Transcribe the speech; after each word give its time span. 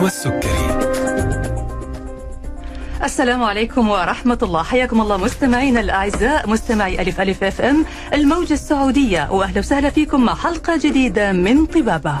النشوى 0.00 0.06
السكري 0.06 0.80
السلام 3.04 3.42
عليكم 3.42 3.88
ورحمة 3.88 4.38
الله. 4.42 4.62
حياكم 4.62 5.00
الله 5.00 5.16
مستمعينا 5.16 5.80
الأعزاء 5.80 6.50
مستمعي 6.50 7.02
ألف 7.02 7.20
ألف 7.20 7.44
FM 7.44 7.84
الموجة 8.14 8.52
السعودية 8.52 9.28
وأهلا 9.32 9.58
وسهلا 9.58 9.90
فيكم 9.90 10.24
مع 10.24 10.34
حلقة 10.34 10.76
جديدة 10.76 11.32
من 11.32 11.66
طبابة. 11.66 12.18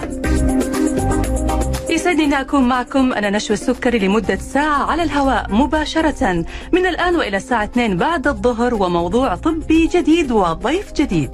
يسعدني 1.90 2.40
أكون 2.40 2.68
معكم 2.68 3.12
أنا 3.12 3.30
نشوى 3.30 3.54
السكري 3.54 3.98
لمدة 3.98 4.36
ساعة 4.36 4.90
على 4.90 5.02
الهواء 5.02 5.46
مباشرة. 5.50 6.44
من 6.72 6.86
الآن 6.86 7.16
وإلى 7.16 7.36
الساعة 7.36 7.64
2 7.64 7.96
بعد 7.96 8.26
الظهر 8.26 8.74
وموضوع 8.74 9.34
طبي 9.34 9.86
جديد 9.86 10.32
وضيف 10.32 10.92
جديد. 10.92 11.30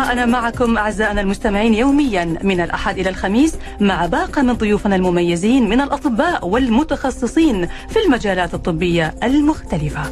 لقاءنا 0.00 0.26
معكم 0.26 0.78
أعزائنا 0.78 1.20
المستمعين 1.20 1.74
يوميا 1.74 2.24
من 2.42 2.60
الأحد 2.60 2.98
إلى 2.98 3.08
الخميس 3.10 3.54
مع 3.80 4.06
باقة 4.06 4.42
من 4.42 4.52
ضيوفنا 4.52 4.96
المميزين 4.96 5.68
من 5.68 5.80
الأطباء 5.80 6.48
والمتخصصين 6.48 7.66
في 7.66 7.98
المجالات 8.06 8.54
الطبية 8.54 9.14
المختلفة. 9.22 10.02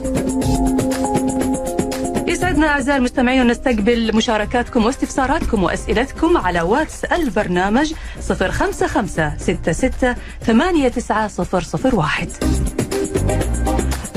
يسعدنا 2.27 2.69
أعزائي 2.69 2.98
المستمعين 2.98 3.47
نستقبل 3.47 4.16
مشاركاتكم 4.16 4.84
واستفساراتكم 4.84 5.62
وأسئلتكم 5.62 6.36
على 6.36 6.61
واتس 6.61 7.05
البرنامج 7.05 7.92
055 8.28 9.39
66 9.39 10.14
89001 10.47 12.28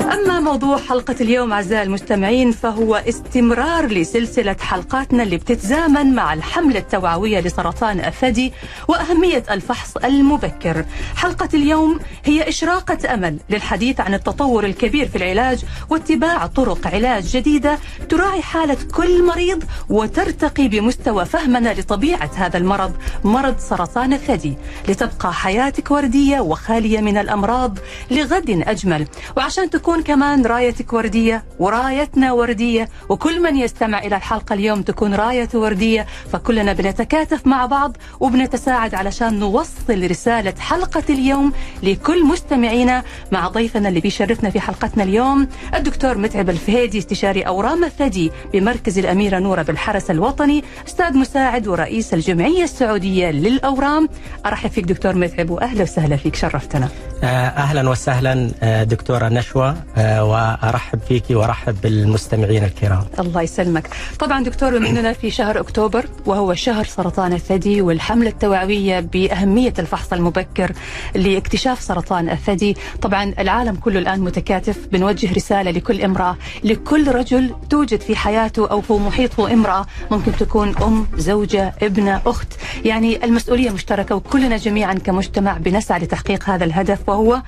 أما 0.02 0.40
موضوع 0.40 0.78
حلقة 0.78 1.14
اليوم 1.20 1.52
أعزائي 1.52 1.82
المستمعين 1.82 2.52
فهو 2.52 2.94
استمرار 2.94 3.86
لسلسلة 3.86 4.56
حلقاتنا 4.60 5.22
اللي 5.22 5.36
بتتزامن 5.36 6.14
مع 6.14 6.34
الحملة 6.34 6.78
التوعوية 6.78 7.40
لسرطان 7.40 8.00
الثدي 8.00 8.52
وأهمية 8.88 9.44
الفحص 9.50 9.96
المبكر. 9.96 10.84
حلقة 11.16 11.48
اليوم 11.54 11.98
هي 12.24 12.48
إشراقة 12.48 13.14
أمل 13.14 13.38
للحديث 13.50 14.00
عن 14.00 14.14
التطور 14.14 14.64
الكبير 14.64 15.08
في 15.08 15.16
العلاج 15.16 15.64
واتباع 15.90 16.46
طرق 16.46 16.86
علاج 16.86 17.24
جديدة 17.36 17.78
تراعي 18.08 18.42
حالة 18.42 18.76
كل 18.94 19.24
مريض 19.26 19.64
وترتقي 19.90 20.68
بمستوى 20.68 21.24
فهمنا 21.24 21.74
لطبيعة 21.80 22.30
هذا 22.36 22.56
المرض 22.58 22.92
مرض 23.24 23.58
سرطان 23.58 24.12
الثدي 24.12 24.54
لتبقى 24.88 25.32
حياتك 25.34 25.90
وردية 25.90 26.40
وخالية 26.40 27.00
من 27.00 27.16
الأمراض 27.18 27.78
لغد 28.10 28.50
أجمل. 28.66 29.06
وعشان 29.36 29.70
تكون 29.70 29.91
كمان 30.00 30.46
رايتك 30.46 30.92
وردية 30.92 31.44
ورايتنا 31.58 32.32
وردية 32.32 32.88
وكل 33.08 33.42
من 33.42 33.56
يستمع 33.56 33.98
إلى 33.98 34.16
الحلقة 34.16 34.54
اليوم 34.54 34.82
تكون 34.82 35.14
رايته 35.14 35.58
وردية. 35.58 36.06
فكلنا 36.32 36.72
بنتكاتف 36.72 37.46
مع 37.46 37.66
بعض 37.66 37.96
وبنتساعد 38.20 38.94
علشان 38.94 39.38
نوصل 39.38 40.10
رسالة 40.10 40.54
حلقة 40.58 41.02
اليوم 41.10 41.52
لكل 41.82 42.26
مستمعينا 42.26 43.02
مع 43.32 43.48
ضيفنا 43.48 43.88
اللي 43.88 44.00
بيشرفنا 44.00 44.50
في 44.50 44.60
حلقتنا 44.60 45.02
اليوم 45.02 45.48
الدكتور 45.74 46.18
متعب 46.18 46.50
الفهيدي 46.50 46.98
استشاري 46.98 47.42
أورام 47.42 47.84
الثدي 47.84 48.32
بمركز 48.52 48.98
الأميرة 48.98 49.38
نورة 49.38 49.62
بالحرس 49.62 50.10
الوطني 50.10 50.64
أستاذ 50.88 51.18
مساعد 51.18 51.68
ورئيس 51.68 52.14
الجمعية 52.14 52.64
السعودية 52.64 53.30
للأورام. 53.30 54.08
أرحب 54.46 54.70
فيك 54.70 54.84
دكتور 54.84 55.14
متعب 55.14 55.50
وأهلا 55.50 55.82
وسهلا 55.82 56.16
فيك 56.16 56.36
شرفتنا. 56.36 56.88
أهلا 57.22 57.90
وسهلا 57.90 58.50
دكتورة 58.84 59.28
نشوى. 59.28 59.74
وأرحب 59.98 60.98
فيك 61.08 61.24
وأرحب 61.30 61.80
بالمستمعين 61.82 62.64
الكرام. 62.64 63.04
الله 63.18 63.42
يسلمك. 63.42 63.88
طبعا 64.18 64.44
دكتور 64.44 64.78
بما 64.78 64.88
إننا 64.88 65.12
في 65.12 65.30
شهر 65.30 65.60
أكتوبر 65.60 66.06
وهو 66.26 66.54
شهر 66.54 66.84
سرطان 66.84 67.32
الثدي 67.32 67.82
والحملة 67.82 68.28
التوعوية 68.28 69.00
بأهمية 69.00 69.74
الفحص 69.78 70.12
المبكر 70.12 70.72
لاكتشاف 71.14 71.80
سرطان 71.80 72.30
الثدي، 72.30 72.76
طبعا 73.02 73.34
العالم 73.38 73.76
كله 73.76 73.98
الآن 73.98 74.20
متكاتف 74.20 74.78
بنوجه 74.92 75.32
رسالة 75.32 75.70
لكل 75.70 76.02
امرأة، 76.02 76.36
لكل 76.64 77.12
رجل 77.12 77.54
توجد 77.70 78.00
في 78.00 78.16
حياته 78.16 78.70
أو 78.70 78.80
في 78.80 78.92
محيطه 78.92 79.52
امرأة 79.52 79.86
ممكن 80.10 80.32
تكون 80.32 80.76
أم، 80.82 81.06
زوجة، 81.16 81.74
ابنة، 81.82 82.22
أخت، 82.26 82.48
يعني 82.84 83.24
المسؤولية 83.24 83.70
مشتركة 83.70 84.14
وكلنا 84.14 84.56
جميعا 84.56 84.94
كمجتمع 84.94 85.56
بنسعى 85.58 86.00
لتحقيق 86.00 86.50
هذا 86.50 86.64
الهدف 86.64 87.08
وهو 87.08 87.42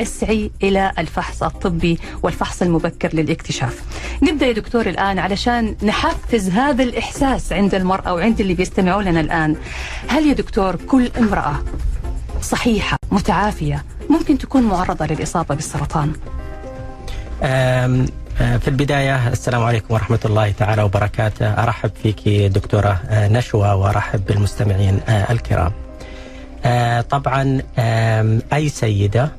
اسعي 0.00 0.50
إلى 0.62 0.92
الفحص 0.98 1.42
الطبي 1.42 1.98
والفحص 2.22 2.62
المبكر 2.62 3.10
للاكتشاف. 3.14 3.82
نبدأ 4.22 4.46
يا 4.46 4.52
دكتور 4.52 4.86
الآن 4.86 5.18
علشان 5.18 5.76
نحفز 5.82 6.48
هذا 6.50 6.82
الإحساس 6.82 7.52
عند 7.52 7.74
المرأة 7.74 8.14
وعند 8.14 8.40
اللي 8.40 8.54
بيستمعوا 8.54 9.02
لنا 9.02 9.20
الآن. 9.20 9.56
هل 10.08 10.26
يا 10.26 10.32
دكتور 10.34 10.76
كل 10.76 11.10
امرأة 11.18 11.56
صحيحة 12.42 12.96
متعافية 13.10 13.84
ممكن 14.10 14.38
تكون 14.38 14.62
معرضة 14.62 15.06
للإصابة 15.06 15.54
بالسرطان؟ 15.54 16.12
في 18.36 18.68
البداية 18.68 19.28
السلام 19.28 19.62
عليكم 19.62 19.94
ورحمة 19.94 20.18
الله 20.24 20.50
تعالى 20.50 20.82
وبركاته 20.82 21.46
أرحب 21.62 21.90
فيك 22.02 22.28
دكتورة 22.28 23.00
نشوى 23.10 23.68
وأرحب 23.68 24.24
بالمستمعين 24.26 25.00
الكرام 25.08 25.72
طبعا 27.10 27.60
أي 28.52 28.68
سيدة 28.68 29.30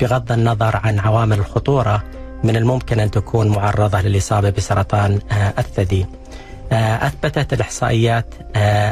بغض 0.00 0.32
النظر 0.32 0.80
عن 0.84 0.98
عوامل 0.98 1.38
الخطورة 1.38 2.02
من 2.44 2.56
الممكن 2.56 3.00
أن 3.00 3.10
تكون 3.10 3.48
معرضة 3.48 4.00
للإصابة 4.00 4.50
بسرطان 4.50 5.18
الثدي. 5.58 6.06
أثبتت 6.72 7.52
الإحصائيات 7.52 8.34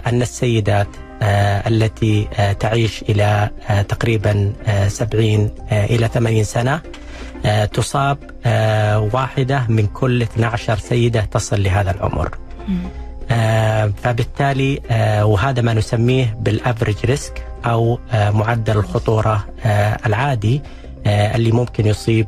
أن 0.07 0.23
السيدات 0.23 0.89
التي 1.67 2.29
تعيش 2.61 3.03
إلى 3.03 3.51
تقريبا 3.89 4.53
70 4.89 5.51
إلى 5.73 6.09
80 6.09 6.45
سنة 6.45 6.81
تصاب 7.73 8.19
واحدة 9.15 9.67
من 9.69 9.87
كل 9.87 10.23
12 10.23 10.79
سيدة 10.79 11.21
تصل 11.21 11.63
لهذا 11.63 11.91
العمر. 11.91 12.39
فبالتالي 14.03 14.81
وهذا 15.23 15.63
ما 15.63 15.75
نسميه 15.75 16.37
بال 16.41 16.53
average 16.53 16.97
risk 17.05 17.47
أو 17.67 17.99
معدل 18.13 18.77
الخطورة 18.77 19.45
العادي 20.07 20.63
اللي 21.07 21.53
ممكن 21.53 21.87
يصيب 21.87 22.27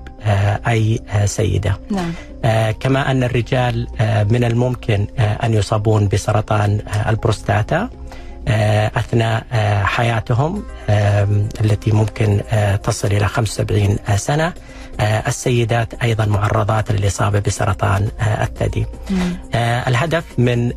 أي 0.69 1.00
سيدة. 1.24 1.78
نعم. 1.91 2.12
كما 2.80 3.10
أن 3.10 3.22
الرجال 3.22 3.86
من 4.30 4.44
الممكن 4.44 5.06
أن 5.19 5.54
يصابون 5.54 6.08
بسرطان 6.08 6.80
البروستاتا 7.08 7.88
أثناء 8.97 9.44
حياتهم 9.84 10.62
التي 11.60 11.91
ممكن 11.92 12.41
تصل 12.82 13.08
إلى 13.08 13.28
75 13.28 13.97
سنة 14.16 14.53
السيدات 15.00 15.94
أيضا 16.02 16.24
معرضات 16.24 16.92
للإصابة 16.92 17.38
بسرطان 17.38 18.08
الثدي. 18.20 18.86
الهدف 19.88 20.24
من 20.38 20.72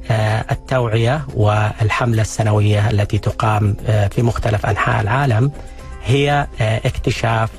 التوعية 0.51 1.25
والحملة 1.35 2.21
السنوية 2.21 2.89
التي 2.89 3.17
تقام 3.17 3.75
في 4.11 4.21
مختلف 4.21 4.65
أنحاء 4.65 5.01
العالم 5.01 5.51
هي 6.05 6.47
اكتشاف 6.59 7.49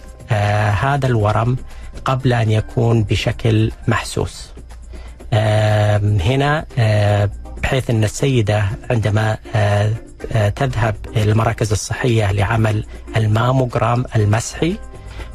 هذا 0.83 1.07
الورم 1.07 1.57
قبل 2.05 2.33
أن 2.33 2.51
يكون 2.51 3.03
بشكل 3.05 3.73
محسوس. 3.89 4.51
هنا 6.23 6.67
بحيث 7.63 7.91
أن 7.91 8.05
السيدة 8.05 8.65
عندما 8.91 9.37
تذهب 10.57 10.97
إلى 11.17 11.33
المراكز 11.33 11.73
الصحية 11.73 12.33
لعمل 12.33 12.85
الماموجرام 13.17 14.05
المسحي 14.17 14.77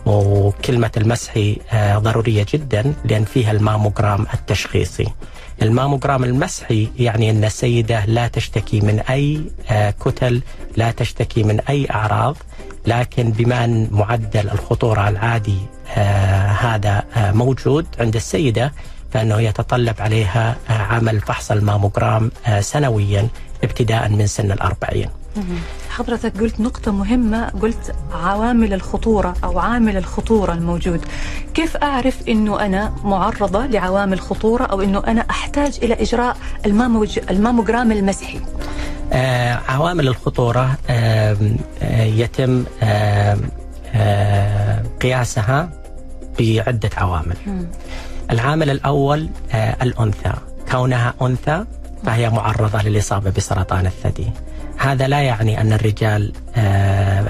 وكلمة 0.06 0.92
المسحي 0.98 1.58
ضرورية 1.98 2.46
جدا 2.54 2.94
لأن 3.06 3.24
فيها 3.26 3.52
الماموجرام 3.52 4.26
التشخيصي. 4.34 5.08
الماموجرام 5.62 6.24
المسحي 6.24 6.90
يعني 7.00 7.30
أن 7.30 7.44
السيدة 7.44 8.06
لا 8.06 8.28
تشتكي 8.28 8.82
من 8.82 9.00
أي 9.00 9.42
كتل 10.06 10.42
لا 10.78 10.92
تشتكي 10.92 11.44
من 11.44 11.60
أي 11.60 11.88
أعراض 11.92 12.36
لكن 12.88 13.32
بما 13.32 13.66
أن 13.66 13.88
معدل 13.92 14.50
الخطورة 14.50 15.10
العادي 15.10 15.58
هذا 16.60 17.04
موجود 17.16 17.86
عند 18.00 18.16
السيدة 18.16 18.74
فإنه 19.12 19.42
يتطلب 19.42 19.96
عليها 20.00 20.56
عمل 20.70 21.20
فحص 21.22 21.52
الماموجرام 21.52 22.32
سنويا 22.60 23.28
ابتداء 23.64 24.10
من 24.10 24.28
سن 24.28 24.52
الأربعين. 24.52 25.10
حضرتك 25.90 26.38
قلت 26.40 26.60
نقطة 26.60 26.92
مهمة 26.92 27.50
قلت 27.50 27.96
عوامل 28.12 28.74
الخطورة 28.74 29.34
أو 29.44 29.60
عامل 29.60 29.98
الخطورة 29.98 30.54
الموجود. 30.54 31.06
كيف 31.54 31.78
أعرف 31.78 32.18
أنه 32.30 32.66
أنا 32.66 32.94
معرضة 33.04 33.66
لعوامل 33.66 34.20
خطورة 34.20 34.64
أو 34.64 34.82
أنه 34.82 35.04
أنا 35.08 35.26
أحتاج 35.30 35.80
إلى 35.84 35.94
إجراء 35.94 36.38
الماموج... 36.66 37.20
الماموجرام 37.30 37.92
المسحي 37.92 38.40
آه 39.14 39.60
عوامل 39.70 40.08
الخطورة 40.08 40.78
آه 40.90 41.38
آه 41.82 42.04
يتم 42.04 42.64
آه 42.84 43.38
آه 43.96 44.84
قياسها 45.02 45.70
بعدة 46.40 46.90
عوامل. 46.98 47.36
م. 47.48 47.64
العامل 48.32 48.70
الأول 48.70 49.30
آه 49.54 49.84
الأنثى. 49.84 50.34
كونها 50.72 51.14
أنثى 51.22 51.66
فهي 52.06 52.30
معرضة 52.30 52.82
للإصابة 52.82 53.30
بسرطان 53.38 53.86
الثدي. 53.86 54.28
هذا 54.78 55.08
لا 55.08 55.22
يعني 55.22 55.62
أن 55.62 55.74
الرجال 55.74 56.32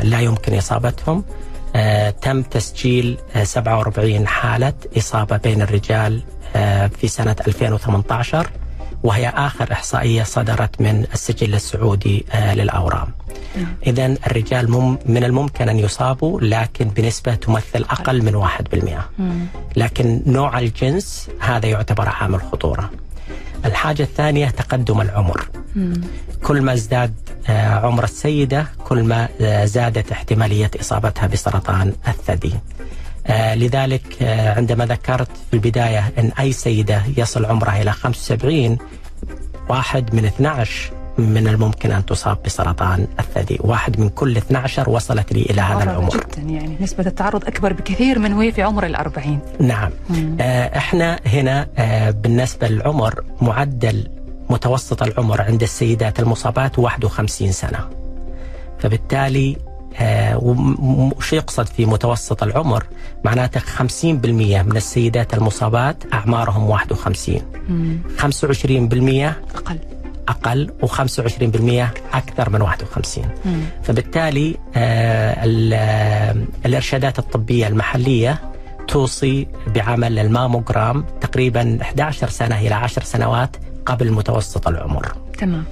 لا 0.03 0.19
يمكن 0.19 0.57
إصابتهم. 0.57 1.23
تم 2.21 2.41
تسجيل 2.41 3.17
47 3.43 4.27
حالة 4.27 4.73
إصابة 4.97 5.37
بين 5.37 5.61
الرجال 5.61 6.21
في 6.99 7.07
سنة 7.07 7.35
2018 7.47 8.49
وهي 9.03 9.29
آخر 9.29 9.71
إحصائية 9.71 10.23
صدرت 10.23 10.81
من 10.81 11.05
السجل 11.13 11.53
السعودي 11.53 12.25
للأورام. 12.53 13.07
نعم. 13.55 13.75
إذا 13.87 14.05
الرجال 14.05 14.71
من 15.05 15.23
الممكن 15.23 15.69
أن 15.69 15.79
يصابوا 15.79 16.41
لكن 16.41 16.85
بنسبة 16.85 17.35
تمثل 17.35 17.85
أقل 17.89 18.21
من 18.21 18.35
1% 18.35 19.75
لكن 19.75 20.21
نوع 20.25 20.59
الجنس 20.59 21.29
هذا 21.39 21.67
يعتبر 21.67 22.09
عامل 22.09 22.41
خطورة. 22.41 22.89
الحاجة 23.65 24.03
الثانية 24.03 24.49
تقدم 24.49 25.01
العمر. 25.01 25.47
كل 26.43 26.61
ما 26.61 26.73
ازداد 26.73 27.13
عمر 27.49 28.03
السيدة 28.03 28.67
كل 28.87 29.03
ما 29.03 29.29
زادت 29.65 30.11
احتمالية 30.11 30.71
إصابتها 30.79 31.27
بسرطان 31.27 31.93
الثدي. 32.07 32.53
لذلك 33.29 34.23
عندما 34.57 34.85
ذكرت 34.85 35.29
في 35.49 35.53
البداية 35.53 36.13
أن 36.17 36.31
أي 36.39 36.51
سيدة 36.51 37.03
يصل 37.17 37.45
عمرها 37.45 37.81
إلى 37.81 37.91
75 37.91 38.77
واحد 39.69 40.15
من 40.15 40.25
12 40.25 40.91
من 41.17 41.47
الممكن 41.47 41.91
أن 41.91 42.05
تصاب 42.05 42.37
بسرطان 42.45 43.07
الثدي. 43.19 43.57
واحد 43.61 43.99
من 43.99 44.09
كل 44.09 44.37
12 44.37 44.89
وصلت 44.89 45.33
لي 45.33 45.41
إلى 45.41 45.61
هذا 45.61 45.83
العمر. 45.83 46.09
جدا 46.09 46.41
يعني. 46.41 46.77
نسبة 46.81 47.05
التعرض 47.07 47.45
أكبر 47.45 47.73
بكثير 47.73 48.19
من 48.19 48.33
وهي 48.33 48.51
في 48.51 48.61
عمر 48.61 48.85
الأربعين. 48.85 49.39
نعم. 49.59 49.91
آه 50.41 50.77
إحنا 50.77 51.19
هنا 51.25 51.67
آه 51.77 52.11
بالنسبة 52.11 52.67
للعمر 52.67 53.23
معدل 53.41 54.07
متوسط 54.49 55.03
العمر 55.03 55.41
عند 55.41 55.61
السيدات 55.63 56.19
المصابات 56.19 56.79
51 56.79 57.51
سنة. 57.51 57.79
فبالتالي 58.79 59.57
آه 59.99 60.37
وش 61.17 61.33
يقصد 61.33 61.65
في 61.65 61.85
متوسط 61.85 62.43
العمر؟ 62.43 62.83
معناته 63.25 63.59
50% 63.59 64.03
من 64.63 64.77
السيدات 64.77 65.33
المصابات 65.33 66.03
أعمارهم 66.13 66.69
51 66.69 67.41
مم. 67.69 67.97
25% 68.17 69.35
أقل. 69.55 69.79
أقل 70.27 70.71
و25% 70.83 72.15
أكثر 72.15 72.49
من 72.49 72.61
51 72.61 73.25
مم. 73.45 73.59
فبالتالي 73.83 74.57
آه 74.75 75.43
الإرشادات 76.65 77.19
الطبية 77.19 77.67
المحلية 77.67 78.41
توصي 78.87 79.47
بعمل 79.75 80.19
الماموجرام 80.19 81.05
تقريبا 81.21 81.77
11 81.81 82.29
سنة 82.29 82.59
إلى 82.59 82.75
10 82.75 83.03
سنوات 83.03 83.55
قبل 83.85 84.11
متوسط 84.11 84.67
العمر 84.67 85.11
تمام 85.37 85.63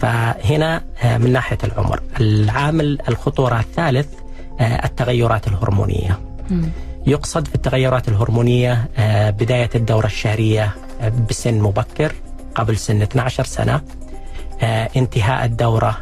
فهنا 0.00 0.82
من 1.18 1.32
ناحية 1.32 1.58
العمر 1.64 2.00
العامل 2.20 2.98
الخطورة 3.08 3.60
الثالث 3.60 4.06
التغيرات 4.60 5.46
الهرمونية 5.48 6.18
مم. 6.50 6.68
يقصد 7.06 7.48
في 7.48 7.54
التغيرات 7.54 8.08
الهرمونية 8.08 8.88
بداية 9.30 9.70
الدورة 9.74 10.06
الشهرية 10.06 10.74
بسن 11.30 11.54
مبكر 11.60 12.12
قبل 12.60 12.76
سن 12.76 13.02
12 13.02 13.44
سنة. 13.44 13.80
انتهاء 14.96 15.44
الدورة 15.44 15.96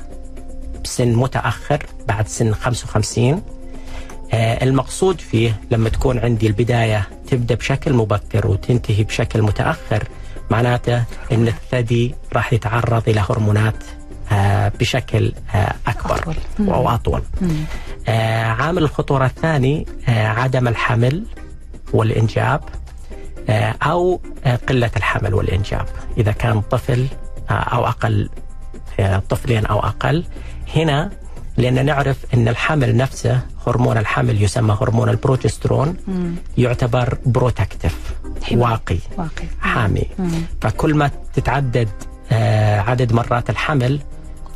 بسن 0.84 1.14
متأخر 1.14 1.86
بعد 2.08 2.28
سن 2.28 2.54
55 2.54 3.42
المقصود 4.34 5.20
فيه 5.20 5.60
لما 5.70 5.88
تكون 5.88 6.18
عندي 6.18 6.46
البداية 6.46 7.08
تبدأ 7.30 7.54
بشكل 7.54 7.92
مبكر 7.92 8.46
وتنتهي 8.46 9.04
بشكل 9.04 9.42
متأخر 9.42 10.08
معناته 10.50 11.04
إن 11.32 11.48
الثدي 11.48 12.14
راح 12.32 12.52
يتعرض 12.52 13.08
إلى 13.08 13.24
هرمونات 13.30 13.84
بشكل 14.80 15.32
أكبر 15.86 16.18
أطول. 16.18 16.34
أو 16.70 16.88
أطول. 16.88 17.22
عامل 18.58 18.82
الخطورة 18.82 19.26
الثاني 19.26 19.86
عدم 20.08 20.68
الحمل 20.68 21.24
والإنجاب. 21.92 22.60
أو 23.82 24.20
قلة 24.68 24.90
الحمل 24.96 25.34
والإنجاب. 25.34 25.86
إذا 26.18 26.32
كان 26.32 26.60
طفل 26.60 27.06
أو 27.50 27.86
أقل 27.86 28.28
طفلين 29.28 29.66
أو 29.66 29.78
أقل. 29.78 30.24
هنا 30.76 31.10
لأن 31.56 31.86
نعرف 31.86 32.16
إن 32.34 32.48
الحمل 32.48 32.96
نفسه 32.96 33.40
هرمون 33.66 33.98
الحمل 33.98 34.42
يسمى 34.42 34.76
هرمون 34.80 35.08
البروجسترون 35.08 35.96
مم. 36.08 36.34
يعتبر 36.58 37.18
protective 37.26 37.96
واقي, 38.52 38.98
واقي. 39.18 39.44
حامي. 39.60 40.06
مم. 40.18 40.30
فكل 40.60 40.94
ما 40.94 41.10
تتعدد 41.34 41.88
عدد 42.88 43.12
مرات 43.12 43.50
الحمل 43.50 44.00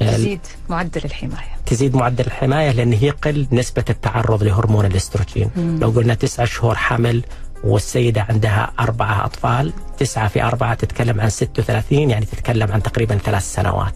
تزيد 0.00 0.41
معدل 0.69 1.00
الحماية. 1.05 1.56
تزيد 1.67 1.97
معدل 1.97 2.27
الحماية 2.27 2.71
لأن 2.71 2.93
يقل 2.93 3.47
نسبة 3.53 3.85
التعرض 3.91 4.43
لهرمون 4.43 4.87
الإستروجين. 4.87 5.50
مم. 5.56 5.79
لو 5.81 5.91
قلنا 5.91 6.15
تسعة 6.15 6.47
شهور 6.47 6.75
حمل 6.75 7.23
والسيدة 7.64 8.26
عندها 8.29 8.73
أربعة 8.81 9.25
أطفال 9.25 9.73
تسعة 9.99 10.29
في 10.29 10.43
أربعة 10.43 10.75
تتكلم 10.75 11.20
عن 11.20 11.29
36 11.31 12.11
يعني 12.11 12.25
تتكلم 12.26 12.73
عن 12.73 12.82
تقريبا 12.82 13.17
ثلاث 13.17 13.55
سنوات. 13.55 13.94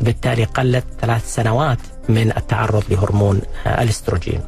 بالتالي 0.00 0.44
قلت 0.44 0.84
ثلاث 1.00 1.34
سنوات 1.34 1.78
من 2.08 2.32
التعرض 2.36 2.84
لهرمون 2.90 3.40
الإستروجين. 3.66 4.40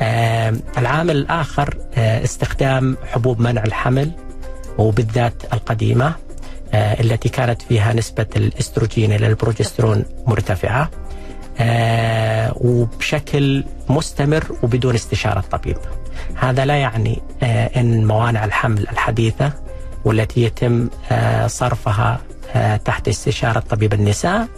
آه 0.00 0.54
العامل 0.78 1.16
الآخر 1.16 1.78
آه 1.94 2.24
استخدام 2.24 2.96
حبوب 3.12 3.40
منع 3.40 3.62
الحمل 3.64 4.10
وبالذات 4.78 5.34
القديمة 5.52 6.14
آه 6.72 7.00
التي 7.00 7.28
كانت 7.28 7.62
فيها 7.62 7.92
نسبة 7.92 8.26
الإستروجين 8.36 9.12
إلى 9.12 9.26
البروجسترون 9.26 10.04
مرتفعة 10.26 10.90
آه 11.58 12.52
وبشكل 12.56 13.64
مستمر 13.88 14.44
وبدون 14.62 14.94
استشارة 14.94 15.40
طبيب 15.40 15.76
هذا 16.34 16.64
لا 16.64 16.76
يعني 16.76 17.22
آه 17.42 17.70
أن 17.80 18.06
موانع 18.06 18.44
الحمل 18.44 18.86
الحديثة 18.92 19.52
والتي 20.04 20.42
يتم 20.42 20.88
آه 21.12 21.46
صرفها 21.46 22.20
آه 22.54 22.76
تحت 22.76 23.08
استشارة 23.08 23.60
طبيب 23.60 23.94
النساء 23.94 24.48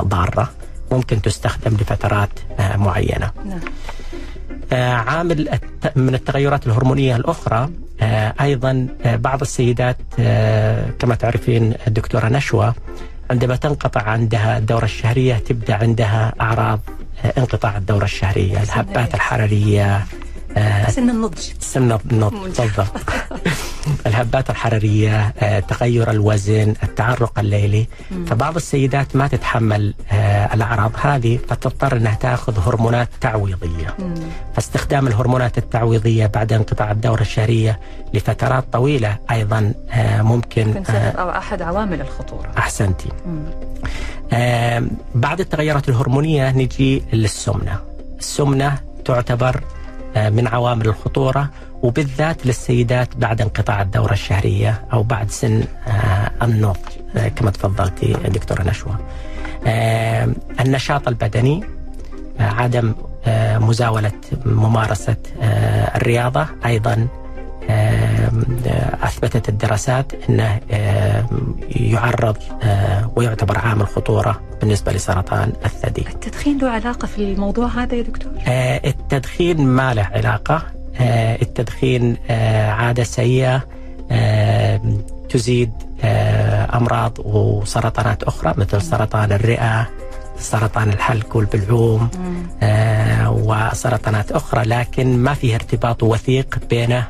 ضارة 0.00 0.50
ممكن 0.92 1.22
تستخدم 1.22 1.74
لفترات 1.74 2.30
معينة 2.74 3.30
نعم. 3.44 3.60
عامل 5.08 5.58
من 5.96 6.14
التغيرات 6.14 6.66
الهرمونية 6.66 7.16
الأخرى 7.16 7.70
أيضا 8.40 8.88
بعض 9.04 9.40
السيدات 9.40 9.96
كما 10.98 11.14
تعرفين 11.14 11.74
الدكتورة 11.86 12.28
نشوى 12.28 12.74
عندما 13.30 13.56
تنقطع 13.56 14.02
عندها 14.02 14.58
الدورة 14.58 14.84
الشهرية 14.84 15.34
تبدأ 15.34 15.74
عندها 15.74 16.34
أعراض 16.40 16.80
انقطاع 17.38 17.76
الدورة 17.76 18.04
الشهرية 18.04 18.62
الهبات 18.62 19.14
الحرارية 19.14 20.04
سن 20.88 21.10
النضج. 21.10 21.38
سن 21.60 21.98
النضج. 22.12 22.60
بالضبط 22.60 22.86
الهبات 24.06 24.50
الحرارية 24.50 25.30
تغير 25.60 26.10
الوزن 26.10 26.74
التعرق 26.82 27.38
الليلي. 27.38 27.86
مم. 28.10 28.24
فبعض 28.24 28.56
السيدات 28.56 29.16
ما 29.16 29.28
تتحمل 29.28 29.94
الأعراض 30.54 30.92
هذه 31.02 31.38
فتضطر 31.48 31.96
أنها 31.96 32.14
تأخذ 32.14 32.68
هرمونات 32.68 33.08
تعويضية. 33.20 33.94
مم. 33.98 34.14
فاستخدام 34.54 35.06
الهرمونات 35.06 35.58
التعويضية 35.58 36.26
بعد 36.26 36.52
انقطاع 36.52 36.90
الدورة 36.90 37.20
الشهرية 37.20 37.80
لفترات 38.14 38.64
طويلة 38.72 39.16
أيضا 39.30 39.74
ممكن 40.20 40.84
أو 40.90 41.30
أحد 41.30 41.62
عوامل 41.62 42.00
الخطورة. 42.00 42.52
أحسنتي. 42.58 43.08
بعد 45.14 45.40
التغيرات 45.40 45.88
الهرمونية 45.88 46.50
نجي 46.50 47.02
للسمنة. 47.12 47.78
السمنة 48.18 48.78
تعتبر 49.04 49.60
من 50.16 50.48
عوامل 50.48 50.86
الخطورة 50.86 51.50
وبالذات 51.82 52.46
للسيدات 52.46 53.16
بعد 53.16 53.40
انقطاع 53.40 53.82
الدورة 53.82 54.12
الشهرية 54.12 54.84
أو 54.92 55.02
بعد 55.02 55.30
سن 55.30 55.64
النضج 56.42 56.76
كما 57.36 57.50
تفضلتي 57.50 58.12
دكتورة 58.12 58.62
نشوى. 58.62 58.96
النشاط 60.60 61.08
البدني 61.08 61.64
عدم 62.40 62.94
مزاولة 63.56 64.12
ممارسة 64.46 65.16
الرياضة 65.96 66.46
أيضا 66.66 67.06
أثبتت 69.02 69.48
الدراسات 69.48 70.12
إنه 70.28 70.60
يعرض 71.70 72.36
ويعتبر 73.16 73.58
عامل 73.58 73.86
خطوره 73.86 74.40
بالنسبة 74.60 74.92
لسرطان 74.92 75.52
الثدي. 75.64 76.00
التدخين 76.08 76.58
له 76.58 76.68
علاقة 76.68 77.06
في 77.06 77.18
الموضوع 77.18 77.66
هذا 77.66 77.94
يا 77.94 78.02
دكتور؟ 78.02 78.32
التدخين 78.84 79.66
ما 79.66 79.94
له 79.94 80.02
علاقة، 80.14 80.62
التدخين 81.42 82.16
عادة 82.68 83.04
سيئة 83.04 83.62
تزيد 85.28 85.72
أمراض 86.74 87.18
وسرطانات 87.18 88.22
أخرى 88.22 88.54
مثل 88.56 88.82
سرطان 88.82 89.32
الرئة 89.32 89.88
سرطان 90.38 90.88
الحلق 90.88 91.36
والبلعوم 91.36 92.08
وسرطانات 93.28 94.32
أخرى 94.32 94.62
لكن 94.64 95.18
ما 95.18 95.34
فيه 95.34 95.54
ارتباط 95.54 96.02
وثيق 96.02 96.58
بينه 96.70 97.06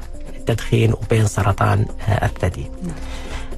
التدخين 0.48 0.92
وبين 0.92 1.26
سرطان 1.26 1.86
الثدي 2.22 2.70
نعم. 2.82 2.94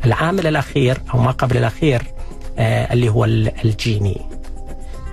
العامل 0.04 0.46
الأخير 0.46 0.98
أو 1.14 1.18
ما 1.18 1.30
قبل 1.30 1.56
الأخير 1.56 2.02
اللي 2.58 3.08
هو 3.08 3.24
الجيني 3.24 4.20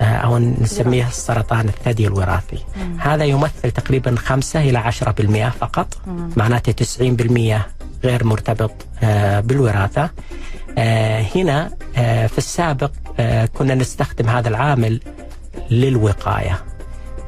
أو 0.02 0.38
نسميه 0.38 1.08
السرطان 1.08 1.68
الثدي 1.68 2.08
الوراثي 2.08 2.60
مم. 2.78 3.00
هذا 3.00 3.24
يمثل 3.24 3.72
تقريبا 3.72 4.16
5 4.16 4.60
إلى 4.60 4.92
10% 4.92 5.50
فقط 5.60 5.98
مم. 6.08 6.30
معناته 6.38 6.72
90% 6.72 7.62
غير 8.04 8.24
مرتبط 8.24 8.72
آه، 9.04 9.40
بالوراثة 9.40 10.10
آه، 10.78 11.26
هنا 11.36 11.72
آه، 11.98 12.28
في 12.28 12.38
السابق 12.38 12.92
آه، 13.20 13.46
كنا 13.46 13.76
نستخدم 13.76 14.30
هذا 14.30 14.50
العامل 14.50 15.00
للوقاية 15.72 16.60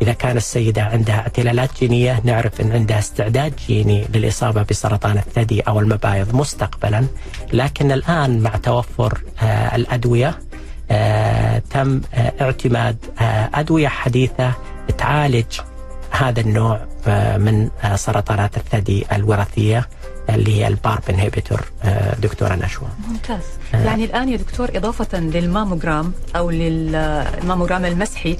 إذا 0.01 0.13
كان 0.13 0.37
السيدة 0.37 0.83
عندها 0.83 1.15
اعتلالات 1.15 1.69
جينية 1.79 2.21
نعرف 2.23 2.61
أن 2.61 2.71
عندها 2.71 2.99
استعداد 2.99 3.53
جيني 3.67 4.05
للإصابة 4.13 4.65
بسرطان 4.69 5.17
الثدي 5.17 5.61
أو 5.61 5.79
المبايض 5.79 6.35
مستقبلا. 6.35 7.05
لكن 7.53 7.91
الآن 7.91 8.39
مع 8.39 8.49
توفر 8.49 9.21
آه، 9.41 9.75
الأدوية 9.75 10.39
آه، 10.91 11.61
تم 11.69 12.01
آه، 12.13 12.33
اعتماد 12.41 12.97
أدوية 13.53 13.87
حديثة 13.87 14.53
تعالج 14.97 15.59
هذا 16.11 16.41
النوع 16.41 16.79
من 17.37 17.69
سرطانات 17.95 18.57
الثدي 18.57 19.05
الوراثية 19.11 19.87
اللي 20.29 20.55
هي 20.55 20.67
ال 20.67 20.74
PARP 20.74 21.01
inhibitor 21.09 21.61
دكتورة 22.19 22.55
نشوى. 22.55 22.87
ممتاز. 23.07 23.43
يعني 23.73 24.05
الآن 24.05 24.29
يا 24.29 24.37
دكتور 24.37 24.69
إضافة 24.75 25.19
للماموجرام 25.19 26.13
أو 26.35 26.49
للماموجرام 26.49 27.85
المسحي 27.85 28.37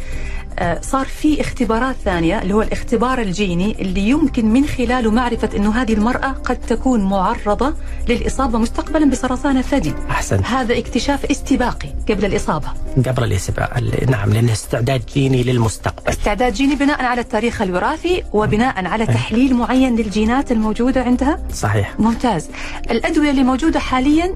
صار 0.82 1.06
في 1.06 1.42
اختبارات 1.42 1.96
ثانية 2.06 2.42
اللي 2.42 2.54
هو 2.54 2.62
الاختبار 2.62 3.22
الجيني 3.22 3.82
اللي 3.82 4.10
يمكن 4.10 4.46
من 4.46 4.66
خلاله 4.66 5.12
معرفة 5.12 5.50
أنه 5.56 5.82
هذه 5.82 5.94
المرأة 5.94 6.28
قد 6.28 6.58
تكون 6.58 7.04
معرضة 7.04 7.74
للإصابة 8.10 8.58
مستقبلا 8.58 9.10
بسرطان 9.10 9.58
الثدي. 9.58 9.94
أحسن 10.10 10.44
هذا 10.44 10.78
اكتشاف 10.78 11.26
استباقي 11.26 11.90
قبل 12.10 12.26
الإصابة. 12.26 12.68
قبل 13.08 13.24
الإسباع 13.24 13.80
نعم 14.10 14.34
لأنه 14.34 14.52
استعداد 14.52 15.06
جيني 15.14 15.44
للمستقبل. 15.44 16.10
استعداد 16.10 16.54
جيني 16.54 16.76
بناء 16.76 17.04
على 17.04 17.22
التاريخ 17.22 17.62
الوراثي 17.62 18.24
وبناء 18.34 18.86
على 18.86 19.06
تحليل 19.06 19.56
معين 19.56 19.96
للجينات 19.96 20.52
الموجودة 20.52 21.04
عندها. 21.04 21.40
صحيح. 21.54 22.00
ممتاز. 22.00 22.50
الأدوية 22.92 23.30
اللي 23.30 23.44
موجودة 23.44 23.80
حاليا 23.80 24.36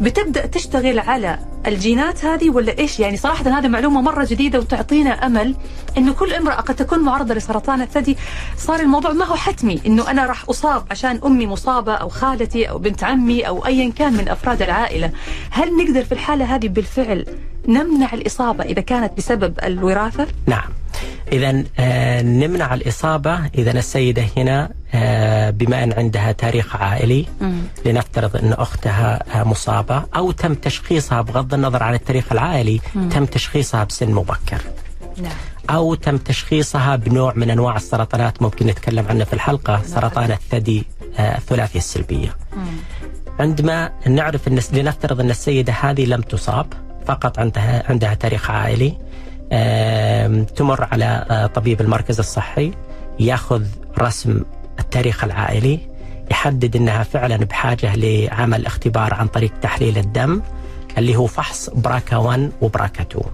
بتبدأ 0.00 0.46
تشتغل 0.46 0.98
على 0.98 1.38
الجينات 1.66 2.24
هذه 2.24 2.50
ولا 2.50 2.78
إيش؟ 2.78 3.00
يعني 3.00 3.16
صراحة 3.16 3.58
هذه 3.58 3.68
معلومة 3.68 4.00
مرة 4.00 4.26
جديدة 4.30 4.58
وتعطينا 4.58 5.26
أمل 5.26 5.54
أنه 5.98 6.12
كل 6.12 6.32
امرأة 6.32 6.60
قد 6.60 6.76
تكون 6.76 6.98
معرضة 6.98 7.34
لسرطان 7.34 7.82
الثدي. 7.82 8.16
صار 8.56 8.80
الموضوع 8.80 9.12
ما 9.12 9.24
هو 9.24 9.34
حتمي 9.34 9.80
أنه 9.86 10.10
أنا 10.10 10.26
راح 10.26 10.48
أصاب 10.48 10.84
عشان 10.90 11.20
أمي 11.24 11.46
مصابة 11.46 11.94
أو 11.94 12.08
خالتي 12.08 12.70
أو 12.70 12.78
بنت 12.78 13.04
عمي 13.04 13.46
أو 13.48 13.66
أيا 13.66 13.92
كان 13.92 14.12
من 14.12 14.28
أفراد 14.28 14.62
العائلة. 14.62 15.10
هل 15.50 15.76
نقدر 15.76 16.04
في 16.04 16.12
الحالة 16.12 16.54
هذه 16.54 16.68
بالفعل 16.68 17.26
نمنع 17.68 18.14
الإصابة 18.14 18.64
إذا 18.64 18.80
كانت 18.80 19.12
بسبب 19.16 19.54
الوراثة؟ 19.64 20.26
نعم. 20.46 20.68
إذا 21.32 21.64
آه، 21.78 22.22
نمنع 22.22 22.74
الإصابة 22.74 23.46
إذا 23.46 23.70
السيدة 23.70 24.24
هنا 24.36 24.70
آه، 24.94 25.50
بما 25.50 25.84
أن 25.84 25.92
عندها 25.92 26.32
تاريخ 26.32 26.76
عائلي 26.76 27.26
لنفترض 27.86 28.36
أن 28.36 28.52
أختها 28.52 29.40
آه، 29.40 29.44
مصابة 29.44 30.02
أو 30.16 30.30
تم 30.30 30.54
تشخيصها 30.54 31.20
بغض 31.20 31.54
النظر 31.54 31.82
عن 31.82 31.94
التاريخ 31.94 32.32
العائلي 32.32 32.80
تم 33.10 33.24
تشخيصها 33.24 33.84
بسن 33.84 34.12
مبكر. 34.12 34.60
نعم. 35.22 35.32
أو 35.70 35.94
تم 35.94 36.16
تشخيصها 36.16 36.96
بنوع 36.96 37.32
من 37.36 37.50
أنواع 37.50 37.76
السرطانات 37.76 38.42
ممكن 38.42 38.66
نتكلم 38.66 39.06
عنه 39.08 39.24
في 39.24 39.32
الحلقة 39.32 39.82
سرطان 39.86 40.30
الثدي 40.30 40.84
آه، 41.18 41.36
الثلاثي 41.36 41.78
السلبية. 41.78 42.36
عندما 43.40 43.90
نعرف 44.06 44.48
أن 44.48 44.60
لنفترض 44.72 45.20
أن 45.20 45.30
السيدة 45.30 45.72
هذه 45.72 46.04
لم 46.04 46.20
تصاب 46.20 46.66
فقط 47.10 47.38
عندها 47.38 47.90
عندها 47.90 48.14
تاريخ 48.14 48.50
عائلي. 48.50 48.92
تمر 50.56 50.88
على 50.92 51.26
آه، 51.30 51.46
طبيب 51.46 51.80
المركز 51.80 52.18
الصحي. 52.18 52.70
ياخذ 53.20 53.64
رسم 53.98 54.42
التاريخ 54.80 55.24
العائلي. 55.24 55.78
يحدد 56.30 56.76
إنها 56.76 57.02
فعلا 57.02 57.36
بحاجة 57.36 57.96
لعمل 57.96 58.66
اختبار 58.66 59.14
عن 59.14 59.26
طريق 59.26 59.52
تحليل 59.62 59.98
الدم 59.98 60.42
اللي 60.98 61.16
هو 61.16 61.26
فحص 61.26 61.70
براكا 61.70 62.16
1 62.16 62.50
وبراكا 62.60 63.02
2 63.02 63.24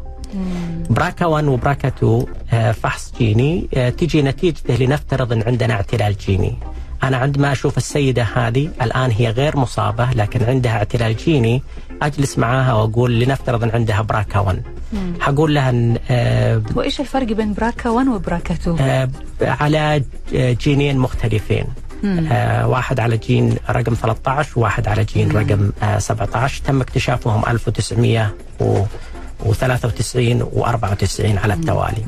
براكا 0.91 1.27
1 1.27 1.45
وبراكا 1.45 1.89
2 1.89 2.27
آه، 2.53 2.73
فحص 2.73 3.13
جيني. 3.19 3.69
آه، 3.75 3.89
تجي 3.91 4.23
نتيجته 4.23 4.75
لنفترض 4.75 5.33
إن 5.33 5.43
عندنا 5.43 5.75
اعتلال 5.75 6.17
جيني. 6.17 6.57
أنا 7.03 7.17
عندما 7.17 7.53
أشوف 7.53 7.77
السيدة 7.77 8.23
هذه 8.23 8.71
الآن 8.83 9.11
هي 9.11 9.31
غير 9.31 9.57
مصابة 9.57 10.11
لكن 10.11 10.45
عندها 10.45 10.73
اعتلال 10.73 11.17
جيني 11.17 11.63
أجلس 12.03 12.39
معاها 12.39 12.73
وأقول 12.75 13.21
لنفترض 13.21 13.63
أن 13.63 13.71
عندها 13.71 14.03
براكا 14.03 14.39
1 14.39 14.63
حقول 15.21 15.55
لها 15.55 15.71
إن، 15.71 15.99
آه، 16.11 16.63
وإيش 16.75 17.01
الفرق 17.01 17.27
بين 17.27 17.55
براكا 17.55 17.91
1 17.91 18.09
وبراكا 18.09 18.55
2؟ 18.55 18.81
آه، 18.81 19.09
على 19.43 20.03
جينين 20.33 20.99
مختلفين. 20.99 21.65
آه 22.33 22.69
واحد 22.69 23.01
على 23.01 23.17
جين 23.19 23.57
رقم 23.71 23.95
13 23.95 24.49
وواحد 24.59 24.89
على 24.89 25.05
جين 25.05 25.31
رقم 25.31 25.71
آه 25.83 25.99
17 25.99 26.63
تم 26.65 26.81
اكتشافهم 26.81 27.43
1993 28.61 30.43
و94 30.43 31.39
على 31.45 31.55
التوالي. 31.55 32.03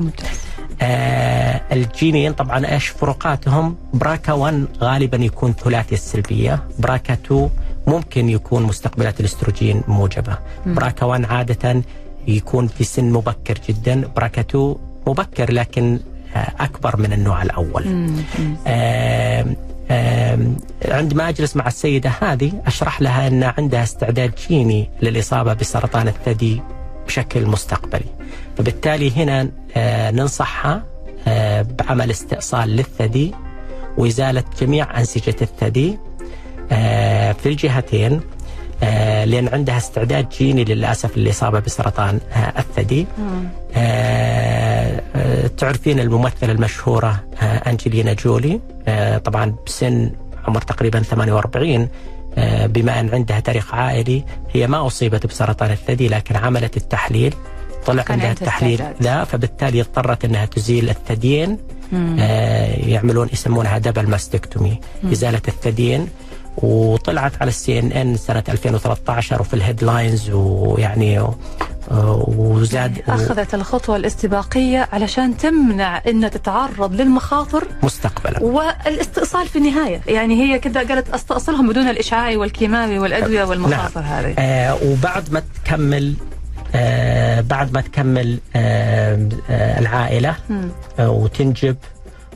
آه 0.81 1.61
الجينين 1.71 2.33
طبعا 2.33 2.65
إيش 2.73 2.87
فروقاتهم 2.87 3.75
براكا 3.93 4.33
1 4.33 4.65
غالبا 4.81 5.17
يكون 5.17 5.53
ثلاثي 5.53 5.95
السلبية 5.95 6.63
براكا 6.79 7.13
2 7.13 7.49
ممكن 7.87 8.29
يكون 8.29 8.63
مستقبلات 8.63 9.19
الأستروجين 9.19 9.83
موجبة. 9.87 10.37
براكا 10.65 11.05
1 11.05 11.25
عادة 11.25 11.81
يكون 12.27 12.67
في 12.67 12.83
سن 12.83 13.11
مبكر 13.11 13.57
جدا 13.69 14.07
براكا 14.15 14.41
2 14.41 14.75
مبكر 15.07 15.51
لكن 15.53 15.99
آه 16.35 16.51
أكبر 16.59 16.97
من 16.97 17.13
النوع 17.13 17.41
الأول. 17.41 17.87
آم، 18.67 19.55
آم، 19.91 20.57
عندما 20.85 21.29
أجلس 21.29 21.55
مع 21.55 21.67
السيدة 21.67 22.11
هذه 22.21 22.51
أشرح 22.67 23.01
لها 23.01 23.27
أن 23.27 23.43
عندها 23.43 23.83
استعداد 23.83 24.31
جيني 24.49 24.89
للإصابة 25.01 25.53
بسرطان 25.53 26.07
الثدي 26.07 26.61
بشكل 27.07 27.45
مستقبلي. 27.45 28.05
فبالتالي 28.57 29.11
هنا 29.11 29.49
آه، 29.77 30.11
ننصحها 30.11 30.83
آه، 31.27 31.61
بعمل 31.61 32.11
استئصال 32.11 32.69
للثدي 32.69 33.33
وإزالة 33.97 34.43
جميع 34.61 34.99
أنسجة 34.99 35.35
الثدي 35.41 35.97
في 37.33 37.45
الجهتين 37.45 38.21
آه، 38.83 39.25
لأن 39.25 39.47
عندها 39.47 39.77
استعداد 39.77 40.29
جيني 40.29 40.63
للأسف 40.63 41.17
للإصابة 41.17 41.59
بسرطان 41.59 42.19
آه، 42.33 42.59
الثدي. 42.59 43.05
آه، 43.75 45.01
آه، 45.15 45.47
تعرفين 45.47 45.99
الممثلة 45.99 46.51
المشهورة 46.51 47.23
آه، 47.41 47.45
أنجلينا 47.69 48.13
جولي. 48.13 48.59
آه، 48.87 49.17
طبعا 49.17 49.55
بسن 49.65 50.11
عمر 50.47 50.61
تقريبا 50.61 50.99
48 50.99 51.87
آه، 52.37 52.65
بما 52.65 52.99
أن 52.99 53.09
عندها 53.13 53.39
تاريخ 53.39 53.73
عائلي. 53.75 54.23
هي 54.53 54.67
ما 54.67 54.87
أصيبت 54.87 55.25
بسرطان 55.25 55.71
الثدي 55.71 56.07
لكن 56.07 56.35
عملت 56.35 56.77
التحليل. 56.77 57.33
طلع 57.85 58.03
عندها 58.09 58.31
التحليل. 58.31 58.81
ذا 59.03 59.23
فبالتالي 59.23 59.81
اضطرت 59.81 60.25
إنها 60.25 60.45
تزيل 60.45 60.89
الثديين. 60.89 61.57
آه، 62.19 62.75
يعملون 62.87 63.29
يسمونها 63.33 63.77
double 63.77 64.07
mastectomy 64.09 64.79
إزالة 65.11 65.41
الثديين. 65.47 66.07
وطلعت 66.63 67.31
على 67.41 67.49
ال 67.49 67.79
CNN 67.79 68.17
سنة 68.17 68.43
2013 68.49 69.41
وفي 69.41 69.53
ال 69.53 69.61
headlines 69.61 70.29
ويعني 70.29 71.19
آه، 71.91 72.25
وزاد 72.37 73.01
أخذت 73.07 73.53
الخطوة 73.53 73.95
الاستباقية 73.95 74.87
علشان 74.93 75.37
تمنع 75.37 76.01
أنها 76.07 76.29
تتعرض 76.29 76.93
للمخاطر 77.01 77.63
مستقبلا. 77.83 78.43
والاستئصال 78.43 79.47
في 79.47 79.55
النهاية. 79.55 80.01
يعني 80.07 80.41
هي 80.43 80.59
كده 80.59 80.79
قالت 80.87 81.09
أستأصلهم 81.09 81.69
بدون 81.69 81.89
الإشعاعي 81.89 82.37
والكيماوي 82.37 82.99
والأدوية 82.99 83.43
والمخاطر 83.43 84.01
هذه. 84.01 84.33
آه 84.39 84.77
وبعد 84.85 85.31
ما 85.33 85.41
تكمل 85.65 86.13
آه 86.75 87.41
بعد 87.41 87.73
ما 87.73 87.81
تكمل 87.81 88.39
آه 88.55 89.29
آه 89.49 89.79
العائلة 89.79 90.35
آه 90.99 91.09
وتنجب 91.09 91.75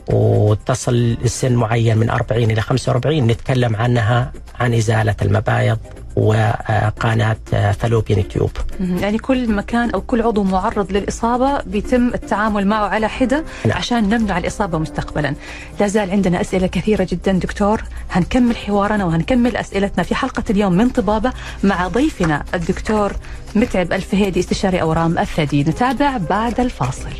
وتصل 0.08 1.16
لسن 1.22 1.54
معين 1.54 1.98
من 1.98 2.10
40 2.10 2.50
إلى 2.50 2.60
45 2.60 3.26
نتكلم 3.26 3.76
عنها 3.76 4.32
عن 4.60 4.74
إزالة 4.74 5.14
المبايض 5.22 5.78
وقناة 6.16 7.36
فالوبيان 7.78 8.28
تيوب. 8.28 8.50
مم. 8.80 8.96
يعني 8.96 9.18
كل 9.18 9.52
مكان 9.52 9.90
أو 9.90 10.00
كل 10.00 10.22
عضو 10.22 10.42
معرض 10.42 10.92
للإصابة 10.92 11.60
بيتم 11.62 12.08
التعامل 12.14 12.66
معه 12.66 12.88
على 12.88 13.08
حدة 13.08 13.44
نعم. 13.66 13.76
عشان 13.78 14.08
نمنع 14.08 14.38
الإصابة 14.38 14.78
مستقبلا. 14.78 15.34
لا 15.80 15.86
زال 15.86 16.10
عندنا 16.10 16.40
أسئلة 16.40 16.66
كثيرة 16.66 17.06
جدا 17.10 17.32
دكتور. 17.32 17.82
هنكمل 18.10 18.56
حوارنا 18.56 19.04
وهنكمل 19.04 19.56
أسئلتنا 19.56 20.04
في 20.04 20.14
حلقة 20.14 20.44
اليوم 20.50 20.72
من 20.72 20.88
طبابة 20.88 21.32
مع 21.64 21.88
ضيفنا 21.88 22.44
الدكتور 22.54 23.12
متعب 23.54 23.92
الفهيدي 23.92 24.40
استشاري 24.40 24.80
أورام 24.82 25.18
الثدي. 25.18 25.62
نتابع 25.62 26.16
بعد 26.16 26.60
الفاصل. 26.60 27.10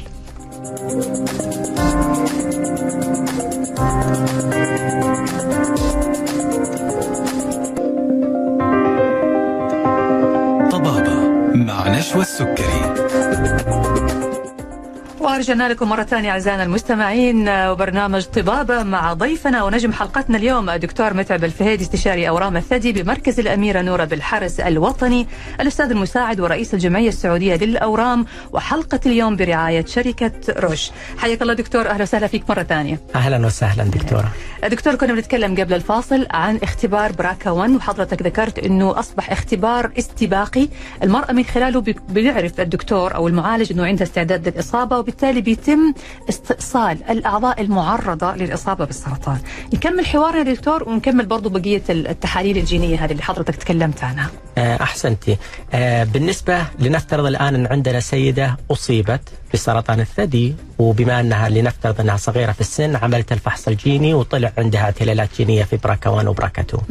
طبابة 10.70 11.28
مع 11.54 11.88
نشوى 11.88 12.22
السكري. 12.22 13.73
ورجعنا 15.24 15.68
لكم 15.68 15.88
مرة 15.88 16.02
ثانية 16.02 16.30
أعزائنا 16.30 16.62
المستمعين 16.62 17.48
وبرنامج 17.48 18.22
طبابة 18.24 18.82
مع 18.82 19.12
ضيفنا 19.12 19.62
ونجم 19.64 19.92
حلقتنا 19.92 20.38
اليوم 20.38 20.70
الدكتور 20.70 21.14
متعب 21.14 21.44
الفهيدي 21.44 21.84
استشاري 21.84 22.28
أورام 22.28 22.56
الثدي 22.56 22.92
بمركز 22.92 23.40
الأميرة 23.40 23.82
نورة 23.82 24.04
بالحرس 24.04 24.60
الوطني 24.60 25.26
الأستاذ 25.60 25.90
المساعد 25.90 26.40
ورئيس 26.40 26.74
الجمعية 26.74 27.08
السعودية 27.08 27.56
للأورام 27.56 28.26
وحلقة 28.52 29.00
اليوم 29.06 29.36
برعاية 29.36 29.84
شركة 29.86 30.32
روش 30.48 30.90
حياك 31.18 31.42
الله 31.42 31.54
دكتور 31.54 31.88
أهلا 31.88 32.02
وسهلا 32.02 32.26
فيك 32.26 32.50
مرة 32.50 32.62
ثانية. 32.62 33.00
أهلا 33.14 33.46
وسهلا 33.46 33.84
دكتورة. 33.84 34.32
دكتور 34.68 34.94
كنا 34.94 35.12
بنتكلم 35.12 35.54
قبل 35.54 35.74
الفاصل 35.74 36.26
عن 36.30 36.58
اختبار 36.62 37.12
براكا 37.12 37.50
1 37.50 37.70
وحضرتك 37.70 38.22
ذكرت 38.22 38.58
أنه 38.58 38.98
أصبح 38.98 39.32
اختبار 39.32 39.90
استباقي 39.98 40.68
المرأة 41.02 41.32
من 41.32 41.44
خلاله 41.44 41.84
بيعرف 42.08 42.60
الدكتور 42.60 43.14
أو 43.14 43.28
المعالج 43.28 43.72
أنه 43.72 43.86
عندها 43.86 44.06
استعداد 44.06 44.48
للإصابة 44.48 44.98
وبالتالي 45.14 45.40
بيتم 45.40 45.94
استئصال 46.28 46.98
الأعضاء 47.10 47.60
المعرضة 47.60 48.34
للإصابة 48.34 48.84
بالسرطان. 48.84 49.38
نكمل 49.74 50.06
حوارنا 50.06 50.52
دكتور 50.52 50.88
ونكمل 50.88 51.26
برضو 51.26 51.48
بقية 51.48 51.82
التحاليل 51.90 52.58
الجينية 52.58 53.04
هذه 53.04 53.12
اللي 53.12 53.22
حضرتك 53.22 53.56
تكلمت 53.56 54.04
عنها. 54.04 54.30
أحسنتي. 54.58 55.36
بالنسبة 56.12 56.64
لنفترض 56.78 57.26
الآن 57.26 57.54
أن 57.54 57.66
عندنا 57.66 58.00
سيدة 58.00 58.56
أصيبت 58.70 59.20
بسرطان 59.54 60.00
الثدي 60.00 60.54
وبما 60.78 61.20
أنها 61.20 61.48
لنفترض 61.48 62.00
أنها 62.00 62.16
صغيرة 62.16 62.52
في 62.52 62.60
السن 62.60 62.96
عملت 62.96 63.32
الفحص 63.32 63.68
الجيني 63.68 64.14
وطلع 64.14 64.52
عندها 64.58 64.80
اعتلالات 64.80 65.28
جينية 65.36 65.64
في 65.64 65.76
براكا 65.76 66.10
1 66.10 66.26
وبراكا 66.26 66.62
2 66.62 66.82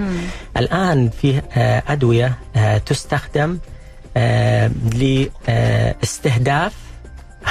الآن 0.58 1.10
في 1.10 1.42
أدوية 1.88 2.38
تستخدم 2.86 3.58
لاستهداف 4.96 6.83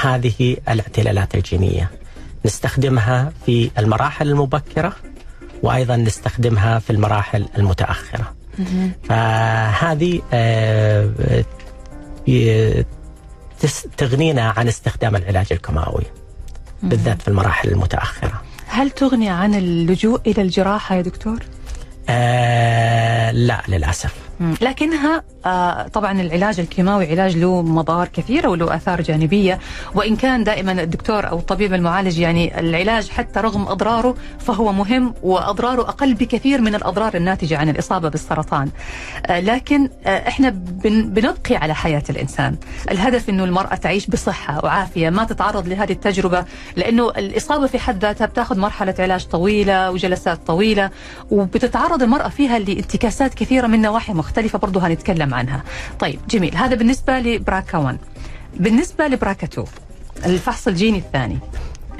هذه 0.00 0.56
الاعتلالات 0.68 1.34
الجينية. 1.34 1.90
نستخدمها 2.46 3.32
في 3.46 3.70
المراحل 3.78 4.28
المبكرة 4.28 4.96
وأيضا 5.62 5.96
نستخدمها 5.96 6.78
في 6.78 6.90
المراحل 6.90 7.48
المتأخرة. 7.58 8.34
فهذه 9.04 10.22
تغنينا 13.96 14.54
عن 14.56 14.68
استخدام 14.68 15.16
العلاج 15.16 15.46
الكيماوي 15.50 16.04
بالذات 16.82 17.22
في 17.22 17.28
المراحل 17.28 17.68
المتأخرة. 17.68 18.42
هل 18.66 18.90
تغني 18.90 19.28
عن 19.28 19.54
اللجوء 19.54 20.20
إلى 20.26 20.42
الجراحة 20.42 20.94
يا 20.94 21.00
دكتور؟ 21.00 21.38
آه 22.08 23.30
لا 23.30 23.62
للأسف. 23.68 24.14
لكنها 24.60 25.22
آه 25.46 25.88
طبعا 25.88 26.20
العلاج 26.20 26.60
الكيماوي 26.60 27.10
علاج 27.10 27.36
له 27.36 27.62
مضار 27.62 28.08
كثيره 28.08 28.48
وله 28.48 28.76
آثار 28.76 29.00
جانبية 29.02 29.58
وإن 29.94 30.16
كان 30.16 30.44
دائما 30.44 30.72
الدكتور 30.72 31.28
أو 31.28 31.38
الطبيب 31.38 31.74
المعالج 31.74 32.18
يعني 32.18 32.60
العلاج 32.60 33.08
حتى 33.08 33.40
رغم 33.40 33.68
أضراره 33.68 34.14
فهو 34.38 34.72
مهم 34.72 35.14
وأضراره 35.22 35.82
أقل 35.82 36.14
بكثير 36.14 36.60
من 36.60 36.74
الأضرار 36.74 37.14
الناتجة 37.14 37.58
عن 37.58 37.68
الإصابة 37.68 38.08
بالسرطان. 38.08 38.70
آه 39.26 39.40
لكن 39.40 39.88
آه 40.06 40.28
إحنا 40.28 40.48
بن 40.50 41.02
بنبقي 41.10 41.56
على 41.56 41.74
حياة 41.74 42.02
الإنسان. 42.10 42.56
الهدف 42.90 43.28
إنه 43.28 43.44
المرأة 43.44 43.74
تعيش 43.74 44.06
بصحة 44.06 44.64
وعافية 44.64 45.10
ما 45.10 45.24
تتعرض 45.24 45.68
لهذه 45.68 45.92
التجربة 45.92 46.44
لأنه 46.76 47.08
الإصابة 47.10 47.66
في 47.66 47.78
حد 47.78 48.02
ذاتها 48.04 48.26
بتاخذ 48.26 48.58
مرحلة 48.58 48.94
علاج 48.98 49.24
طويلة 49.26 49.90
وجلسات 49.90 50.46
طويلة 50.46 50.90
وبتتعرض 51.30 52.02
المرأة 52.02 52.28
فيها 52.28 52.58
لانتكاسات 52.58 53.34
كثيرة 53.34 53.66
من 53.66 53.82
نواحي 53.82 54.12
مختلفة 54.22 54.58
برضه 54.58 54.86
هنتكلم 54.86 55.34
عنها. 55.34 55.62
طيب 55.98 56.20
جميل. 56.30 56.56
هذا 56.56 56.74
بالنسبة 56.74 57.18
لبراكا 57.18 57.78
1 57.78 57.98
بالنسبة 58.56 59.06
لبراكا 59.06 59.46
2 59.46 59.66
الفحص 60.26 60.68
الجيني 60.68 60.98
الثاني. 60.98 61.38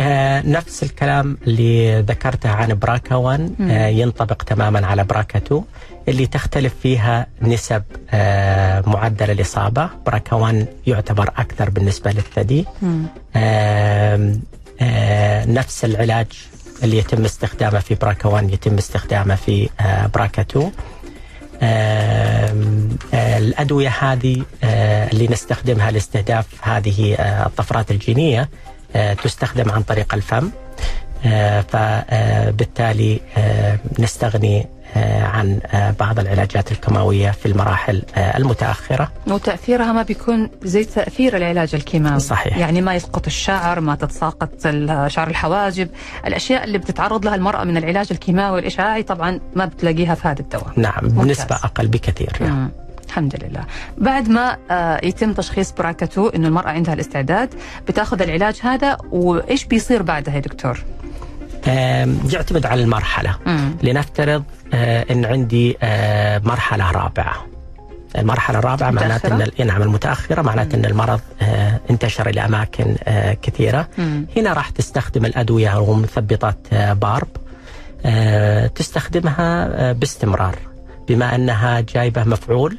آه 0.00 0.42
نفس 0.46 0.82
الكلام 0.82 1.38
اللي 1.46 2.00
ذكرته 2.00 2.50
عن 2.50 2.74
براكا 2.74 3.14
1 3.14 3.54
آه 3.60 3.86
ينطبق 3.86 4.42
تماما 4.42 4.86
على 4.86 5.04
براكا 5.04 5.38
2 5.38 5.62
اللي 6.08 6.26
تختلف 6.26 6.74
فيها 6.82 7.26
نسب 7.42 7.82
آه 8.10 8.82
معدل 8.86 9.30
الإصابة. 9.30 9.88
براكا 10.06 10.36
1 10.36 10.66
يعتبر 10.86 11.28
أكثر 11.36 11.70
بالنسبة 11.70 12.10
للثدي. 12.10 12.64
آه 13.36 14.32
آه 14.80 15.44
نفس 15.44 15.84
العلاج 15.84 16.26
اللي 16.82 16.98
يتم 16.98 17.24
استخدامه 17.24 17.78
في 17.78 17.94
براكا 17.94 18.28
1 18.28 18.50
يتم 18.52 18.74
استخدامه 18.78 19.34
في 19.34 19.68
آه 19.80 20.06
براكا 20.06 20.42
2 20.42 20.72
الأدوية 23.14 23.88
هذه 23.88 24.42
اللي 25.12 25.28
نستخدمها 25.28 25.90
لاستهداف 25.90 26.46
هذه 26.62 27.14
الطفرات 27.46 27.90
الجينية 27.90 28.48
تستخدم 29.24 29.70
عن 29.70 29.82
طريق 29.82 30.14
الفم. 30.14 30.50
فبالتالي 31.68 33.20
نستغني 33.98 34.66
عن 34.96 35.60
بعض 36.00 36.18
العلاجات 36.18 36.72
الكيماوية 36.72 37.30
في 37.30 37.46
المراحل 37.46 38.02
المتأخرة. 38.16 39.12
وتأثيرها 39.26 39.92
ما 39.92 40.02
بيكون 40.02 40.50
زي 40.62 40.84
تأثير 40.84 41.36
العلاج 41.36 41.74
الكيماوي. 41.74 42.20
صحيح. 42.20 42.56
يعني 42.56 42.80
ما 42.80 42.94
يسقط 42.94 43.26
الشعر 43.26 43.80
ما 43.80 43.94
تتساقط 43.94 44.50
شعر 45.06 45.28
الحواجب. 45.28 45.88
الأشياء 46.26 46.64
اللي 46.64 46.78
بتتعرض 46.78 47.24
لها 47.24 47.34
المرأة 47.34 47.64
من 47.64 47.76
العلاج 47.76 48.06
الكيماوي 48.10 48.56
والإشعاعي 48.56 49.02
طبعا 49.02 49.40
ما 49.56 49.64
بتلاقيها 49.64 50.14
في 50.14 50.28
هذا 50.28 50.40
الدواء. 50.40 50.72
نعم 50.76 51.00
بنسبة 51.02 51.54
أقل 51.54 51.88
بكثير. 51.88 52.32
يعني. 52.40 52.68
الحمد 53.06 53.44
لله. 53.44 53.64
بعد 53.98 54.28
ما 54.28 54.56
يتم 55.02 55.32
تشخيص 55.32 55.72
براكتو 55.72 56.28
إنه 56.28 56.48
المرأة 56.48 56.70
عندها 56.70 56.94
الاستعداد 56.94 57.54
بتأخذ 57.88 58.22
العلاج 58.22 58.58
هذا 58.62 58.98
وإيش 59.10 59.64
بيصير 59.64 60.02
بعدها 60.02 60.34
يا 60.34 60.40
دكتور؟ 60.40 60.84
يعتمد 62.32 62.66
على 62.66 62.82
المرحلة. 62.82 63.36
مم. 63.46 63.76
لنفترض 63.82 64.44
إن 64.74 65.24
عندي 65.24 65.76
مرحلة 66.44 66.90
رابعة. 66.90 67.46
المرحلة 68.18 68.58
الرابعة 68.58 68.90
معناته 68.90 69.44
إن 69.60 69.66
نعم 69.66 69.82
المتأخرة 69.82 70.42
معناته 70.42 70.76
إن 70.76 70.84
المرض 70.84 71.20
انتشر 71.90 72.28
إلى 72.28 72.44
أماكن 72.44 72.96
كثيرة. 73.42 73.88
مم. 73.98 74.26
هنا 74.36 74.52
راح 74.52 74.70
تستخدم 74.70 75.24
الأدوية 75.24 75.68
أو 75.68 75.94
مثبطات 75.94 76.74
بارب. 76.74 77.28
تستخدمها 78.74 79.92
باستمرار 79.92 80.58
بما 81.08 81.34
أنها 81.34 81.80
جايبة 81.80 82.24
مفعول 82.24 82.78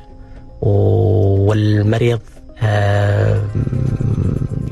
والمريض 0.62 2.20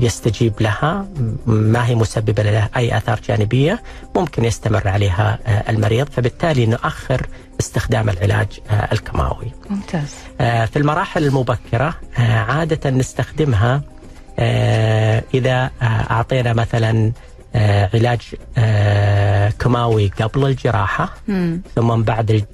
يستجيب 0.02 0.52
لها 0.60 1.06
ما 1.46 1.86
هي 1.86 1.94
مسببة 1.94 2.42
له 2.42 2.68
أي 2.76 2.96
آثار 2.96 3.20
جانبية 3.28 3.82
ممكن 4.16 4.44
يستمر 4.44 4.88
عليها 4.88 5.38
المريض. 5.68 6.08
فبالتالي 6.08 6.66
نؤخر 6.66 7.26
استخدام 7.60 8.10
العلاج 8.10 8.46
الكيماوي. 8.92 9.52
ممتاز. 9.70 10.14
في 10.38 10.76
المراحل 10.76 11.24
المبكرة 11.24 11.94
عادة 12.18 12.90
نستخدمها 12.90 13.82
إذا 15.34 15.70
أعطينا 15.82 16.52
مثلا 16.52 17.12
علاج 17.94 18.20
كيماوي 19.58 20.08
قبل 20.20 20.46
الجراحة. 20.46 21.14
ثم 21.74 22.02
بعد 22.02 22.44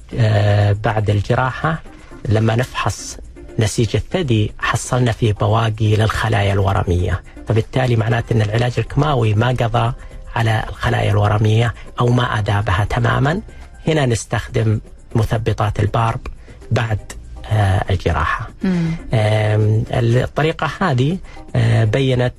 بعد 0.85 1.11
الجراحة 1.11 1.83
لما 2.29 2.57
نفحص 2.57 3.19
نسيج 3.59 3.97
الثدي 3.97 4.53
حصلنا 4.59 5.13
فيه 5.13 5.33
بواقي 5.33 5.97
للخلايا 5.97 6.53
الورمية. 6.53 7.23
فبالتالي 7.49 7.97
معناته 7.97 8.33
أن 8.33 8.43
العلاج 8.43 8.73
الكيماوي 8.79 9.35
ما 9.35 9.49
قضى 9.49 9.93
على 10.37 10.65
الخلايا 10.69 11.11
الورمية 11.11 11.75
أو 12.01 12.09
ما 12.09 12.39
أذابها 12.39 12.85
تماما. 12.91 13.41
هنا 13.87 14.07
نستخدم 14.07 14.81
مثبطات 15.15 15.81
البارب 15.81 16.21
بعد 16.71 16.99
الجراحة. 17.91 18.49
مم. 18.63 18.91
الطريقة 19.93 20.71
هذه 20.81 21.19
بينت 21.85 22.35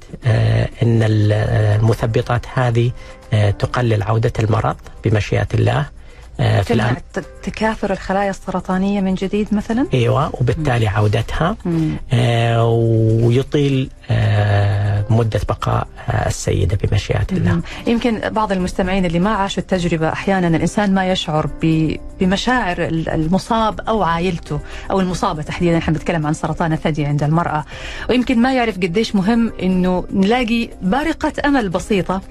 أن 0.83 0.99
المثبطات 1.03 2.45
هذه 2.53 2.91
تقلل 3.31 4.03
عودة 4.03 4.33
المرض 4.39 4.75
بمشيئة 5.03 5.47
الله. 5.53 5.85
في 6.39 6.73
الآن 6.73 6.95
تكاثر 7.43 7.91
الخلايا 7.93 8.29
السرطانية 8.29 9.01
من 9.01 9.15
جديد 9.15 9.47
مثلا؟ 9.53 9.87
أيوه 9.93 10.35
وبالتالي 10.41 10.87
عودتها 10.87 11.57
مم. 11.65 11.91
آه 12.13 12.65
ويطيل 13.23 13.89
آه 14.11 15.05
مدة 15.09 15.39
بقاء 15.49 15.87
آه 16.09 16.27
السيدة 16.27 16.77
بمشيئة 16.83 17.25
الله 17.31 17.51
مم. 17.53 17.61
يمكن 17.87 18.19
بعض 18.29 18.51
المستمعين 18.51 19.05
اللي 19.05 19.19
ما 19.19 19.29
عاشوا 19.29 19.63
التجربة 19.63 20.09
أحيانا 20.09 20.47
الإنسان 20.47 20.93
ما 20.93 21.11
يشعر 21.11 21.49
بمشاعر 22.21 22.75
المصاب 22.89 23.79
أو 23.81 24.03
عائلته 24.03 24.59
أو 24.91 24.99
المصابة 24.99 25.41
تحديدا 25.41 25.77
إحنا 25.77 25.93
بنتكلم 25.93 26.27
عن 26.27 26.33
سرطان 26.33 26.73
الثدي 26.73 27.05
عند 27.05 27.23
المرأة 27.23 27.65
ويمكن 28.09 28.39
ما 28.41 28.53
يعرف 28.53 28.75
قديش 28.75 29.15
مهم 29.15 29.51
إنه 29.63 30.05
نلاقي 30.13 30.69
بارقة 30.81 31.33
أمل 31.45 31.69
بسيطة 31.69 32.21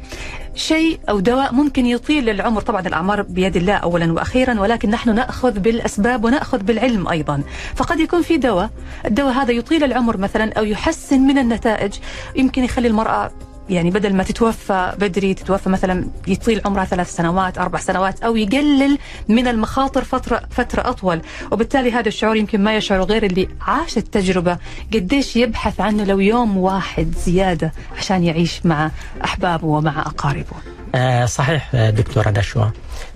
شيء 0.59 1.01
أو 1.09 1.21
دواء 1.21 1.55
ممكن 1.55 1.87
يطيل 1.87 2.29
العمر. 2.29 2.61
طبعا 2.61 2.81
الأعمار 2.81 3.23
بيد 3.23 3.57
الله 3.57 3.75
اولا 3.75 4.13
وأخيرا 4.13 4.61
ولكن 4.61 4.91
نحن 4.91 5.15
نأخذ 5.15 5.59
بالأسباب 5.59 6.25
ونأخذ 6.25 6.63
بالعلم 6.63 7.09
أيضا. 7.09 7.43
فقد 7.75 8.01
يكون 8.01 8.23
في 8.23 8.37
دواء 8.37 8.71
الدواء 9.07 9.33
هذا 9.33 9.53
يطيل 9.53 9.85
العمر 9.85 10.17
مثلا 10.17 10.53
أو 10.53 10.65
يحسن 10.65 11.21
من 11.21 11.39
النتائج 11.39 11.95
يمكن 12.37 12.65
يخلي 12.65 12.89
المرأة 12.89 13.31
يعني 13.71 13.91
بدل 13.91 14.15
ما 14.15 14.23
تتوفى 14.23 14.93
بدري 14.99 15.35
تتوفى 15.35 15.69
مثلا 15.69 16.09
يطيل 16.27 16.61
عمرها 16.65 16.85
ثلاث 16.85 17.15
سنوات 17.17 17.59
أربع 17.59 17.79
سنوات 17.79 18.23
أو 18.23 18.37
يقلل 18.37 18.99
من 19.29 19.49
المخاطر 19.49 20.05
فترة 20.05 20.43
فترة 20.51 20.89
أطول. 20.91 21.21
وبالتالي 21.53 21.93
هذا 21.93 22.09
الشعور 22.09 22.37
يمكن 22.37 22.61
ما 22.65 22.77
يشعر 22.77 23.03
غير 23.03 23.23
اللي 23.25 23.49
عاش 23.61 23.99
التجربة. 23.99 24.59
قديش 24.95 25.37
يبحث 25.37 25.81
عنه 25.81 26.05
لو 26.05 26.21
يوم 26.21 26.57
واحد 26.57 27.15
زيادة 27.27 27.73
عشان 27.99 28.25
يعيش 28.25 28.67
مع 28.67 28.91
أحبابه 29.25 29.67
ومع 29.67 30.01
أقاربه. 30.01 30.57
آه 30.95 31.25
صحيح 31.27 31.71
آه، 31.75 31.91
دكتورة 31.91 32.31
نشوى 32.31 32.71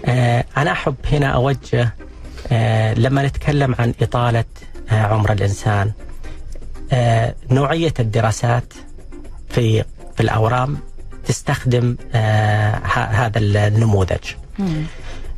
آه 0.04 0.44
أنا 0.56 0.72
أحب 0.72 0.94
هنا 1.12 1.26
أوجه 1.26 1.94
آه 2.52 2.94
لما 2.94 3.26
نتكلم 3.26 3.74
عن 3.78 3.94
إطالة 4.02 4.44
آه 4.90 5.02
عمر 5.02 5.32
الإنسان 5.32 5.92
آه 6.92 7.34
نوعية 7.50 7.94
الدراسات 8.00 8.72
في 9.50 9.84
في 10.16 10.20
الأورام 10.22 10.78
تستخدم 11.26 11.96
آه 12.14 12.74
هذا 13.10 13.38
النموذج. 13.38 14.18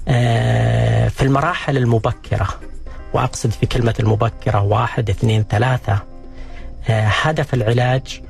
آه 0.08 1.08
في 1.08 1.22
المراحل 1.22 1.76
المبكرة 1.76 2.48
وأقصد 3.14 3.50
في 3.50 3.66
كلمة 3.66 3.94
المبكرة 4.00 4.62
واحد 4.62 5.10
اثنين 5.10 5.44
ثلاثة 5.50 5.98
آه 6.88 7.06
هدف 7.22 7.54
العلاج 7.54 8.20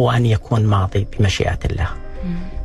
هو 0.00 0.10
أن 0.10 0.26
يكون 0.26 0.66
ماضي 0.66 1.06
بمشيئة 1.18 1.58
الله. 1.64 1.88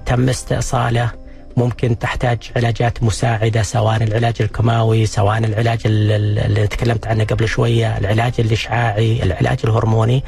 تم 0.06 0.30
استئصاله 0.30 1.12
ممكن 1.58 2.00
تحتاج 2.00 2.52
علاجات 2.56 3.04
مساعدة 3.04 3.62
سواء 3.62 4.04
العلاج 4.04 4.36
الكيماوي 4.40 5.06
سواء 5.06 5.38
العلاج 5.38 5.80
ال- 5.86 6.12
ال- 6.12 6.40
اللي 6.40 6.68
تكلمت 6.68 7.08
عنه 7.08 7.24
قبل 7.24 7.48
شوية 7.48 7.98
العلاج 7.98 8.34
الإشعاعي 8.40 9.24
العلاج 9.24 9.60
الهرموني. 9.64 10.24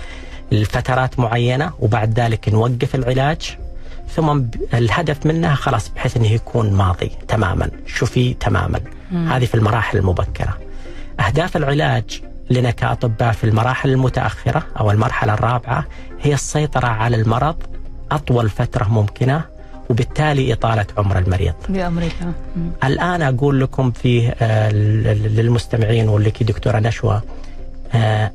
لفترات 0.53 1.19
معينة 1.19 1.71
وبعد 1.79 2.19
ذلك 2.19 2.49
نوقف 2.49 2.95
العلاج 2.95 3.57
ثم 4.15 4.41
الهدف 4.73 5.25
منها 5.25 5.55
خلاص 5.55 5.89
بحيث 5.89 6.17
إنه 6.17 6.31
يكون 6.31 6.73
ماضي 6.73 7.11
تماما 7.27 7.69
شفي 7.85 8.33
تماما. 8.33 8.79
هذه 9.11 9.45
في 9.45 9.55
المراحل 9.55 9.97
المبكرة. 9.97 10.57
أهداف 11.19 11.57
العلاج 11.57 12.21
لنا 12.49 12.71
كأطباء 12.71 13.31
في 13.31 13.43
المراحل 13.43 13.89
المتأخرة 13.89 14.63
أو 14.79 14.91
المرحلة 14.91 15.33
الرابعة 15.33 15.85
هي 16.21 16.33
السيطرة 16.33 16.87
على 16.87 17.15
المرض 17.15 17.55
أطول 18.11 18.49
فترة 18.49 18.83
ممكنة 18.89 19.41
وبالتالي 19.89 20.53
إطالة 20.53 20.85
عمر 20.97 21.17
المريض. 21.19 21.53
بأمريكا. 21.69 22.25
مم. 22.55 22.71
الآن 22.83 23.21
أقول 23.21 23.59
لكم 23.61 23.91
فيه 23.91 24.35
آه، 24.41 24.71
للمستمعين 24.71 26.09
ولك 26.09 26.43
دكتورة 26.43 26.79
نشوى 26.79 27.21
آه، 27.93 28.31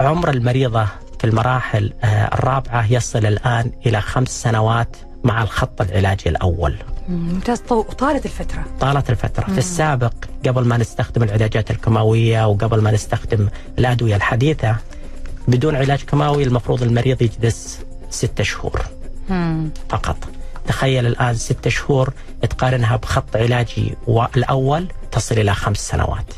عمر 0.00 0.30
المريضة 0.30 0.86
في 1.18 1.24
المراحل 1.24 1.92
آه، 2.04 2.06
الرابعة 2.34 2.92
يصل 2.92 3.26
الآن 3.26 3.70
إلى 3.86 4.00
خمس 4.00 4.42
سنوات 4.42 4.96
مع 5.24 5.42
الخط 5.42 5.80
العلاجي 5.80 6.28
الأول. 6.28 6.76
مم. 7.08 7.28
ممتاز. 7.28 7.58
طالت 7.98 8.26
الفترة. 8.26 8.64
طالت 8.80 9.10
الفترة. 9.10 9.44
في 9.44 9.58
السابق 9.58 10.12
قبل 10.46 10.64
ما 10.64 10.76
نستخدم 10.76 11.22
العلاجات 11.22 11.70
الكيماوية 11.70 12.46
وقبل 12.46 12.80
ما 12.82 12.90
نستخدم 12.90 13.48
الأدوية 13.78 14.16
الحديثة 14.16 14.76
بدون 15.48 15.76
علاج 15.76 16.02
كيماوي 16.02 16.42
المفروض 16.42 16.82
المريض 16.82 17.22
يجلس 17.22 17.78
ستة 18.10 18.44
شهور. 18.44 18.82
مم. 19.28 19.70
فقط. 19.88 20.16
تخيل 20.66 21.06
الآن 21.06 21.34
ستة 21.34 21.70
شهور 21.70 22.12
تقارنها 22.50 22.96
بخط 22.96 23.36
علاجي 23.36 23.94
الأول 24.36 24.88
تصل 25.12 25.34
إلى 25.38 25.54
خمس 25.54 25.78
سنوات. 25.88 26.32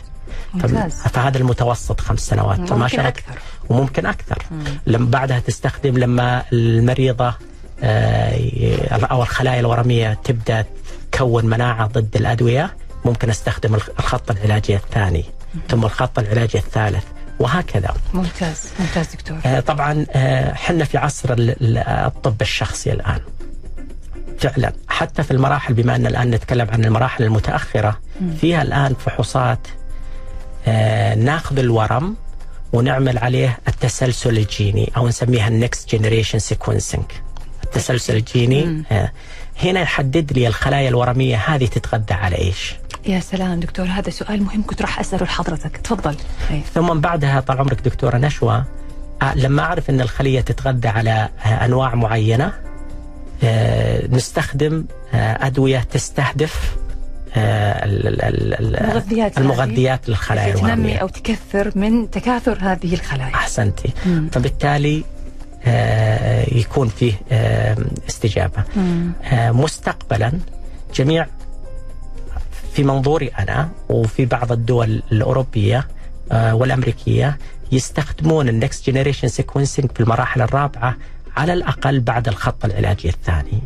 ممتاز. 0.66 0.92
فهذا 1.02 1.38
المتوسط 1.38 2.00
خمس 2.00 2.20
سنوات. 2.20 2.58
ممكن 2.58 2.74
الله. 2.74 3.08
أكثر. 3.08 3.38
وممكن 3.68 4.06
أكثر. 4.06 4.42
لما 4.86 5.10
بعدها 5.10 5.38
تستخدم 5.38 5.98
لما 5.98 6.42
المريضة 6.52 7.34
آه، 7.82 8.88
أو 8.94 9.22
الخلايا 9.22 9.60
الورمية 9.60 10.18
تبدأ 10.24 10.64
تكون 11.12 11.46
مناعة 11.46 11.86
ضد 11.86 12.16
الأدوية 12.16 12.76
ممكن 13.04 13.30
أستخدم 13.30 13.74
الخ- 13.74 13.90
الخط 13.98 14.30
العلاجي 14.30 14.76
الثاني. 14.76 15.24
ثم 15.68 15.84
الخط 15.84 16.18
العلاجي 16.18 16.58
الثالث. 16.58 17.04
وهكذا. 17.40 17.94
ممتاز. 18.14 18.62
ممتاز 18.80 19.06
دكتور. 19.14 19.38
آه، 19.46 19.60
طبعا 19.60 20.06
آه، 20.10 20.54
حنا 20.54 20.84
في 20.84 20.98
عصر 20.98 21.32
ال- 21.32 21.50
ال- 21.62 21.78
الطب 21.78 22.40
الشخصي 22.42 22.92
الآن. 22.92 23.20
فعلا. 24.38 24.72
حتى 24.88 25.22
في 25.22 25.30
المراحل 25.30 25.74
بما 25.74 25.96
أن 25.96 26.06
الآن 26.06 26.30
نتكلم 26.30 26.68
عن 26.70 26.84
المراحل 26.84 27.24
المتأخرة 27.24 27.98
فيها 28.40 28.62
الآن 28.62 28.94
فحوصات 28.94 29.58
ناخذ 31.18 31.58
الورم 31.58 32.16
ونعمل 32.72 33.18
عليه 33.18 33.58
التسلسل 33.68 34.38
الجيني 34.38 34.92
أو 34.96 35.08
نسميها 35.08 35.48
ال 35.48 35.57
next 35.57 35.94
generation 35.94 36.38
sequencing 36.38 37.04
التسلسل 37.64 38.16
الجيني 38.16 38.82
آه، 38.92 39.12
هنا 39.62 39.80
يحدد 39.80 40.32
لي 40.32 40.46
الخلايا 40.46 40.88
الورمية 40.88 41.36
هذه 41.36 41.66
تتغذى 41.66 42.14
على 42.14 42.38
إيش. 42.38 42.74
يا 43.06 43.20
سلام 43.20 43.60
دكتور 43.60 43.86
هذا 43.86 44.10
سؤال 44.10 44.42
مهم 44.42 44.62
كنت 44.66 44.82
راح 44.82 45.00
أسأله 45.00 45.24
لحضرتك. 45.24 45.76
تفضل. 45.76 46.16
أي. 46.50 46.62
ثم 46.74 47.00
بعدها 47.00 47.40
طال 47.40 47.58
عمرك 47.58 47.80
دكتورة 47.80 48.16
نشوى 48.16 48.64
آه، 49.22 49.34
لما 49.34 49.62
أعرف 49.62 49.90
أن 49.90 50.00
الخلية 50.00 50.40
تتغذى 50.40 50.88
على 50.88 51.28
آه، 51.44 51.48
أنواع 51.64 51.94
معينة 51.94 52.52
آه، 53.44 54.06
نستخدم 54.06 54.84
آه، 55.14 55.46
أدوية 55.46 55.78
تستهدف 55.78 56.76
المغذيات 57.84 59.38
المغذيات 59.38 60.08
للخلايا 60.08 60.54
تنمي 60.54 61.00
أو 61.00 61.08
تكثر 61.08 61.72
من 61.74 62.10
تكاثر 62.10 62.58
هذه 62.60 62.94
الخلايا. 62.94 63.34
أحسنتي. 63.34 63.92
مم. 64.06 64.28
فبالتالي 64.32 65.04
آه، 65.64 66.54
يكون 66.54 66.88
فيه 66.88 67.12
آه، 67.32 67.76
استجابة. 68.08 68.64
مم. 68.76 69.12
آه، 69.24 69.50
مستقبلا 69.50 70.32
جميع 70.94 71.26
في 72.72 72.84
منظوري 72.84 73.28
أنا 73.38 73.68
وفي 73.88 74.26
بعض 74.26 74.52
الدول 74.52 75.02
الأوروبية 75.12 75.88
آه، 76.32 76.54
والأمريكية 76.54 77.38
يستخدمون 77.72 78.48
ال 78.48 78.57
next 78.57 78.90
generation 78.90 79.28
sequencing 79.28 79.90
في 79.92 80.00
المراحل 80.00 80.42
الرابعة 80.42 80.96
على 81.36 81.52
الأقل 81.52 82.00
بعد 82.00 82.28
الخط 82.28 82.64
العلاجي 82.64 83.08
الثاني 83.08 83.62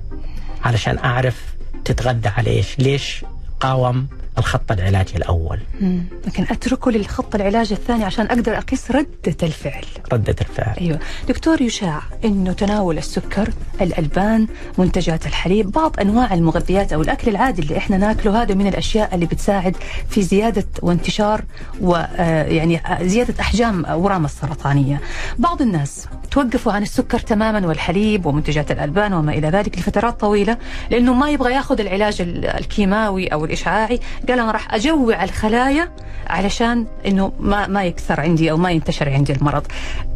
علشان 0.64 0.98
أعرف 0.98 1.54
تتغذى 1.84 2.28
على 2.28 2.50
إيش 2.50 2.78
ليش 2.78 3.24
قاوم 3.62 4.10
الخط 4.38 4.72
العلاجي 4.72 5.16
الأول. 5.16 5.58
مم. 5.80 6.02
لكن 6.26 6.42
أتركه 6.50 6.90
للخط 6.90 7.34
العلاج 7.34 7.72
الثاني 7.72 8.04
عشان 8.04 8.26
أقدر 8.26 8.58
أقيس 8.58 8.90
ردة 8.90 9.36
الفعل. 9.42 9.84
ردة 10.12 10.36
الفعل. 10.40 10.76
أيوه. 10.80 10.98
دكتور 11.28 11.62
يشاع 11.62 12.02
إنه 12.24 12.52
تناول 12.52 12.98
السكر 12.98 13.48
الألبان 13.80 14.46
منتجات 14.78 15.26
الحليب 15.26 15.70
بعض 15.72 16.00
أنواع 16.00 16.34
المغذيات 16.34 16.92
أو 16.92 17.02
الأكل 17.02 17.30
العادي 17.30 17.62
اللي 17.62 17.76
إحنا 17.78 17.96
ناكله 17.98 18.42
هذا 18.42 18.54
من 18.54 18.66
الأشياء 18.66 19.14
اللي 19.14 19.26
بتساعد 19.26 19.76
في 20.08 20.22
زيادة 20.22 20.64
وانتشار 20.82 21.44
ويعني 21.80 22.80
زيادة 23.02 23.34
أحجام 23.40 23.84
اورام 23.84 24.24
السرطانية. 24.24 25.00
بعض 25.38 25.62
الناس 25.62 26.06
توقفوا 26.30 26.72
عن 26.72 26.82
السكر 26.82 27.18
تماما 27.18 27.66
والحليب 27.66 28.26
ومنتجات 28.26 28.70
الألبان 28.70 29.12
وما 29.12 29.32
إلى 29.32 29.48
ذلك 29.48 29.78
لفترات 29.78 30.20
طويلة 30.20 30.56
لأنه 30.90 31.14
ما 31.14 31.30
يبغى 31.30 31.52
ياخذ 31.52 31.80
العلاج 31.80 32.20
ال- 32.20 32.46
الكيماوي 32.46 33.26
أو 33.26 33.44
الإشعاعي 33.44 34.00
قال 34.28 34.40
أنا 34.40 34.50
راح 34.50 34.74
أجوع 34.74 35.24
الخلايا 35.24 35.88
علشان 36.26 36.86
إنه 37.06 37.32
ما 37.40 37.66
ما 37.66 37.84
يكثر 37.84 38.20
عندي 38.20 38.50
أو 38.50 38.56
ما 38.56 38.70
ينتشر 38.70 39.08
عندي 39.08 39.32
المرض. 39.32 39.66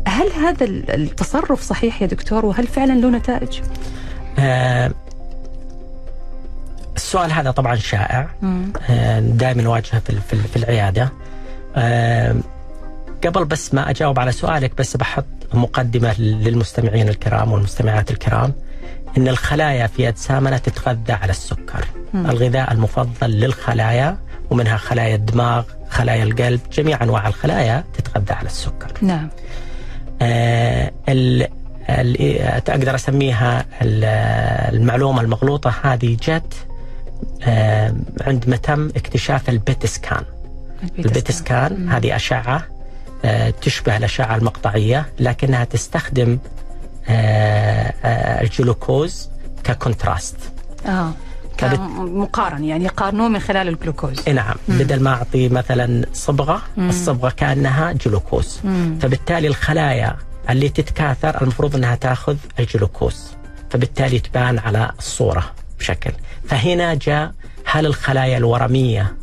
هل 0.08 0.28
هذا 0.32 0.64
ال- 0.64 0.90
التصرف 0.90 1.62
صحيح 1.62 2.02
يا 2.02 2.06
دكتور؟ 2.06 2.46
وهل 2.46 2.66
فعلا 2.66 2.92
له 2.92 3.10
نتائج؟ 3.10 3.60
آه، 4.38 4.90
السؤال 6.96 7.32
هذا 7.32 7.50
طبعا 7.50 7.74
شائع. 7.76 8.28
دائما 9.20 9.62
نواجهه 9.62 9.98
في 10.00 10.20
في 10.30 10.36
في 10.36 10.56
العيادة. 10.56 11.12
آه، 11.76 12.36
قبل 13.24 13.44
بس 13.44 13.74
ما 13.74 13.90
أجاوب 13.90 14.18
على 14.18 14.32
سؤالك 14.32 14.72
بس 14.78 14.96
بحط 14.96 15.24
مقدمة 15.54 16.20
للمستمعين 16.20 17.08
الكرام 17.08 17.52
والمستمعات 17.52 18.10
الكرام. 18.10 18.52
إن 19.16 19.28
الخلايا 19.28 19.86
في 19.86 20.08
أجسامنا 20.08 20.58
تتغذى 20.58 21.12
على 21.12 21.30
السكر. 21.30 21.84
الغذاء 22.14 22.72
المفضل 22.72 23.30
للخلايا 23.30 24.18
ومنها 24.50 24.76
خلايا 24.76 25.14
الدماغ 25.14 25.64
خلايا 25.88 26.22
القلب 26.24 26.60
جميع 26.72 27.02
أنواع 27.02 27.28
الخلايا 27.28 27.84
تتغذى 27.98 28.32
على 28.32 28.46
السكر. 28.46 28.92
نعم. 29.02 29.28
آه، 30.22 30.92
ال 31.08 31.48
أقدر 32.68 32.94
أسميها 32.94 33.64
ال- 33.82 34.04
المعلومة 34.74 35.20
المغلوطة 35.20 35.74
هذه 35.82 36.16
جت 36.22 36.54
آه، 37.44 37.94
عندما 38.20 38.56
تم 38.56 38.88
اكتشاف 38.96 39.48
البيت 39.48 39.86
سكان. 39.86 40.22
البيت 40.98 41.30
سكان. 41.30 41.88
هذه 41.88 42.16
أشعة 42.16 42.62
آه، 43.24 43.50
تشبه 43.50 43.96
الأشعة 43.96 44.36
المقطعية 44.36 45.06
لكنها 45.20 45.64
تستخدم 45.64 46.38
الجلوكوز 48.42 49.28
ك 49.64 49.71
contrast. 49.71 50.36
آه 50.86 51.12
فبت- 51.58 51.80
مقارن 51.98 52.64
يعني 52.64 52.84
يقارنوه 52.84 53.28
من 53.28 53.38
خلال 53.40 53.68
الجلوكوز. 53.68 54.28
نعم 54.28 54.54
بدل 54.68 55.02
ما 55.02 55.10
أعطي 55.10 55.48
مثلا 55.48 56.06
صبغة 56.12 56.62
الصبغة 56.78 57.30
كأنها 57.30 57.92
جلوكوز. 57.92 58.60
مم. 58.64 58.98
فبالتالي 59.02 59.48
الخلايا 59.48 60.16
اللي 60.50 60.68
تتكاثر 60.68 61.42
المفروض 61.42 61.76
إنها 61.76 61.94
تأخذ 61.94 62.36
الجلوكوز. 62.58 63.30
فبالتالي 63.70 64.18
تبان 64.18 64.58
على 64.58 64.90
الصورة 64.98 65.52
بشكل. 65.78 66.12
فهنا 66.48 66.94
جاء 66.94 67.32
هل 67.64 67.86
الخلايا 67.86 68.38
الورمية 68.38 69.16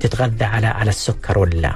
تتغذى 0.00 0.44
على 0.44 0.66
على 0.66 0.88
السكر 0.90 1.38
ولا 1.38 1.54
لا؟ 1.54 1.72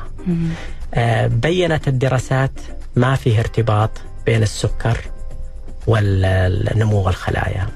آه 0.94 1.26
بينت 1.26 1.88
الدراسات 1.88 2.52
ما 2.96 3.14
فيه 3.14 3.38
ارتباط 3.40 3.90
بين 4.26 4.42
السكر 4.42 4.98
والنمو 5.90 7.08
الخلايا. 7.08 7.66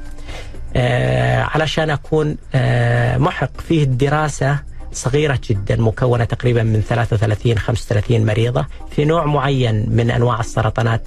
آه 0.77 1.43
علشان 1.43 1.91
أكون 1.91 2.37
آه 2.55 3.19
محق 3.19 3.61
فيه 3.61 3.83
الدراسة 3.83 4.59
صغيرة 4.93 5.39
جدا 5.51 5.77
مكونة 5.77 6.25
تقريبا 6.25 6.63
من 6.63 6.81
33 6.81 7.59
35 7.59 8.27
مريضة 8.27 8.67
في 8.91 9.05
نوع 9.05 9.25
معين 9.27 9.87
من 9.91 10.11
أنواع 10.11 10.41
السرطانات 10.41 11.03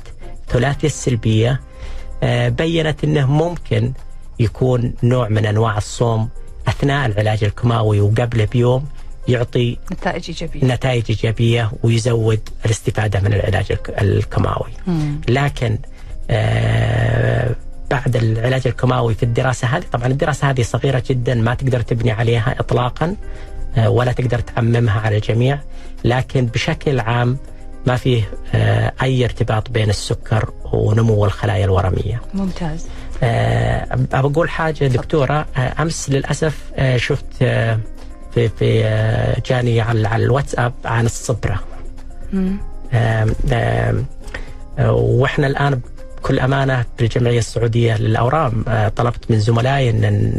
ثلاثي 0.50 0.88
السلبية 0.88 1.62
آه، 2.24 2.50
بينت 2.50 3.04
أنه 3.04 3.32
ممكن 3.32 3.94
يكون 4.40 4.94
نوع 5.04 5.30
من 5.30 5.46
أنواع 5.46 5.78
الصوم 5.78 6.30
أثناء 6.68 7.06
العلاج 7.06 7.44
الكيماوي 7.44 8.02
وقبله 8.02 8.46
بيوم 8.46 8.86
يعطي 9.28 9.78
نتائج 9.92 10.24
إيجابية. 10.28 10.66
نتائج 10.74 11.04
إيجابية 11.10 11.72
ويزود 11.84 12.40
الاستفادة 12.66 13.20
من 13.20 13.34
العلاج 13.34 13.78
الكيماوي. 14.02 14.72
لكن 15.30 15.72
آه 15.74 15.97
بعد 17.92 18.16
العلاج 18.16 18.62
الكيماوي 18.68 19.14
في 19.14 19.24
الدراسة 19.24 19.68
هذه. 19.68 19.84
طبعا 19.92 20.08
الدراسة 20.08 20.50
هذه 20.50 20.62
صغيرة 20.62 21.04
جدا 21.10 21.36
ما 21.36 21.54
تقدر 21.54 21.82
تبني 21.82 22.12
عليها 22.12 22.56
إطلاقا 22.60 23.16
آه، 23.78 23.90
ولا 23.90 24.12
تقدر 24.12 24.40
تعممها 24.40 25.02
على 25.02 25.16
الجميع. 25.16 25.60
لكن 26.04 26.46
بشكل 26.46 27.00
عام 27.00 27.38
ما 27.86 27.96
فيه 27.96 28.24
آه، 28.54 28.94
أي 29.02 29.26
ارتباط 29.26 29.70
بين 29.70 29.90
السكر 29.90 30.50
ونمو 30.74 31.26
الخلايا 31.26 31.66
الورمية. 31.66 32.22
ممتاز. 32.34 32.88
بقول 34.14 34.50
حاجة 34.50 34.88
دكتورة. 34.88 35.46
آه، 35.58 35.82
أمس 35.82 36.10
للأسف 36.10 36.72
شفت 36.96 37.26
في 38.34 38.50
في 38.60 38.84
جاني 39.46 39.82
على 39.82 40.24
الواتساب 40.24 40.74
عن 40.86 41.06
الصبرة. 41.06 41.60
وإحنا 44.90 45.48
الآن 45.48 45.82
بكل 46.28 46.40
أمانة 46.40 46.86
بالجمعية 47.00 47.40
السعودية 47.40 47.98
للأورام 47.98 48.66
آه، 48.68 48.88
طلبت 48.90 49.32
من 49.32 49.40
زملائي 49.40 49.90
أن 49.90 50.34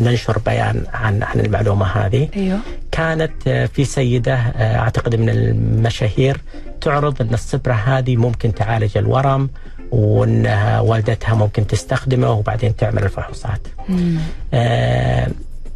ننشر 0.00 0.38
بيان 0.38 0.82
عن 0.92 1.22
عن 1.22 1.40
المعلومة 1.40 1.86
هذه. 1.86 2.28
أيوه 2.36 2.58
كانت 2.92 3.32
آه، 3.46 3.66
في 3.66 3.84
سيدة 3.84 4.34
آه، 4.34 4.78
أعتقد 4.78 5.14
من 5.14 5.28
المشاهير 5.28 6.40
تعرض 6.80 7.22
أن 7.22 7.34
الصبره 7.34 7.72
هذه 7.72 8.16
ممكن 8.16 8.54
تعالج 8.54 8.98
الورم 8.98 9.50
وأن 9.90 10.46
والدتها 10.80 11.34
ممكن 11.34 11.66
تستخدمه 11.66 12.30
وبعدين 12.30 12.76
تعمل 12.76 13.04
الفحوصات. 13.04 13.60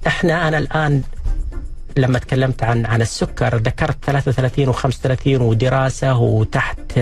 إحنا 0.07 0.49
أنا 0.49 0.59
الآن 0.59 1.03
لما 1.97 2.19
تكلمت 2.19 2.63
عن 2.63 2.87
عن 2.87 3.03
السكر 3.03 3.57
ذكرت 3.57 3.97
33 4.05 4.73
و35 4.73 5.27
ودراسة 5.27 6.19
وتحت 6.19 6.99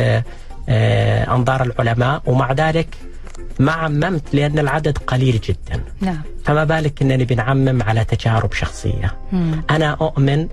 آه، 0.71 1.35
أنظار 1.35 1.63
العلماء 1.63 2.23
ومع 2.27 2.53
ذلك 2.53 2.89
ما 3.59 3.73
عممت 3.73 4.35
لأن 4.35 4.59
العدد 4.59 4.99
قليل 4.99 5.41
جدا. 5.41 5.83
نعم. 6.01 6.21
فما 6.45 6.65
بالك 6.65 7.03
إنني 7.03 7.25
بنعمم 7.25 7.83
على 7.83 8.05
تجارب 8.05 8.53
شخصية. 8.53 9.15
مم. 9.33 9.63
أنا 9.71 9.91
أؤمن 10.01 10.49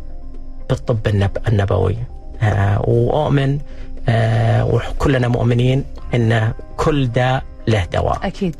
بالطب 0.69 1.08
النب 1.08 1.38
النبوي. 1.47 1.97
آه 2.41 2.82
وأؤمن 2.82 3.60
آه 4.10 4.65
وكلنا 4.65 5.27
مؤمنين 5.27 5.84
إن 6.13 6.51
كل 6.77 7.08
داء 7.08 7.43
له 7.67 7.86
دواء. 7.93 8.27
أكيد. 8.27 8.56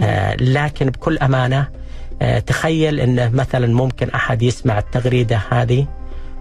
آه 0.00 0.36
لكن 0.36 0.90
بكل 0.90 1.18
أمانة 1.18 1.68
آه 2.22 2.38
تخيل 2.38 3.00
انه 3.00 3.28
مثلا 3.28 3.66
ممكن 3.66 4.10
أحد 4.10 4.42
يسمع 4.42 4.78
التغريدة 4.78 5.40
هذه 5.50 5.86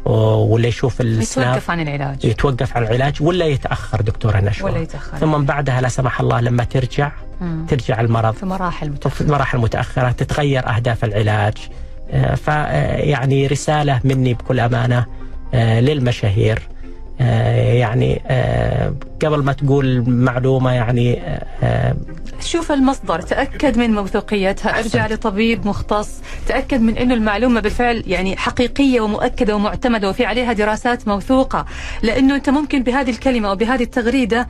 ولا 0.06 0.68
يشوف 0.68 1.02
السناب 1.02 1.48
يتوقف 1.48 1.72
عن 1.72 1.80
العلاج. 1.80 2.26
يتوقف 2.26 2.78
عن 2.78 2.84
العلاج 2.84 3.22
ولا 3.22 3.46
يتأخر 3.46 4.02
دكتورة 4.02 4.38
نشوى. 4.38 4.72
ولا 4.72 4.80
يتأخر. 4.80 5.18
ثم 5.18 5.46
بعدها 5.46 5.82
لا 5.82 5.90
سمح 5.90 6.22
الله 6.22 6.40
لما 6.42 6.64
ترجع 6.64 7.12
مم. 7.42 7.66
ترجع 7.70 8.02
المرض. 8.02 8.34
في 8.34 8.46
مراحل 8.46 8.90
متأخرة. 8.90 9.24
في 9.26 9.32
مراحل 9.32 9.58
متأخرة 9.58 10.12
تتغير 10.12 10.70
أهداف 10.70 11.04
العلاج. 11.06 11.54
آه، 12.12 12.36
فيعني 12.36 13.48
رسالة 13.48 14.02
مني 14.04 14.34
بكل 14.34 14.60
أمانة 14.60 15.06
آه، 15.54 15.80
للمشاهير. 15.80 16.58
آه، 16.58 16.73
يعني 17.24 18.22
آه، 18.28 18.94
قبل 19.26 19.44
ما 19.44 19.54
تقول 19.54 20.10
معلومة 20.10 20.72
يعني 20.72 21.22
آه، 21.64 21.96
شوف 22.40 22.72
المصدر 22.72 23.22
تأكد 23.22 23.78
من 23.78 23.92
موثوقيتها. 23.94 24.80
ارجع 24.80 25.08
لطبيب 25.08 25.68
مختص 25.68 26.22
تأكد 26.48 26.82
من 26.82 26.98
إنه 26.98 27.14
المعلومة 27.14 27.60
بالفعل 27.60 28.04
يعني 28.08 28.38
حقيقية 28.38 29.02
ومؤكدة 29.02 29.56
ومعتمدة 29.56 30.10
وفي 30.10 30.26
عليها 30.26 30.54
دراسات 30.54 31.08
موثوقة. 31.08 31.66
لأنه 32.04 32.36
أنت 32.36 32.50
ممكن 32.50 32.84
بهذه 32.84 33.10
الكلمة 33.10 33.50
أو 33.50 33.56
بهذه 33.56 33.84
التغريدة 33.84 34.48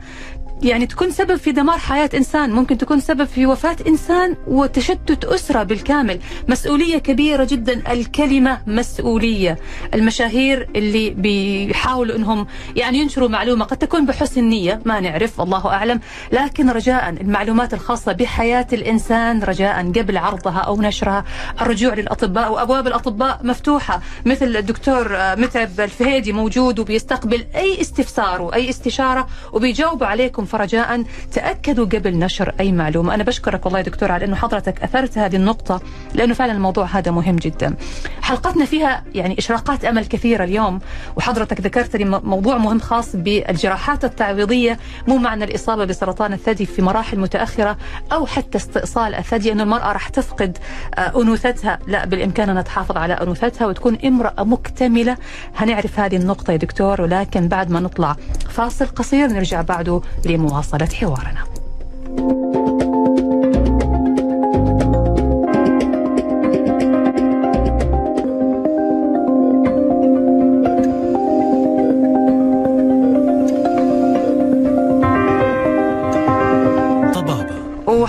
يعني 0.62 0.86
تكون 0.86 1.10
سبب 1.10 1.36
في 1.36 1.52
دمار 1.52 1.78
حياة 1.78 2.10
إنسان 2.14 2.50
ممكن 2.52 2.78
تكون 2.78 3.00
سبب 3.00 3.24
في 3.24 3.46
وفاة 3.46 3.76
إنسان 3.86 4.36
وتشتت 4.46 5.24
أسرة 5.24 5.62
بالكامل. 5.62 6.20
مسؤولية 6.48 6.98
كبيرة 6.98 7.44
جدا 7.44 7.92
الكلمة 7.92 8.60
مسؤولية. 8.66 9.58
المشاهير 9.94 10.68
اللي 10.76 11.10
بيحاولوا 11.10 12.16
أنهم 12.16 12.46
يعني 12.76 12.98
ينشروا 12.98 13.28
معلومة 13.28 13.64
قد 13.64 13.76
تكون 13.76 14.06
بحسن 14.06 14.44
نية 14.44 14.80
ما 14.84 15.00
نعرف 15.00 15.40
الله 15.40 15.66
أعلم. 15.68 16.00
لكن 16.32 16.70
رجاء 16.70 17.08
المعلومات 17.08 17.74
الخاصة 17.74 18.12
بحياة 18.12 18.66
الإنسان 18.72 19.42
رجاء 19.42 19.92
قبل 19.92 20.16
عرضها 20.18 20.58
أو 20.58 20.82
نشرها. 20.82 21.24
الرجوع 21.60 21.94
للأطباء 21.94 22.52
وأبواب 22.52 22.86
الأطباء 22.86 23.40
مفتوحة 23.42 24.00
مثل 24.26 24.56
الدكتور 24.56 25.08
متعب 25.12 25.80
الفهيدي 25.80 26.32
موجود 26.32 26.78
وبيستقبل 26.78 27.44
أي 27.56 27.80
استفسار 27.80 28.42
وأي 28.42 28.70
استشارة 28.70 29.26
وبيجاوب 29.52 30.04
عليكم 30.04 30.43
فرجاء. 30.44 31.04
تأكدوا 31.32 31.86
قبل 31.86 32.18
نشر 32.18 32.54
أي 32.60 32.72
معلومة. 32.72 33.14
أنا 33.14 33.22
بشكرك 33.24 33.64
والله 33.66 33.78
يا 33.78 33.84
دكتور 33.84 34.12
على 34.12 34.24
أنه 34.24 34.36
حضرتك 34.36 34.82
أثرت 34.82 35.18
هذه 35.18 35.36
النقطة 35.36 35.80
لأنه 36.14 36.34
فعلا 36.34 36.52
الموضوع 36.52 36.84
هذا 36.84 37.10
مهم 37.10 37.36
جدا. 37.36 37.74
حلقتنا 38.22 38.64
فيها 38.64 39.04
يعني 39.14 39.38
إشراقات 39.38 39.84
أمل 39.84 40.06
كثيرة 40.06 40.44
اليوم 40.44 40.80
وحضرتك 41.16 41.60
ذكرت 41.60 41.96
لي 41.96 42.04
موضوع 42.04 42.58
مهم 42.58 42.78
خاص 42.80 43.16
بالجراحات 43.16 44.04
التعويضية 44.04 44.78
مو 45.08 45.16
معنى 45.16 45.44
الإصابة 45.44 45.84
بسرطان 45.84 46.32
الثدي 46.32 46.66
في 46.66 46.82
مراحل 46.82 47.18
متأخرة 47.18 47.76
أو 48.12 48.26
حتى 48.26 48.58
استئصال 48.58 49.14
الثدي 49.14 49.52
أن 49.52 49.60
المرأة 49.60 49.92
راح 49.92 50.08
تفقد 50.08 50.58
آه، 50.94 51.22
أنوثتها. 51.22 51.78
لا 51.86 52.04
بالإمكان 52.04 52.50
أنها 52.50 52.62
تحافظ 52.62 52.96
على 52.96 53.14
أنوثتها 53.14 53.66
وتكون 53.66 53.98
امرأة 54.04 54.44
مكتملة. 54.44 55.16
هنعرف 55.56 56.00
هذه 56.00 56.16
النقطة 56.16 56.50
يا 56.50 56.56
دكتور 56.56 57.00
ولكن 57.00 57.48
بعد 57.48 57.70
ما 57.70 57.80
نطلع 57.80 58.16
فاصل 58.50 58.86
قصير 58.86 59.26
نرجع 59.26 59.60
بعده 59.62 60.00
لمواصلة 60.34 60.88
حوارنا. 61.00 61.44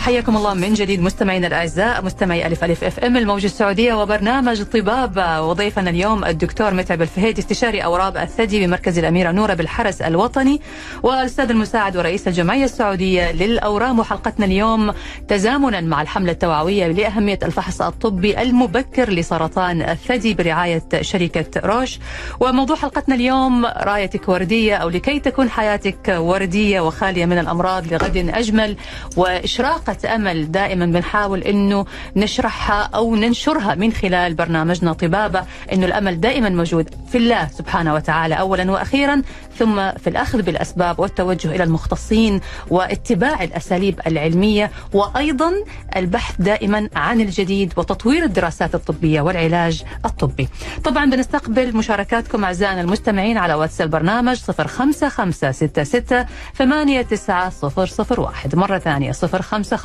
حياكم 0.05 0.37
الله 0.37 0.53
من 0.53 0.73
جديد 0.73 1.01
مستمعينا 1.01 1.47
الأعزاء 1.47 2.05
مستمعي 2.05 2.47
ألف 2.47 2.63
ألف 2.63 2.83
أف 2.83 2.99
أم 2.99 3.17
الموجة 3.17 3.45
السعودية 3.45 3.93
وبرنامج 3.93 4.63
طباب 4.63 5.43
وضيفنا 5.43 5.89
اليوم 5.89 6.25
الدكتور 6.25 6.73
متعب 6.73 7.01
الفهيد 7.01 7.37
استشاري 7.37 7.83
اوراب 7.83 8.17
الثدي 8.17 8.65
بمركز 8.65 8.99
الأميرة 8.99 9.31
نورة 9.31 9.53
بالحرس 9.53 10.01
الوطني. 10.01 10.61
والأستاذ 11.03 11.49
المساعد 11.49 11.97
ورئيس 11.97 12.27
الجمعية 12.27 12.63
السعودية 12.63 13.31
للأورام. 13.31 13.99
وحلقتنا 13.99 14.45
اليوم 14.45 14.93
تزامنا 15.27 15.81
مع 15.81 16.01
الحملة 16.01 16.31
التوعوية 16.31 16.87
لأهمية 16.87 17.39
الفحص 17.43 17.81
الطبي 17.81 18.41
المبكر 18.41 19.09
لسرطان 19.09 19.81
الثدي 19.81 20.33
برعاية 20.33 20.83
شركة 21.01 21.45
روش. 21.65 21.99
وموضوع 22.39 22.75
حلقتنا 22.75 23.15
اليوم 23.15 23.65
رايتك 23.65 24.29
وردية 24.29 24.75
أو 24.75 24.89
لكي 24.89 25.19
تكون 25.19 25.49
حياتك 25.49 26.15
وردية 26.17 26.81
وخالية 26.81 27.25
من 27.25 27.37
الأمراض 27.37 27.93
لغد 27.93 28.17
أجمل 28.17 28.77
واشراقه 29.17 29.94
بشارات 29.95 30.05
أمل 30.05 30.51
دائما 30.51 30.85
بنحاول 30.85 31.41
أنه 31.41 31.85
نشرحها 32.15 32.89
أو 32.95 33.15
ننشرها 33.15 33.75
من 33.75 33.93
خلال 33.93 34.33
برنامجنا 34.33 34.93
طبابة 34.93 35.43
أنه 35.73 35.85
الأمل 35.85 36.21
دائما 36.21 36.49
موجود 36.49 36.89
في 37.11 37.17
الله 37.17 37.47
سبحانه 37.47 37.93
وتعالى 37.93 38.35
أولا 38.35 38.71
وأخيرا 38.71 39.21
ثم 39.59 39.91
في 39.91 40.07
الأخذ 40.09 40.41
بالأسباب 40.41 40.99
والتوجه 40.99 41.55
إلى 41.55 41.63
المختصين 41.63 42.41
واتباع 42.69 43.43
الأساليب 43.43 43.99
العلمية 44.07 44.71
وأيضا 44.93 45.51
البحث 45.95 46.35
دائما 46.39 46.89
عن 46.95 47.21
الجديد 47.21 47.73
وتطوير 47.77 48.23
الدراسات 48.23 48.75
الطبية 48.75 49.21
والعلاج 49.21 49.83
الطبي. 50.05 50.47
طبعا 50.83 51.05
بنستقبل 51.05 51.77
مشاركاتكم 51.77 52.43
أعزائنا 52.43 52.81
المستمعين 52.81 53.37
على 53.37 53.53
واتس 53.53 53.81
البرنامج 53.81 54.37
05566 54.37 56.25
89001 56.57 58.55
مرة 58.55 58.77
ثانية 58.77 59.11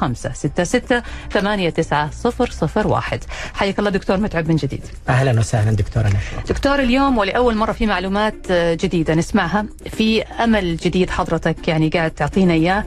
05566 0.01 1.03
89001 1.31 3.25
حياك 3.55 3.79
الله 3.79 3.91
دكتور 3.91 4.17
متعب 4.17 4.49
من 4.49 4.57
جديد. 4.57 4.81
أهلا 5.09 5.41
وسهلا 5.41 5.71
دكتورة 5.77 6.07
نشوى. 6.07 6.19
دكتور 6.49 6.79
اليوم 6.79 7.19
ولأول 7.19 7.57
مرة 7.57 7.73
في 7.73 7.87
معلومات 7.87 8.53
جديدة 8.53 9.15
نسمعها. 9.15 9.67
في 9.91 10.23
أمل 10.23 10.77
جديد 10.77 11.11
حضرتك 11.11 11.69
يعني 11.69 11.89
قاعد 11.89 12.11
تعطينا 12.11 12.53
إياه. 12.55 12.85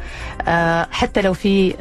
آه، 0.47 0.88
حتى 0.91 1.21
لو 1.21 1.34
في 1.34 1.73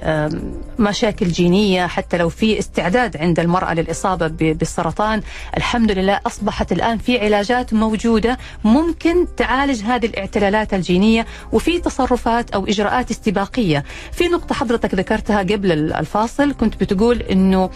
مشاكل 0.79 1.29
جينية 1.29 1.87
حتى 1.87 2.17
لو 2.17 2.29
في 2.29 2.59
استعداد 2.59 3.17
عند 3.17 3.41
المرأة 3.41 3.75
للإصابة 3.75 4.27
بالسرطان 4.29 5.23
الحمد 5.57 5.91
لله 5.93 6.21
أصبحت 6.27 6.73
الآن 6.73 6.99
في 6.99 7.19
علاجات 7.25 7.75
موجودة 7.75 8.39
ممكن 8.65 9.27
تعالج 9.37 9.83
هذه 9.83 10.07
الاعتلالات 10.07 10.75
الجينية 10.75 11.27
وفي 11.53 11.79
تصرفات 11.79 12.51
أو 12.51 12.67
إجراءات 12.67 13.11
استباقية. 13.11 13.85
في 14.13 14.29
نقطة 14.29 14.55
حضرتك 14.55 14.95
ذكرتها 15.23 15.57
قبل 15.57 15.73
الفاصل 15.73 16.53
كنت 16.53 16.81
بتقول 16.81 17.19
أنه 17.23 17.71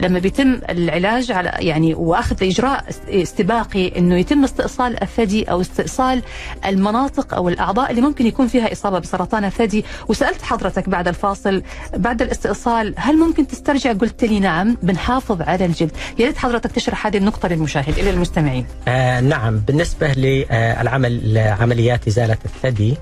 لما 0.00 0.18
بيتم 0.18 0.60
العلاج 0.70 1.32
على 1.32 1.52
يعني 1.58 1.94
وأخذ 1.94 2.36
اجراء 2.44 2.84
است- 2.88 3.08
استباقي 3.08 3.98
إنه 3.98 4.16
يتم 4.16 4.44
استئصال 4.44 5.02
الثدي 5.02 5.44
أو 5.44 5.60
استئصال 5.60 6.22
المناطق 6.66 7.34
أو 7.34 7.48
الأعضاء 7.48 7.90
اللي 7.90 8.00
ممكن 8.02 8.26
يكون 8.26 8.46
فيها 8.46 8.72
إصابة 8.72 8.98
بسرطان 8.98 9.44
الثدي. 9.44 9.84
وسألت 10.08 10.42
حضرتك 10.42 10.88
بعد 10.88 11.08
الفاصل 11.08 11.62
بعد 11.96 12.22
الاستئصال 12.22 12.94
هل 12.96 13.16
ممكن 13.18 13.46
تسترجع؟ 13.46 13.92
قلت 13.92 14.24
لي 14.24 14.40
نعم 14.40 14.76
بنحافظ 14.82 15.42
على 15.42 15.64
الجلد. 15.64 15.90
يا 16.18 16.26
ريت 16.26 16.36
حضرتك 16.36 16.72
تشرح 16.72 17.06
هذه 17.06 17.16
النقطة 17.16 17.48
للمشاهد 17.48 17.98
إلى 17.98 18.10
المستمعين. 18.10 18.66
آه 18.88 19.20
نعم. 19.20 19.58
بالنسبة 19.58 20.12
للعمل 20.12 21.38
عمليات 21.60 22.06
إزالة 22.08 22.36
الثدي 22.44 22.94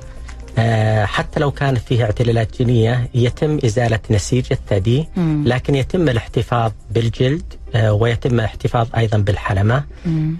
حتى 1.05 1.41
لو 1.41 1.51
كانت 1.51 1.79
فيها 1.79 2.05
اعتلالات 2.05 2.57
جينية 2.59 3.09
يتم 3.15 3.59
إزالة 3.65 3.99
نسيج 4.11 4.45
الثدي. 4.53 5.09
لكن 5.45 5.75
يتم 5.75 6.09
الاحتفاظ 6.09 6.73
بالجلد 6.91 7.43
آه 7.75 7.93
ويتم 7.93 8.35
الاحتفاظ 8.41 8.89
أيضا 8.97 9.19
بالحلمة. 9.19 9.85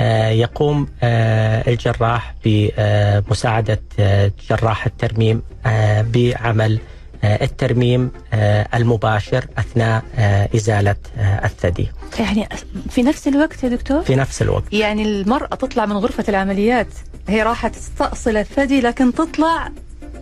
آه 0.01 0.29
يقوم 0.29 0.89
آه 1.03 1.71
الجراح 1.71 2.35
بمساعدة 2.45 3.81
آه 4.01 4.33
جراح 4.51 4.87
الترميم 4.87 5.43
آه 5.67 6.03
بعمل 6.15 6.79
آه 7.25 7.45
الترميم 7.45 8.11
آه 8.33 8.69
المباشر 8.75 9.47
أثناء 9.59 10.03
آه 10.19 10.49
إزالة 10.55 10.97
آه 11.19 11.45
الثدي 11.47 11.89
يعني 12.19 12.49
في 12.91 13.03
نفس 13.03 13.29
الوقت 13.29 13.65
يا 13.65 13.69
دكتور 13.69 14.03
في 14.03 14.17
نفس 14.17 14.43
الوقت 14.43 14.73
يعني 14.73 15.03
المرأة 15.03 15.47
تطلع 15.55 15.87
من 15.87 15.97
غرفة 15.97 16.25
العمليات 16.29 16.87
هي 17.29 17.43
راح 17.43 17.67
تستأصل 17.67 18.37
الثدي 18.37 18.81
لكن 18.81 19.15
تطلع 19.15 19.69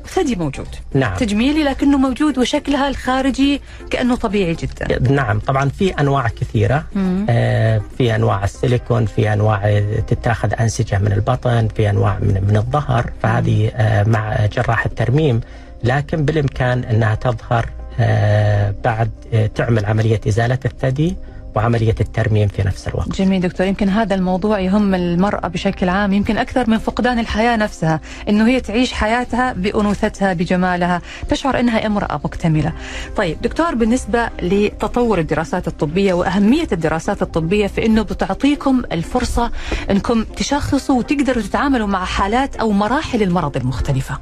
ثدي 0.07 0.37
موجود. 0.37 0.69
نعم. 0.95 1.17
تجميلي 1.17 1.65
لكنه 1.65 1.99
موجود 1.99 2.39
وشكلها 2.39 2.89
الخارجي 2.89 3.61
كأنه 3.91 4.17
طبيعي 4.17 4.55
جدا. 4.55 5.13
نعم 5.13 5.39
طبعا 5.39 5.69
في 5.69 5.91
أنواع 5.91 6.29
كثيرة. 6.29 6.85
مم. 6.95 7.27
آه، 7.31 7.83
في 7.99 8.15
أنواع 8.15 8.45
السيليكون 8.45 9.07
في 9.07 9.33
أنواع 9.33 9.83
تتاخذ 10.07 10.53
أنسجة 10.61 10.99
من 10.99 11.13
البطن 11.13 11.69
في 11.77 11.91
أنواع 11.91 12.19
من 12.19 12.45
من 12.49 12.57
الظهر. 12.57 13.11
فهذه 13.23 13.69
آه، 13.75 14.05
مع 14.05 14.47
جراح 14.47 14.87
الترميم. 14.87 15.41
لكن 15.85 16.25
بالإمكان 16.25 16.85
أنها 16.85 17.15
تظهر 17.15 17.67
آه، 18.01 18.75
بعد 18.85 19.11
آه، 19.35 19.47
تعمل 19.47 19.87
عملية 19.87 20.21
إزالة 20.29 20.59
الثدي. 20.65 21.17
وعملية 21.57 21.95
الترميم 22.01 22.49
في 22.49 22.63
نفس 22.63 22.89
الوقت. 22.89 23.17
جميل 23.23 23.41
دكتور 23.41 23.67
يمكن 23.67 23.89
هذا 23.89 24.15
الموضوع 24.15 24.61
يهم 24.61 24.95
المرأة 24.95 25.49
بشكل 25.49 25.89
عام 25.89 26.13
يمكن 26.13 26.39
أكثر 26.39 26.71
من 26.71 26.79
فقدان 26.79 27.19
الحياة 27.19 27.57
نفسها 27.57 28.01
إنه 28.29 28.47
هي 28.49 28.61
تعيش 28.61 28.93
حياتها 28.93 29.53
بأنوثتها 29.53 30.33
بجمالها 30.33 31.03
تشعر 31.29 31.61
إنها 31.61 31.87
امرأة 31.87 32.21
مكتملة. 32.25 32.73
طيب 33.17 33.43
دكتور 33.43 33.75
بالنسبة 33.75 34.29
لتطور 34.43 35.19
الدراسات 35.19 35.69
الطبية 35.69 36.13
وأهمية 36.13 36.69
الدراسات 36.73 37.23
الطبية 37.23 37.67
في 37.67 37.87
إنه 37.87 38.03
بتعطيكم 38.03 38.83
الفرصة 38.93 39.51
إنكم 39.91 40.25
تشخصوا 40.25 40.99
وتقدروا 40.99 41.43
تتعاملوا 41.43 41.87
مع 41.87 42.05
حالات 42.05 42.57
أو 42.57 42.71
مراحل 42.71 43.23
المرض 43.23 43.57
المختلفة. 43.57 44.19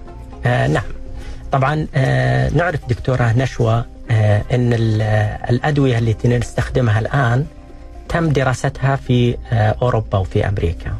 آه 0.47 0.67
نعم. 0.67 0.83
طبعا 1.53 1.87
آه 1.95 2.51
نعرف 2.51 2.81
دكتورة 2.89 3.35
نشوى 3.37 3.85
إن 4.11 4.73
ال- 4.73 5.03
آه، 5.03 5.51
الأدوية 5.51 5.99
التي 5.99 6.29
نستخدمها 6.29 6.99
الآن 6.99 7.47
تم 8.09 8.29
دراستها 8.29 8.97
في 8.97 9.37
آه 9.53 9.75
أوروبا 9.83 10.19
وفي 10.19 10.49
أمريكا. 10.49 10.93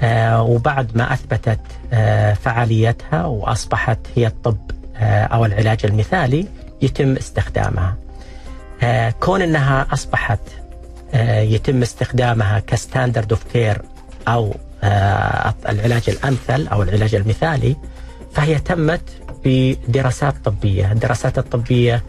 آه 0.00 0.42
وبعد 0.42 0.96
ما 0.96 1.12
أثبتت 1.12 1.60
آه 1.92 2.32
فعاليتها 2.34 3.24
وأصبحت 3.24 3.98
هي 4.16 4.26
الطب 4.26 4.56
آه 4.96 5.24
أو 5.24 5.44
العلاج 5.44 5.78
المثالي 5.84 6.46
يتم 6.82 7.16
استخدامها. 7.16 7.96
آه 8.82 9.10
كون 9.20 9.42
إنها 9.42 9.86
أصبحت 9.92 10.40
آه 11.14 11.40
يتم 11.40 11.82
استخدامها 11.82 12.58
ك 12.58 12.66
standard 12.66 13.32
of 13.32 13.44
care 13.52 13.82
أو 14.28 14.54
آه 14.82 15.54
العلاج 15.68 16.02
الأمثل 16.10 16.66
أو 16.68 16.82
العلاج 16.82 17.14
المثالي 17.14 17.76
فهي 18.34 18.58
تمت 18.58 19.00
بدراسات 19.44 20.34
طبية، 20.44 20.92
الدراسات 20.92 21.38
الطبية 21.38 22.02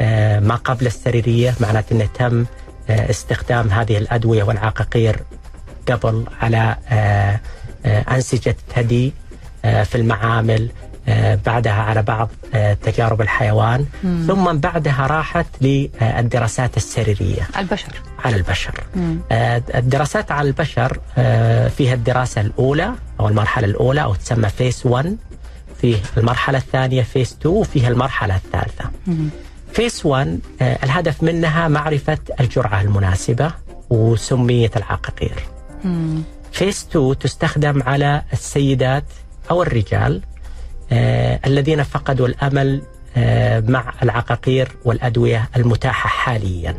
آه، 0.00 0.40
ما 0.40 0.54
قبل 0.54 0.86
السريرية 0.86 1.54
معناته 1.60 1.92
إنه 1.94 2.08
تم 2.14 2.44
آه، 2.90 3.10
استخدام 3.10 3.70
هذه 3.70 3.98
الأدوية 3.98 4.42
والعقاقير 4.42 5.20
قبل 5.90 6.24
على 6.40 6.76
آه، 6.88 7.40
أنسجة 7.86 8.56
ثدي 8.74 9.12
آه، 9.64 9.82
في 9.82 9.94
المعامل 9.94 10.70
بعدها 11.46 11.72
على 11.72 12.02
بعض 12.02 12.28
تجارب 12.82 13.20
الحيوان. 13.20 13.86
مم. 14.04 14.24
ثم 14.26 14.56
بعدها 14.58 15.06
راحت 15.06 15.46
للدراسات 15.60 16.76
السريرية. 16.76 17.48
البشر. 17.58 17.92
على 18.24 18.36
البشر. 18.36 18.84
مم. 18.96 19.18
الدراسات 19.74 20.32
على 20.32 20.48
البشر 20.48 21.00
فيها 21.76 21.94
الدراسة 21.94 22.40
الأولى 22.40 22.92
أو 23.20 23.28
المرحلة 23.28 23.66
الأولى 23.66 24.02
أو 24.02 24.14
تسمى 24.14 24.48
phase 24.48 24.86
1 24.86 25.16
فيه 25.80 25.96
المرحلة 26.16 26.58
الثانية 26.58 27.02
phase 27.02 27.32
2 27.40 27.54
وفيها 27.54 27.88
المرحلة 27.88 28.36
الثالثة. 28.36 28.90
phase 29.72 30.06
1 30.06 30.40
آه، 30.62 30.78
الهدف 30.84 31.22
منها 31.22 31.68
معرفة 31.68 32.18
الجرعة 32.40 32.80
المناسبة 32.80 33.52
وسمية 33.90 34.70
العقاقير. 34.76 35.42
phase 36.52 36.86
2 36.90 37.18
تستخدم 37.18 37.82
على 37.82 38.22
السيدات 38.32 39.04
أو 39.50 39.62
الرجال 39.62 40.22
آه، 40.92 41.40
الذين 41.46 41.82
فقدوا 41.82 42.26
الأمل 42.26 42.82
آه، 43.16 43.60
مع 43.60 43.92
العقاقير 44.02 44.68
والأدوية 44.84 45.48
المتاحة 45.56 46.08
حالياً. 46.08 46.74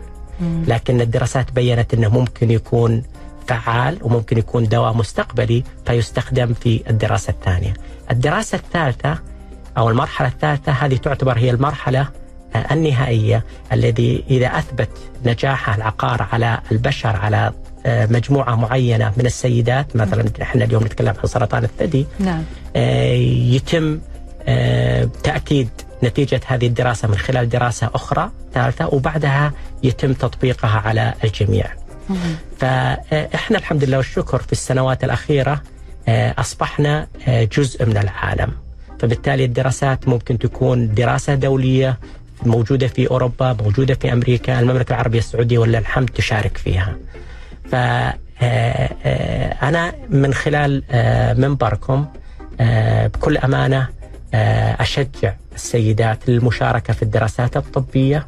لكن 0.68 1.02
الدراسات 1.02 1.52
بينت 1.52 1.94
إنه 1.94 2.10
ممكن 2.10 2.52
يكون 2.52 3.04
فعال 3.48 3.98
وممكن 4.02 4.38
يكون 4.38 4.68
دواء 4.68 4.94
مستقبلي 4.94 5.64
فيستخدم 5.86 6.54
في 6.54 6.84
الدراسة 6.90 7.32
الثانية. 7.32 7.74
الدراسة 8.12 8.56
الثالثة 8.56 9.19
أو 9.78 9.89
المرحلة 9.89 10.28
الثالثة 10.28 10.72
هذه 10.72 10.95
تعتبر 10.95 11.38
هي 11.38 11.50
المرحلة 11.50 12.08
آه، 12.56 12.74
النهائية 12.74 13.43
الذي 13.74 14.24
إذا 14.30 14.48
أثبت 14.48 14.89
نجاحها 15.26 15.76
العقار 15.76 16.28
على 16.32 16.60
البشر 16.72 17.15
على 17.15 17.52
آه، 17.86 18.06
مجموعة 18.06 18.56
معينة 18.56 19.13
من 19.17 19.26
السيدات 19.26 19.95
مثلا 19.95 20.26
إحنا 20.41 20.65
اليوم 20.65 20.84
نتكلم 20.84 21.13
عن 21.24 21.26
سرطان 21.26 21.63
الثدي 21.63 22.06
نعم. 22.19 22.43
آه، 22.76 23.13
يتم 23.13 24.00
تأكيد 25.24 25.69
نتيجة 26.04 26.41
هذه 26.47 26.68
الدراسة 26.68 27.07
من 27.07 27.18
خلال 27.18 27.49
دراسة 27.49 27.89
أخرى 27.95 28.32
ثالثة 28.53 28.93
وبعدها 28.93 29.53
يتم 29.84 30.14
تطبيقها 30.14 30.80
على 30.80 31.14
الجميع. 31.24 31.66
مم. 32.10 32.16
فإحنا 32.60 33.57
الحمد 33.57 33.84
لله 33.84 33.97
والشكر 33.97 34.41
في 34.41 34.51
السنوات 34.51 35.03
الأخيرة 35.03 35.62
أصبحنا 36.38 37.07
آه، 37.28 37.43
جزء 37.43 37.86
من 37.86 37.97
العالم. 37.97 38.51
فبالتالي 38.99 39.45
الدراسات 39.45 40.07
ممكن 40.07 40.39
تكون 40.39 40.93
دراسة 40.93 41.36
دولية 41.36 41.99
موجودة 42.45 42.88
في 42.88 43.10
أوروبا 43.10 43.53
موجودة 43.53 43.93
في 43.95 44.14
أمريكا 44.14 44.60
المملكة 44.60 44.93
العربية 44.93 45.20
السعودية 45.20 45.57
ولله 45.57 45.80
الحمد 45.80 46.10
تشارك 46.10 46.57
فيها. 46.57 46.95
ف 47.72 47.76
آه، 47.76 48.18
آه، 49.05 49.93
من 50.10 50.34
خلال 50.34 50.84
آه، 50.91 51.34
منبركم 51.34 52.05
آه، 52.60 53.07
بكل 53.07 53.38
أمانة 53.38 53.88
آه، 54.34 54.82
أشجع 54.82 55.34
السيدات 55.55 56.30
للمشاركه 56.30 56.93
في 56.93 57.03
الدراسات 57.03 57.57
الطبية 57.57 58.28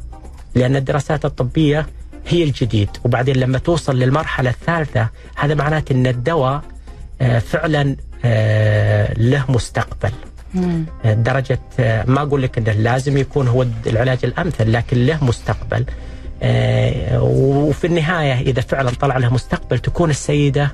لأن 0.54 0.76
الدراسات 0.76 1.24
الطبية 1.24 1.86
هي 2.28 2.42
الجديد. 2.42 2.88
وبعدين 3.04 3.36
لما 3.36 3.58
توصل 3.58 3.98
للمرحلة 3.98 4.50
الثالثة 4.50 5.08
هذا 5.36 5.54
معناته 5.54 5.92
إن 5.92 6.06
الدواء 6.06 6.54
آه، 6.54 6.62
فعلا 7.38 7.96
آه، 8.24 9.14
له 9.14 9.44
مستقبل 9.48 10.10
مم. 10.54 10.84
درجة 11.04 11.58
ما 12.06 12.22
أقول 12.22 12.42
لك 12.42 12.58
أنه 12.58 12.72
لازم 12.72 13.16
يكون 13.18 13.48
هو 13.48 13.66
العلاج 13.86 14.18
الأمثل 14.24 14.72
لكن 14.72 15.06
له 15.06 15.24
مستقبل 15.24 15.84
آه، 16.42 17.22
وفي 17.22 17.86
النهاية 17.86 18.40
إذا 18.40 18.60
فعلا 18.60 18.90
طلع 18.90 19.18
له 19.18 19.34
مستقبل 19.34 19.78
تكون 19.78 20.10
السيدة 20.10 20.72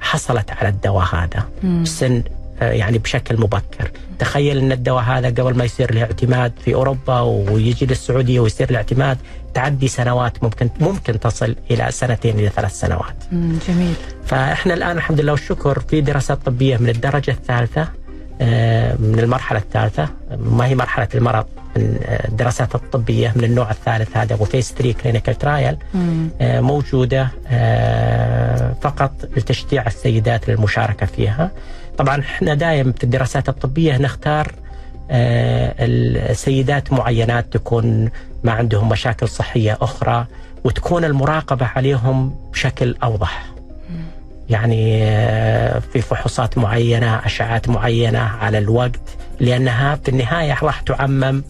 حصلت 0.00 0.50
على 0.50 0.68
الدواء 0.68 1.04
هذا. 1.14 1.48
سن 1.84 2.16
آه، 2.16 2.22
يعني 2.62 2.98
بشكل 2.98 3.40
مبكر 3.40 3.90
تخيل 4.18 4.58
أن 4.58 4.72
الدواء 4.72 5.02
هذا 5.02 5.28
قبل 5.28 5.54
ما 5.56 5.64
يصير 5.64 5.94
له 5.94 6.02
اعتماد 6.02 6.52
في 6.64 6.74
أوروبا 6.74 7.20
ويجي 7.20 7.86
للسعودية 7.86 8.40
ويصير 8.40 8.72
له 8.72 8.76
اعتماد 8.76 9.18
تعدي 9.54 9.88
سنوات 9.88 10.44
ممكن 10.44 10.68
ممكن 10.80 11.20
تصل 11.20 11.56
إلى 11.70 11.88
سنتين 11.90 12.38
إلى 12.38 12.48
ثلاث 12.48 12.80
سنوات. 12.80 13.16
جميل 13.68 13.94
فإحنا 14.26 14.74
الآن 14.74 14.96
الحمد 14.96 15.20
لله 15.20 15.32
والشكر 15.32 15.80
في 15.88 16.00
دراسات 16.00 16.38
طبية 16.46 16.76
من 16.76 16.88
الدرجة 16.88 17.30
الثالثة 17.30 17.88
آه، 18.40 18.96
من 18.98 19.18
المرحلة 19.18 19.58
الثالثة 19.58 20.08
ما 20.38 20.66
هي 20.66 20.74
مرحلة 20.74 21.08
المرض 21.14 21.46
من 21.76 21.98
آه، 22.04 22.28
الدراسات 22.28 22.74
الطبيه 22.74 23.32
من 23.36 23.44
النوع 23.44 23.70
الثالث 23.70 24.16
هذا 24.16 24.36
و 24.40 24.45
phase 24.45 24.72
3 24.72 24.92
clinical 25.02 25.38
trial. 25.38 25.76
موجودة 26.40 27.28
آه، 27.46 28.74
فقط 28.82 29.12
لتشجيع 29.36 29.86
السيدات 29.86 30.48
للمشاركة 30.48 31.06
فيها. 31.06 31.50
طبعا 31.98 32.20
إحنا 32.20 32.54
دائما 32.54 32.92
في 32.92 33.04
الدراسات 33.04 33.48
الطبية 33.48 33.98
نختار 33.98 34.52
آه، 35.10 35.74
السيدات 35.78 36.92
معينات 36.92 37.52
تكون 37.52 38.10
ما 38.44 38.52
عندهم 38.52 38.88
مشاكل 38.88 39.28
صحية 39.28 39.78
أخرى 39.80 40.26
وتكون 40.64 41.04
المراقبة 41.04 41.66
عليهم 41.66 42.34
بشكل 42.52 42.96
أوضح. 43.02 43.46
يعني 44.48 45.04
آه، 45.04 45.78
في 45.78 46.00
فحوصات 46.00 46.58
معينة، 46.58 47.26
أشعات 47.26 47.68
معينة 47.68 48.18
على 48.18 48.58
الوقت 48.58 49.00
لأنها 49.40 49.94
في 49.94 50.08
النهاية 50.08 50.58
راح 50.62 50.80
تعمم 50.80 51.42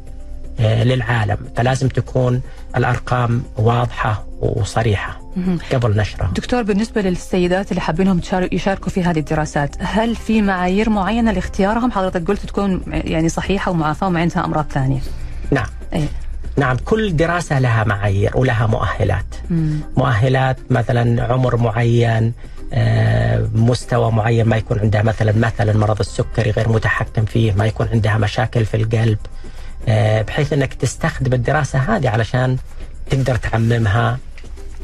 آه، 0.60 0.84
للعالم، 0.84 1.38
فلازم 1.56 1.88
تكون 1.88 2.42
الأرقام 2.76 3.42
واضحة 3.56 4.24
وصريحة. 4.42 5.20
قبل 5.72 5.96
نشرها. 5.96 6.30
دكتور 6.34 6.62
بالنسبة 6.62 7.00
للسيدات 7.00 7.70
اللي 7.70 7.80
حابينهم 7.80 8.20
يشاركوا 8.52 8.88
في 8.88 9.02
هذه 9.02 9.18
الدراسات 9.18 9.76
هل 9.78 10.16
في 10.16 10.42
معايير 10.42 10.90
معينة 10.90 11.32
لاختيارهم 11.32 11.92
حضرتك 11.92 12.28
قلت 12.28 12.46
تكون 12.46 12.82
يعني 12.86 13.28
صحيحة 13.28 13.70
ومعافاة 13.70 14.06
وما 14.06 14.20
عندها 14.20 14.44
أمراض 14.44 14.66
ثانية 14.70 15.00
نعم 15.50 15.66
إيه. 15.92 16.08
نعم 16.56 16.76
كل 16.76 17.16
دراسة 17.16 17.58
لها 17.60 17.84
معايير 17.84 18.36
ولها 18.36 18.66
مؤهلات. 18.66 19.34
مم. 19.50 19.80
مؤهلات 19.96 20.58
مثلا 20.70 21.32
عمر 21.32 21.56
معين 21.56 22.32
آه، 22.72 23.48
مستوى 23.54 24.12
معين 24.12 24.46
ما 24.46 24.56
يكون 24.56 24.78
عندها 24.78 25.02
مثلا 25.02 25.32
مثلا 25.36 25.76
مرض 25.78 26.00
السكري 26.00 26.50
غير 26.50 26.68
متحكم 26.68 27.24
فيه 27.24 27.52
ما 27.52 27.66
يكون 27.66 27.88
عندها 27.88 28.18
مشاكل 28.18 28.64
في 28.64 28.76
القلب 28.76 29.18
آه، 29.88 30.22
بحيث 30.22 30.52
إنك 30.52 30.74
تستخدم 30.74 31.32
الدراسة 31.32 31.78
هذه 31.78 32.08
علشان 32.08 32.56
تقدر 33.10 33.36
تعممها 33.36 34.18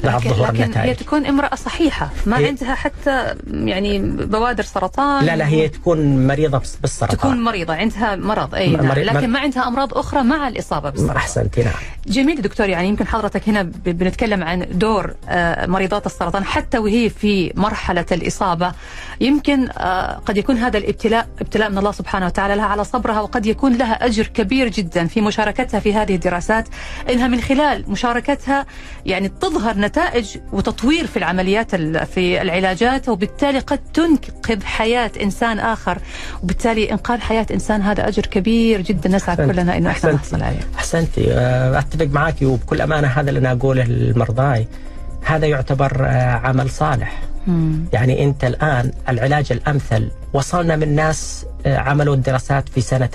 لكن, 0.05 0.31
ظهور 0.31 0.47
لكن 0.47 0.57
هي 0.57 0.65
النتائج 0.65 0.97
تكون 0.97 1.27
امرأة 1.27 1.55
صحيحة. 1.55 2.11
ما 2.27 2.39
هي- 2.39 2.47
عندها 2.47 2.75
حتى 2.75 3.35
يعني 3.51 3.99
بوادر 4.11 4.63
سرطان. 4.63 5.25
لا 5.25 5.37
لا 5.37 5.49
هي 5.49 5.69
تكون 5.69 6.27
مريضة 6.27 6.59
بس- 6.59 6.77
بالسرطان. 6.77 7.17
تكون 7.19 7.45
مريضة 7.45 7.75
عندها 7.75 8.17
مرض 8.17 8.55
أي 8.55 8.71
نعم. 8.77 8.89
مريض- 8.89 8.99
لكن 9.17 9.31
ما 9.31 9.39
عندها 9.39 9.69
أمراض 9.69 9.95
أخرى 9.99 10.23
مع 10.23 10.49
الإصابة 10.49 10.91
بالسرطان. 10.91 11.17
احسنتي 11.17 11.63
نعم. 11.63 11.73
جميل 12.07 12.43
دكتور 12.43 12.69
يعني 12.69 12.89
يمكن 12.89 13.07
حضرتك 13.07 13.49
هنا 13.49 13.63
بنتكلم 13.87 14.45
عن 14.45 14.67
دور 14.73 15.15
آه، 15.29 15.67
مريضات 15.67 16.07
السرطان 16.07 16.45
حتى 16.45 16.79
وهي 16.79 17.09
في 17.11 17.53
مرحلة 17.57 18.07
الإصابة. 18.13 18.73
يمكن 19.21 19.69
آه، 19.79 20.13
قد 20.27 20.37
يكون 20.37 20.57
هذا 20.57 20.79
الابتلاء 20.79 21.29
ابتلاء 21.41 21.71
من 21.71 21.79
الله 21.79 21.93
سبحانه 21.93 22.27
وتعالى 22.27 22.55
لها 22.55 22.67
على 22.67 22.85
صبرها 22.85 23.21
وقد 23.21 23.47
يكون 23.47 23.77
لها 23.77 24.07
أجر 24.07 24.27
كبير 24.27 24.69
جدا 24.69 25.07
في 25.07 25.21
مشاركتها 25.21 25.81
في 25.81 25.95
هذه 25.95 26.15
الدراسات 26.15 26.69
إنها 27.11 27.29
من 27.29 27.41
خلال 27.41 27.85
مشاركتها 27.91 28.67
يعني 29.07 29.29
تظهر 29.29 29.79
نتائج 29.89 30.36
وتطوير 30.53 31.07
في 31.07 31.16
العمليات 31.16 31.74
ال- 31.74 32.07
في 32.07 32.43
العلاجات 32.43 33.09
وبالتالي 33.09 33.59
قد 33.59 33.78
تنقذ 33.95 34.64
حياة 34.64 35.11
إنسان 35.22 35.59
آخر 35.59 35.99
وبالتالي 36.43 36.91
إنقاذ 36.93 37.18
حياة 37.20 37.47
إنسان 37.51 37.82
هذا 37.82 38.09
أجر 38.09 38.22
كبير 38.22 38.80
جدا 38.80 39.09
نسعى. 39.09 39.36
كلنا 39.36 39.61
إنه 39.62 39.72
إحنا 39.76 39.91
أحسنت. 39.91 40.14
نحصل 40.14 40.43
عليه 40.43 40.61
أحسنتي 40.76 41.32
آه، 41.32 41.78
أتفق 41.78 42.07
معك 42.07 42.34
وبكل 42.43 42.80
أمانة 42.80 43.09
هذا 43.09 43.28
اللي 43.28 43.41
أنا 43.41 43.53
أقوله 43.53 43.84
للمرضاي 43.84 44.68
هذا 45.24 45.47
يعتبر 45.47 46.07
آه، 46.07 46.30
عمل 46.32 46.70
صالح 46.70 47.22
مم. 47.47 47.84
يعني 47.93 48.24
أنت 48.24 48.45
الآن 48.45 48.93
العلاج 49.09 49.53
الأمثل 49.53 50.09
وصلنا 50.32 50.76
من 50.76 50.95
ناس 50.95 51.47
آه، 51.66 51.76
عملوا 51.78 52.14
الدراسات 52.14 52.68
في 52.68 52.80
سنة 52.80 53.09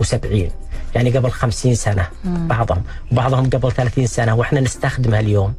1970 0.00 0.50
يعني 0.94 1.10
قبل 1.10 1.30
50 1.30 1.74
سنة 1.74 2.08
بعضهم. 2.24 2.82
وبعضهم 3.12 3.50
قبل 3.50 3.72
30 3.72 4.06
سنة. 4.06 4.34
وإحنا 4.34 4.60
نستخدمها 4.60 5.20
اليوم. 5.20 5.54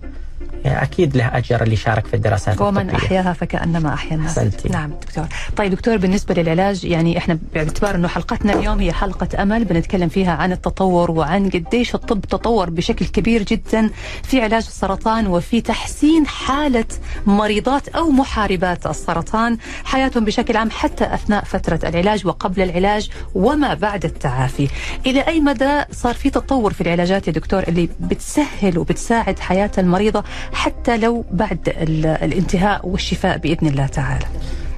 أكيد 0.65 1.17
له 1.17 1.37
أجر 1.37 1.63
اللي 1.63 1.75
شارك 1.75 2.07
في 2.07 2.13
الدراسات 2.13 2.61
ومن 2.61 2.77
الطبية. 2.81 2.97
أحياها 2.97 3.33
فكأنما 3.33 3.93
أحيا 3.93 4.17
الناس. 4.17 4.39
نعم 4.69 4.89
دكتور. 4.89 5.25
طيب 5.57 5.71
دكتور 5.71 5.97
بالنسبة 5.97 6.33
للعلاج 6.33 6.85
يعني 6.85 7.17
إحنا 7.17 7.39
باعتبار 7.53 7.95
أنه 7.95 8.07
حلقتنا 8.07 8.53
اليوم 8.53 8.79
هي 8.79 8.93
حلقة 8.93 9.43
أمل 9.43 9.65
بنتكلم 9.65 10.09
فيها 10.09 10.31
عن 10.31 10.51
التطور 10.51 11.11
وعن 11.11 11.49
قديش 11.49 11.95
الطب 11.95 12.21
تطور 12.21 12.69
بشكل 12.69 13.05
كبير 13.05 13.43
جدا 13.43 13.89
في 14.23 14.41
علاج 14.41 14.65
السرطان 14.67 15.27
وفي 15.27 15.61
تحسين 15.61 16.27
حالة 16.27 16.85
مريضات 17.25 17.87
أو 17.87 18.09
محاربات 18.09 18.87
السرطان 18.87 19.57
حياتهم 19.83 20.25
بشكل 20.25 20.57
عام 20.57 20.69
حتى 20.71 21.13
أثناء 21.13 21.43
فترة 21.43 21.79
العلاج 21.83 22.27
وقبل 22.27 22.61
العلاج 22.61 23.09
وما 23.35 23.73
بعد 23.73 24.05
التعافي. 24.05 24.67
إلى 25.05 25.21
أي 25.21 25.39
مدى 25.39 25.81
صار 25.91 26.13
في 26.13 26.29
تطور 26.29 26.73
في 26.73 26.81
العلاجات 26.81 27.27
يا 27.27 27.33
دكتور 27.33 27.63
اللي 27.63 27.89
بتسهل 27.99 28.77
وبتساعد 28.77 29.39
حياة 29.39 29.71
المريضة 29.77 30.23
حتى 30.53 30.97
لو 30.97 31.25
بعد 31.31 31.69
ال- 31.69 32.05
الانتهاء 32.05 32.87
والشفاء 32.87 33.37
بإذن 33.37 33.67
الله 33.67 33.85
تعالى. 33.87 34.25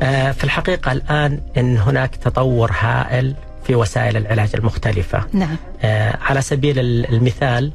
آه، 0.02 0.32
في 0.32 0.44
الحقيقة 0.44 0.92
الآن 0.92 1.40
إن 1.58 1.78
هناك 1.78 2.16
تطور 2.16 2.72
هائل 2.80 3.36
في 3.68 3.76
وسائل 3.76 4.18
العلاج 4.18 4.50
المختلفة. 4.56 5.24
نعم. 5.34 5.56
آه، 5.82 6.18
على 6.22 6.42
سبيل 6.42 6.80
ال- 6.80 7.10
المثال 7.16 7.72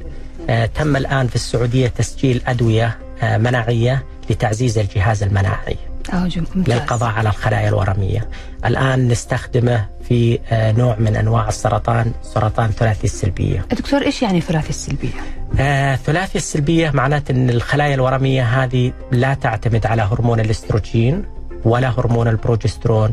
آه، 0.49 0.65
تم 0.65 0.95
الآن 0.95 1.27
في 1.27 1.35
السعودية 1.35 1.87
تسجيل 1.87 2.41
أدوية 2.47 2.97
آه، 3.21 3.37
مناعية 3.37 4.03
لتعزيز 4.29 4.77
الجهاز 4.77 5.23
المناعي 5.23 5.75
للقضاء 6.75 7.09
على 7.09 7.29
الخلايا 7.29 7.69
الورمية. 7.69 8.29
الآن 8.65 9.07
نستخدمه 9.07 9.85
في 10.09 10.39
نوع 10.51 10.95
من 10.99 11.15
أنواع 11.15 11.47
السرطان 11.47 12.11
سرطان 12.23 12.71
ثلاثي 12.71 13.03
السلبية. 13.03 13.65
دكتور 13.71 14.01
إيش 14.01 14.21
يعني 14.21 14.41
ثلاثي 14.41 14.69
السلبية؟ 14.69 15.19
آه، 15.59 15.95
ثلاثي 15.95 16.37
السلبية 16.37 16.91
معناته 16.93 17.31
أن 17.31 17.49
الخلايا 17.49 17.95
الورمية 17.95 18.43
هذه 18.63 18.91
لا 19.11 19.33
تعتمد 19.33 19.85
على 19.85 20.01
هرمون 20.01 20.39
الإستروجين 20.39 21.23
ولا 21.63 21.89
هرمون 21.89 22.27
البروجسترون 22.27 23.11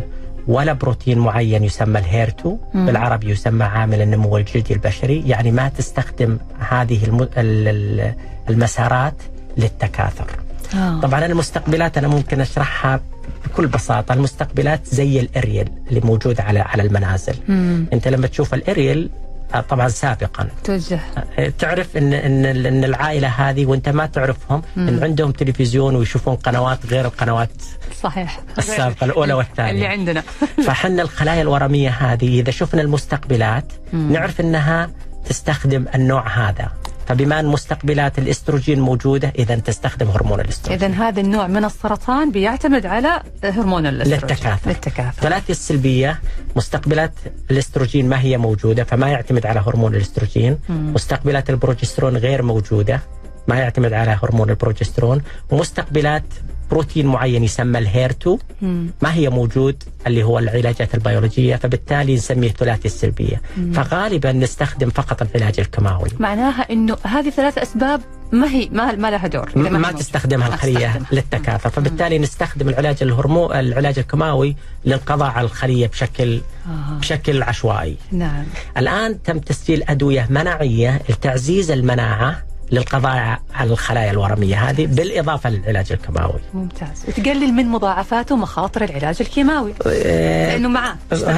ولا 0.49 0.72
بروتين 0.72 1.18
معين 1.18 1.64
يسمى 1.64 1.99
ال 1.99 2.10
HER2 2.10 2.57
مم. 2.74 2.87
بالعربي 2.87 3.30
يسمى 3.30 3.64
عامل 3.64 4.03
النمو 4.03 4.37
الجلدي 4.37 4.74
البشري 4.74 5.28
يعني 5.28 5.53
ما 5.53 5.68
تستخدم 5.68 6.39
هذه 6.70 7.05
الم... 7.05 7.22
ال- 7.22 7.30
ال- 7.37 8.14
المسارات 8.51 9.14
للتكاثر 9.57 10.26
آه. 10.74 11.01
طبعا 11.01 11.26
المستقبلات 11.26 11.99
أنا 11.99 12.09
ممكن 12.09 12.41
أشرحها 12.41 13.01
بكل 13.45 13.66
بساطة 13.66 14.12
المستقبلات 14.14 14.80
زي 14.87 15.20
الإريل 15.20 15.68
اللي 15.89 16.01
موجود 16.01 16.41
على 16.41 16.59
على 16.59 16.82
المنازل 16.82 17.34
مم. 17.49 17.87
أنت 17.93 18.09
لما 18.09 18.26
تشوف 18.26 18.55
الإريل 18.55 19.11
آه، 19.11 19.26
طبعا 19.68 19.88
سابقا. 19.88 20.49
توجه. 20.64 21.01
تعرف 21.59 21.97
ان 21.97 22.12
إن 22.12 22.66
إن 22.66 22.84
العائلة 22.84 23.28
هذه 23.28 23.66
وأنت 23.66 23.88
ما 23.88 24.07
تعرفهم 24.07 24.62
إن 24.76 25.03
عندهم 25.05 25.32
تلفزيون 25.32 25.97
ويشوفون 25.97 26.34
قنوات 26.36 26.86
غير 26.86 27.05
القنوات 27.05 27.51
صحيح. 28.03 28.40
السابقة 28.59 29.05
الأولى 29.05 29.32
والثانية. 29.32 29.70
اللي 29.70 29.86
عندنا. 29.86 30.22
فحنا 30.66 31.03
الخلايا 31.03 31.42
الورمية 31.42 31.90
هذه 31.90 32.40
إذا 32.40 32.51
شفنا 32.51 32.82
المستقبلات 32.82 33.72
نعرف 33.92 34.40
إنها 34.40 34.90
تستخدم 35.28 35.84
النوع 35.94 36.28
هذا. 36.28 36.68
فبما 37.07 37.40
أن 37.40 37.46
مستقبلات 37.46 38.18
الإستروجين 38.18 38.80
موجودة 38.80 39.32
اذا 39.38 39.54
تستخدم 39.54 40.09
هرمون 40.09 40.40
الإستروجين. 40.40 40.84
إذا 40.84 41.09
هذا 41.09 41.20
النوع 41.20 41.46
من 41.46 41.64
السرطان 41.64 42.30
بيعتمد 42.30 42.86
على 42.86 43.22
هرمون 43.44 43.86
الإستروجين. 43.86 44.28
للتكاثر. 44.28 44.70
للتكاثر. 44.70 45.22
ثلاثي 45.22 45.52
السلبية 45.52 46.20
مستقبلات 46.57 47.12
الإستروجين 47.50 48.09
ما 48.09 48.20
هي 48.20 48.38
موجودة؟ 48.38 48.84
فما 48.84 49.09
يعتمد 49.09 49.46
على 49.46 49.61
هرمون 49.66 49.94
الإستروجين. 49.94 50.59
مستقبلات 50.68 51.50
البروجسترون 51.50 52.16
غير 52.16 52.42
موجودة 52.42 53.00
ما 53.48 53.57
يعتمد 53.57 53.92
على 53.92 54.18
هرمون 54.22 54.50
البروجسترون. 54.50 55.22
ومستقبلات 55.50 56.24
بروتين 56.70 57.06
معين 57.06 57.44
يسمى 57.44 57.78
ال 57.78 57.88
HER2. 57.88 58.38
ما 59.02 59.14
هي 59.14 59.28
موجود؟ 59.30 59.82
اللي 60.06 60.22
هو 60.22 60.38
العلاجات 60.38 60.94
البيولوجية 60.94 61.56
فبالتالي 61.56 62.14
نسميه 62.14 62.50
ثلاثي 62.50 62.86
السلبية. 62.88 63.42
فغالبا 63.74 64.32
نستخدم 64.32 64.90
فقط 64.90 65.22
العلاج 65.22 65.60
الكيماوي. 65.60 66.08
معناها 66.18 66.72
إنه 66.72 66.96
هذه 67.02 67.30
ثلاث 67.30 67.58
أسباب 67.58 68.00
ما 68.32 68.50
هي 68.50 68.68
ما, 68.72 68.92
ما 68.92 69.10
لها 69.10 69.26
دور 69.26 69.50
ما, 69.56 69.70
ما. 69.70 69.92
تستخدمها 69.92 70.48
الخلية. 70.48 71.02
للتكاثر. 71.12 71.70
فبالتالي 71.70 72.18
نستخدم 72.18 72.68
العلاج 72.68 72.96
الهرمو 73.02 73.52
العلاج 73.52 73.98
الكيماوي 73.98 74.56
للقضاء 74.84 75.30
على 75.30 75.44
الخلية 75.44 75.86
بشكل 75.86 76.40
آه. 76.66 76.98
بشكل 76.98 77.42
عشوائي. 77.42 77.96
نعم. 78.12 78.44
الآن 78.78 79.22
تم 79.22 79.38
تسجيل 79.38 79.82
أدوية 79.88 80.26
مناعية 80.30 81.02
لتعزيز 81.08 81.70
المناعة. 81.70 82.42
للقضاء 82.72 83.40
على 83.54 83.72
الخلايا 83.72 84.10
الورمية 84.10 84.56
هذه 84.56 84.86
بالإضافة 84.86 85.50
للعلاج 85.50 85.92
الكيماوي 85.92 86.40
ممتاز 86.54 87.04
وتقلل 87.08 87.52
من 87.52 87.66
مضاعفات 87.68 88.32
ومخاطر 88.32 88.84
العلاج 88.84 89.16
الكيماوي 89.20 89.74
لأنه 89.84 90.68
معاه 90.68 90.96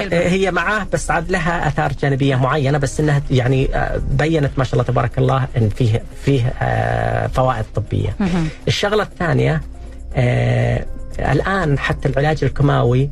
به. 0.08 0.28
هي 0.28 0.50
معاه 0.50 0.86
بس 0.92 1.10
عاد 1.10 1.30
لها 1.30 1.68
آثار 1.68 1.92
جانبية 2.02 2.36
معينة 2.36 2.78
بس 2.78 3.00
إنها 3.00 3.22
يعني 3.30 3.74
آه، 3.74 4.00
بينت 4.10 4.50
ما 4.58 4.64
شاء 4.64 4.72
الله 4.72 4.84
تبارك 4.84 5.18
الله 5.18 5.46
إن 5.56 5.68
فيه 5.68 6.02
فيه 6.24 6.54
آه، 6.62 7.26
فوائد 7.26 7.64
طبية. 7.74 8.16
الشغلة 8.68 9.02
الثانية 9.02 9.62
آه، 10.14 10.86
الآن 11.18 11.78
حتى 11.78 12.08
العلاج 12.08 12.44
الكيماوي 12.44 13.10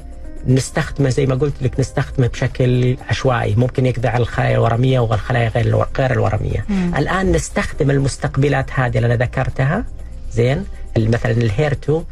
نستخدمه 0.49 1.09
زي 1.09 1.27
ما 1.27 1.35
قلت 1.35 1.63
لك 1.63 1.81
نستخدمه 1.81 2.27
بشكل 2.27 2.97
عشوائي. 3.09 3.55
ممكن 3.55 3.87
يقضي 3.87 4.09
على 4.09 4.23
الخلايا 4.23 4.55
الورمية 4.55 4.99
والخلايا 4.99 5.49
غير 5.49 5.85
غير 5.99 6.13
الورمية. 6.13 6.65
مم. 6.69 6.95
الآن 6.97 7.33
نستخدم 7.33 7.91
المستقبلات 7.91 8.71
هذه 8.75 8.97
اللي 8.97 9.07
أنا 9.07 9.25
ذكرتها. 9.25 9.85
زين؟ 10.33 10.65
مثلا 10.99 11.33
الهيرتو 11.33 12.03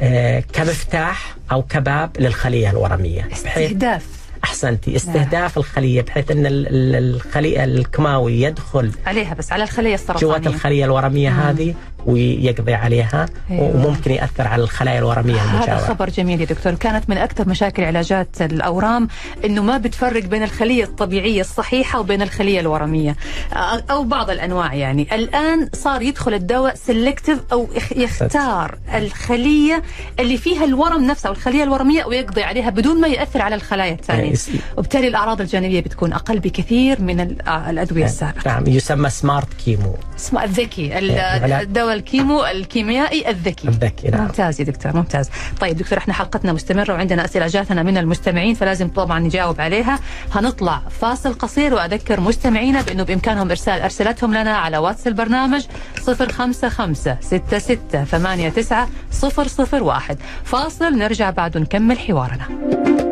آه، 0.00 0.40
كمفتاح 0.52 1.36
أو 1.52 1.62
كباب 1.62 2.10
للخلية 2.18 2.70
الورمية. 2.70 3.28
استهداف. 3.32 4.06
أحسنتي. 4.46 4.96
استهداف 4.96 5.58
الخلية 5.58 6.02
بحيث 6.02 6.30
إن 6.30 6.46
ال- 6.46 6.66
ال- 6.68 7.14
الخلية 7.14 7.64
الكيماوي 7.64 8.40
يدخل 8.42 8.90
عليها 9.06 9.34
بس 9.34 9.52
على 9.52 9.62
الخلية 9.64 9.94
السرطانيه 9.94 10.20
جوات 10.32 10.46
الخلية 10.46 10.84
الورمية 10.84 11.30
مم. 11.30 11.36
هذه 11.40 11.74
ويقضي 12.06 12.74
عليها 12.74 13.26
أيوة. 13.50 13.76
وممكن 13.76 14.10
يأثر 14.10 14.48
على 14.48 14.62
الخلايا 14.62 14.98
الورمية 14.98 15.34
هذا 15.40 15.54
المجاورة. 15.56 15.80
خبر 15.94 16.10
جميل 16.10 16.40
يا 16.40 16.46
دكتور. 16.46 16.74
كانت 16.74 17.10
من 17.10 17.16
أكثر 17.18 17.48
مشاكل 17.48 17.84
علاجات 17.84 18.28
الأورام 18.42 19.08
إنه 19.44 19.62
ما 19.62 19.78
بتفرق 19.78 20.22
بين 20.24 20.42
الخلية 20.42 20.84
الطبيعية 20.84 21.40
الصحيحة 21.40 22.00
وبين 22.00 22.22
الخلية 22.22 22.60
الورمية. 22.60 23.16
أو 23.90 24.04
بعض 24.04 24.30
الأنواع 24.30 24.74
يعني. 24.74 25.08
الآن 25.14 25.68
صار 25.74 26.02
يدخل 26.02 26.34
الدواء 26.34 26.74
selective 26.74 27.38
أو 27.52 27.68
يخ- 27.76 27.92
يختار 27.96 28.78
الخلية 28.94 29.82
اللي 30.20 30.36
فيها 30.36 30.64
الورم 30.64 31.04
نفسه 31.06 31.26
أو 31.26 31.32
الخلية 31.32 31.62
الورمية 31.62 32.04
ويقضي 32.04 32.42
عليها 32.42 32.70
بدون 32.70 33.00
ما 33.00 33.08
ياثر 33.08 33.42
على 33.42 33.54
الخلايا 33.54 33.92
الثانية. 33.92 34.30
وبالتالي 34.76 35.08
الأعراض 35.08 35.40
الجانبية 35.40 35.80
بتكون 35.80 36.12
أقل 36.12 36.38
بكثير 36.38 37.00
من 37.02 37.20
ال- 37.20 37.48
الأدوية 37.48 38.04
السابقة. 38.04 38.42
نعم. 38.46 38.64
يسمى 38.66 39.10
smart 39.10 39.54
chemo 39.64 39.94
اسمه 40.18 40.44
الذكي. 40.44 40.98
ال- 40.98 41.10
إيه، 41.10 41.60
الدواء 41.60 41.94
ال 41.94 42.02
chemo 42.02 42.44
الكيميائي 42.44 43.30
الذكي. 43.30 43.68
الذكي 43.68 44.08
نعم. 44.08 44.20
ممتاز 44.22 44.60
يا 44.60 44.64
دكتور 44.66 44.96
ممتاز. 44.96 45.30
طيب 45.60 45.76
دكتور 45.76 45.98
إحنا 45.98 46.14
حلقتنا 46.14 46.52
مستمرة 46.52 46.92
وعندنا 46.94 47.24
أسئلة 47.24 47.46
جاتنا 47.46 47.82
من 47.82 47.98
المستمعين 47.98 48.54
فلازم 48.54 48.88
طبعا 48.88 49.18
نجاوب 49.18 49.60
عليها. 49.60 49.98
هنطلع 50.34 50.82
فاصل 51.00 51.34
قصير 51.34 51.74
وأذكر 51.74 52.20
مستمعينا 52.20 52.82
بأنه 52.82 53.02
بإمكانهم 53.02 53.50
إرسال 53.50 53.80
أرسلتهم 53.80 54.34
لنا 54.34 54.56
على 54.56 54.78
واتس 54.78 55.06
البرنامج 55.06 55.66
055 56.06 56.94
66 57.20 57.78
89 57.88 58.86
001 59.82 60.18
فاصل 60.44 60.98
نرجع 60.98 61.30
بعد 61.30 61.58
نكمل 61.58 61.98
حوارنا. 61.98 63.05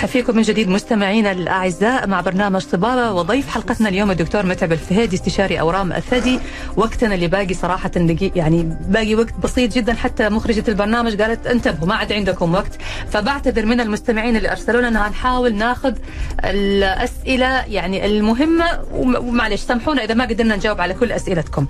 أرحب 0.00 0.12
فيكم 0.12 0.36
من 0.36 0.42
جديد 0.42 0.68
مستمعينا 0.68 1.32
الأعزاء 1.32 2.06
مع 2.06 2.20
برنامج 2.20 2.64
طبابه 2.64 3.12
وضيف 3.12 3.48
حلقتنا 3.48 3.88
اليوم 3.88 4.10
الدكتور 4.10 4.46
متعب 4.46 4.72
الفهيدي 4.72 5.16
استشاري 5.16 5.60
أورام 5.60 5.92
الثدي. 5.92 6.40
وقتنا 6.76 7.14
اللي 7.14 7.26
باقي 7.28 7.54
صراحة 7.54 7.90
يعني 8.20 8.76
باقي 8.88 9.14
وقت 9.14 9.34
بسيط 9.42 9.72
جدا 9.72 9.94
حتى 9.94 10.28
مخرجة 10.28 10.64
البرنامج 10.68 11.22
قالت 11.22 11.46
انتبهوا 11.46 11.88
ما 11.88 11.94
عاد 11.94 12.12
عندكم 12.12 12.54
وقت. 12.54 12.78
فبعتذر 13.10 13.66
من 13.66 13.80
المستمعين 13.80 14.36
اللي 14.36 14.50
أرسلوا 14.50 14.80
لنا 14.80 15.08
هنحاول 15.08 15.54
ناخذ 15.54 15.94
الأسئلة 16.44 17.64
يعني 17.64 18.06
المهمة. 18.06 18.64
وم- 18.92 19.16
ومعلش 19.28 19.60
سامحونا 19.60 20.04
إذا 20.04 20.14
ما 20.14 20.24
قدرنا 20.24 20.56
نجاوب 20.56 20.80
على 20.80 20.94
كل 20.94 21.12
أسئلتكم. 21.12 21.66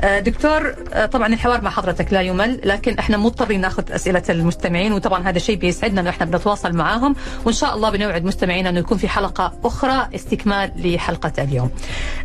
آه، 0.00 0.18
دكتور 0.18 0.74
آه، 0.92 1.06
طبعا 1.06 1.26
الحوار 1.26 1.60
مع 1.60 1.70
حضرتك 1.70 2.12
لا 2.12 2.20
يمل 2.20 2.60
لكن 2.64 2.98
إحنا 2.98 3.16
مضطرين 3.16 3.60
ناخذ 3.60 3.92
أسئلة 3.92 4.22
المستمعين. 4.30 4.92
وطبعا 4.92 5.28
هذا 5.28 5.36
الشيء 5.36 5.56
بيسعدنا 5.56 6.00
إنه 6.00 6.10
إحنا 6.10 6.26
بنتواصل 6.26 6.72
معاهم. 6.72 7.16
وإن 7.44 7.54
شاء 7.54 7.71
الله 7.74 7.90
بنوعد 7.90 8.24
مستمعينا 8.24 8.68
انه 8.68 8.80
يكون 8.80 8.98
في 8.98 9.08
حلقة 9.08 9.52
أخرى 9.64 10.08
استكمال 10.14 10.72
لحلقة 10.76 11.32
اليوم. 11.42 11.70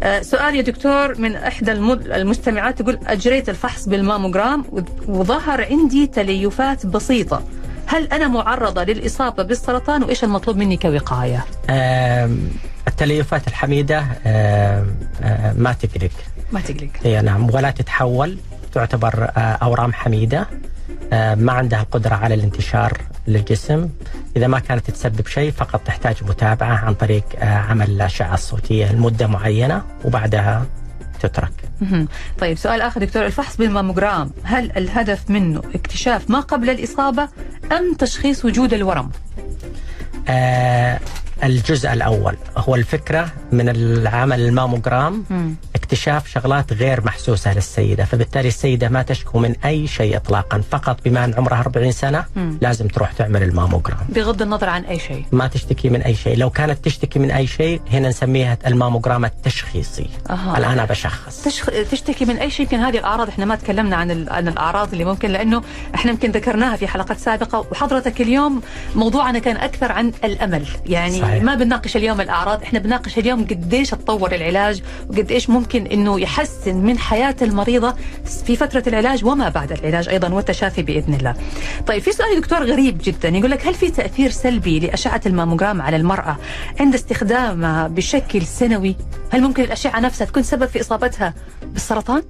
آه، 0.03 0.21
سؤال 0.21 0.55
يا 0.55 0.61
دكتور 0.61 1.21
من 1.21 1.35
إحدى 1.35 1.71
المستمعات 1.71 2.81
تقول 2.81 2.99
أجريت 3.07 3.49
الفحص 3.49 3.87
بالماموجرام 3.89 4.65
وظهر 5.07 5.65
عندي 5.65 6.07
تليفات 6.07 6.85
بسيطة. 6.85 7.43
هل 7.85 8.07
أنا 8.07 8.27
معرضة 8.27 8.83
للإصابة 8.83 9.43
بالسرطان 9.43 10.03
وإيش 10.03 10.23
المطلوب 10.23 10.57
مني 10.57 10.77
كوقاية؟ 10.77 11.45
التليفات 12.87 13.47
الحميدة 13.47 14.05
ما 15.57 15.75
تقلق 15.81 16.11
ما 16.51 16.61
تقلق. 16.61 16.89
هي 17.03 17.21
نعم 17.21 17.49
ولا 17.53 17.71
تتحول 17.71 18.37
تعتبر 18.73 19.23
آه، 19.23 19.39
أورام 19.39 19.93
حميدة 19.93 20.47
ما 21.35 21.51
عندها 21.51 21.81
القدره 21.81 22.15
على 22.15 22.35
الانتشار 22.35 22.97
للجسم 23.27 23.89
إذا 24.37 24.47
ما 24.47 24.59
كانت 24.59 24.91
تسبب 24.91 25.27
شيء 25.27 25.51
فقط 25.51 25.81
تحتاج 25.85 26.15
متابعة 26.23 26.75
عن 26.85 26.93
طريق 26.93 27.23
آه، 27.39 27.45
عمل 27.45 27.89
الأشعة 27.89 28.33
الصوتية 28.33 28.91
لمدة 28.91 29.27
معينة 29.27 29.83
وبعدها 30.05 30.65
تترك. 31.19 31.51
طيب 32.39 32.57
سؤال 32.57 32.81
آخر 32.81 32.99
دكتور 33.05 33.25
الفحص 33.25 33.57
بالماموجرام 33.57 34.31
هل 34.43 34.71
الهدف 34.77 35.29
منه 35.29 35.61
اكتشاف 35.75 36.29
ما 36.29 36.39
قبل 36.39 36.69
الإصابة 36.69 37.29
أم 37.71 37.93
تشخيص 37.93 38.45
وجود 38.45 38.73
الورم؟ 38.73 39.09
آه، 40.27 40.99
الجزء 41.43 41.93
الأول 41.93 42.37
هو 42.57 42.75
الفكرة 42.75 43.31
من 43.51 43.69
العمل 43.69 44.39
الماموجرام. 44.39 45.23
اكتشاف 45.91 46.27
شغلات 46.27 46.73
غير 46.73 47.05
محسوسة 47.05 47.53
للسيدة 47.53 48.05
فبالتالي 48.05 48.47
السيدة 48.47 48.89
ما 48.89 49.01
تشكو 49.01 49.39
من 49.39 49.55
أي 49.65 49.87
شيء 49.87 50.15
اطلاقا 50.15 50.61
فقط 50.71 50.97
بما 51.05 51.25
أن 51.25 51.33
عمرها 51.37 51.59
40 51.61 51.91
سنة 51.91 52.25
مم. 52.35 52.57
لازم 52.61 52.87
تروح 52.87 53.11
تعمل 53.11 53.43
الماموجرام 53.43 53.99
بغض 54.09 54.41
النظر 54.41 54.69
عن 54.69 54.83
أي 54.83 54.99
شيء. 54.99 55.25
ما 55.31 55.47
تشتكي 55.47 55.89
من 55.89 56.01
أي 56.01 56.15
شيء 56.15 56.37
لو 56.37 56.49
كانت 56.49 56.85
تشتكي 56.85 57.19
من 57.19 57.31
أي 57.31 57.47
شيء 57.47 57.81
هنا 57.91 58.09
نسميها 58.09 58.57
الماموجرام 58.67 59.25
التشخيصي 59.25 60.09
أها. 60.29 60.57
الآن 60.57 60.71
أنا 60.71 60.85
بشخص 60.85 61.43
تشخ... 61.43 61.65
تشتكي 61.91 62.25
من 62.25 62.37
أي 62.37 62.49
شيء 62.49 62.65
يمكن 62.65 62.77
هذه 62.79 62.97
الأعراض 62.97 63.27
إحنا 63.27 63.45
ما 63.45 63.55
تكلمنا 63.55 63.95
عن 63.95 64.11
ال... 64.11 64.29
عن 64.29 64.47
الأعراض 64.47 64.91
اللي 64.91 65.05
ممكن 65.05 65.29
لأنه 65.31 65.61
إحنا 65.95 66.11
يمكن 66.11 66.31
ذكرناها 66.31 66.75
في 66.75 66.87
حلقات 66.87 67.17
سابقة 67.19 67.65
وحضرتك 67.71 68.21
اليوم 68.21 68.61
موضوعنا 68.95 69.39
كان 69.39 69.57
أكثر 69.57 69.91
عن 69.91 70.11
الأمل 70.23 70.65
يعني 70.85 71.21
صحيح. 71.21 71.43
ما 71.43 71.55
بنناقش 71.55 71.97
اليوم 71.97 72.21
الأعراض 72.21 72.63
إحنا 72.63 72.79
بنناقش 72.79 73.17
اليوم 73.17 73.45
قديش 73.47 73.89
تطور 73.89 74.31
العلاج 74.35 74.81
وقد 75.09 75.31
إيش 75.31 75.49
ممكن 75.77 75.91
إنه 75.91 76.19
يحسن 76.19 76.75
من 76.75 76.99
حياة 76.99 77.35
المريضة 77.41 77.95
في 78.45 78.55
فترة 78.55 78.83
العلاج 78.87 79.25
وما 79.25 79.49
بعد 79.49 79.71
العلاج 79.71 80.09
أيضا 80.09 80.29
والتشافي 80.29 80.81
بإذن 80.81 81.13
الله. 81.13 81.35
طيب 81.87 82.01
في 82.01 82.11
سؤال 82.11 82.41
دكتور 82.41 82.63
غريب 82.63 83.01
جدا 83.03 83.29
يقول 83.29 83.51
لك 83.51 83.67
هل 83.67 83.73
في 83.73 83.91
تأثير 83.91 84.29
سلبي 84.29 84.79
لأشعة 84.79 85.21
الماموجرام 85.25 85.81
على 85.81 85.95
المرأة 85.95 86.37
عند 86.79 86.93
استخدامها 86.93 87.87
بشكل 87.87 88.41
سنوي؟ 88.41 88.95
هل 89.29 89.41
ممكن 89.41 89.63
الأشعة 89.63 89.99
نفسها 89.99 90.25
تكون 90.27 90.43
سبب 90.43 90.65
في 90.65 90.81
إصابتها 90.81 91.33
بالسرطان؟ 91.63 92.23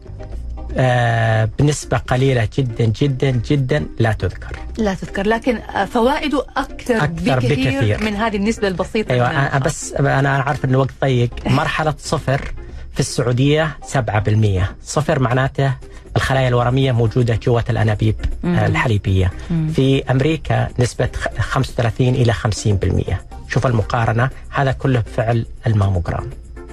آه 0.78 1.50
بنسبة 1.60 1.98
قليلة 1.98 2.48
جدا 2.58 2.86
جدا 2.86 3.32
جدا 3.32 3.86
لا 4.00 4.12
تذكر 4.12 4.60
لا 4.78 4.93
تذكر 4.93 5.28
لكن 5.28 5.60
فوائده 5.93 6.45
أكثر, 6.58 7.04
أكثر 7.04 7.39
بكثير, 7.39 7.82
بكثير. 7.82 8.04
من 8.04 8.16
هذه 8.16 8.36
النسبة 8.36 8.68
البسيطة 8.68 9.14
أيوه 9.14 9.30
من 9.30 9.36
أنا. 9.36 9.60
بس 9.60 9.93
أنا 9.93 10.30
عارف 10.30 10.66
إن 10.66 10.70
الوقت 10.70 10.91
ضيق 11.02 11.30
مرحلة 11.60 11.93
صفر 11.98 12.54
في 12.98 13.04
السعودية 13.04 13.78
7% 13.93 14.62
صفر 14.84 15.20
معناته 15.20 15.74
الخلايا 16.16 16.48
الورمية 16.48 16.91
موجودة 16.91 17.36
جوة 17.43 17.64
الأنابيب 17.70 18.16
مم. 18.43 18.56
الحليبية. 18.56 19.32
مم. 19.50 19.68
في 19.76 20.04
أمريكا 20.12 20.68
نسبة 20.80 21.10
خ- 21.16 21.39
35 21.41 22.16
إلى 22.16 22.34
50% 22.34 23.16
شوف 23.50 23.68
المقارنة 23.68 24.30
هذا 24.50 24.72
كله 24.72 25.00
بفعل 25.00 25.45
الماموجرام. 25.68 26.30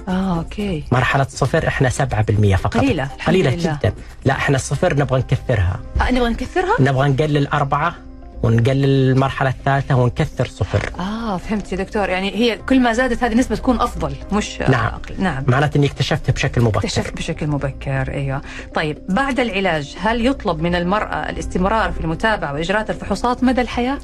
آه 0.07 0.37
okay. 0.37 0.83
مرحلة 0.91 1.23
صفر 1.29 1.67
إحنا 1.67 1.89
7% 1.89 2.55
فقط. 2.55 2.77
قليلة، 2.77 3.09
لله. 3.55 3.75
جدا. 3.77 3.93
لا 4.25 4.33
إحنا 4.33 4.55
الصفر 4.55 4.93
نبغى 4.99 5.19
نكثرها 5.19 5.79
آه 6.01 6.11
نبغى 6.11 6.29
نكثرها؟ 6.29 6.75
نبغى 6.79 7.09
نقلل 7.09 7.47
أربعة 7.47 7.95
ونقلل 8.43 8.85
المرحلة 9.11 9.49
الثالثة 9.49 9.95
ونكثر 9.95 10.47
صفر. 10.47 10.89
آه 11.35 11.37
فهمت 11.37 11.71
يا 11.71 11.77
دكتور. 11.77 12.09
يعني 12.09 12.35
هي 12.35 12.57
كل 12.57 12.79
ما 12.79 12.93
زادت 12.93 13.23
هذه 13.23 13.31
النسبة 13.31 13.55
تكون 13.55 13.81
أفضل 13.81 14.15
مش 14.31 14.61
آه، 14.61 14.71
نعم. 14.71 14.85
أقل. 14.85 15.15
نعم. 15.23 15.43
معناته 15.47 15.77
اني 15.77 15.87
اكتشفت 15.87 16.31
بشكل 16.31 16.61
مبكر. 16.61 16.77
اكتشفت 16.79 17.13
بشكل 17.17 17.47
مبكر 17.47 18.11
أيوه. 18.13 18.41
طيب 18.73 18.97
بعد 19.09 19.39
العلاج 19.39 19.95
هل 19.99 20.25
يطلب 20.25 20.61
من 20.61 20.75
المرأة 20.75 21.29
الاستمرار 21.29 21.91
في 21.91 22.01
المتابعة 22.01 22.53
واجراء 22.53 22.91
الفحوصات 22.91 23.43
مدى 23.43 23.61
الحياة؟ 23.61 23.97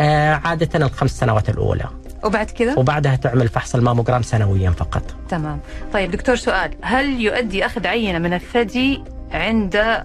آه 0.00 0.40
عادة 0.44 0.86
الخمس 0.86 1.10
سنوات 1.18 1.48
الأولى. 1.48 1.84
وبعد 2.24 2.50
كذا؟ 2.50 2.78
وبعدها 2.78 3.16
تعمل 3.16 3.48
فحص 3.48 3.74
الماموجرام 3.74 4.22
سنويا 4.22 4.70
فقط. 4.70 5.02
تمام. 5.28 5.60
طيب 5.92 6.10
دكتور 6.10 6.36
سؤال. 6.36 6.70
هل 6.82 7.20
يؤدي 7.20 7.66
أخذ 7.66 7.86
عينة 7.86 8.18
من 8.18 8.32
الثدي 8.34 9.02
عند 9.32 9.76
عن- 9.76 10.04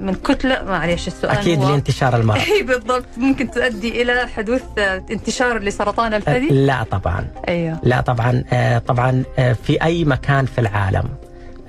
من 0.00 0.14
كتله 0.14 0.62
معلش 0.64 1.06
السؤال 1.08 1.36
أكيد 1.38 1.62
هو 1.62 1.70
لانتشار 1.70 2.16
المرض. 2.16 2.38
إي 2.56 2.62
بالضبط. 2.62 3.04
ممكن 3.16 3.50
تؤدي 3.50 4.02
إلى 4.02 4.28
حدوث 4.28 4.62
آه، 4.78 5.02
انتشار 5.10 5.58
لسرطان 5.58 6.14
الثدي؟ 6.14 6.48
لا 6.66 6.82
طبعا. 6.82 7.26
أيوه. 7.48 7.78
لا 7.82 8.00
طبعا 8.00 8.44
آه 8.52 8.78
طبعا 8.78 9.24
في 9.36 9.82
أي 9.84 10.04
مكان 10.04 10.46
في 10.46 10.60
العالم 10.60 11.04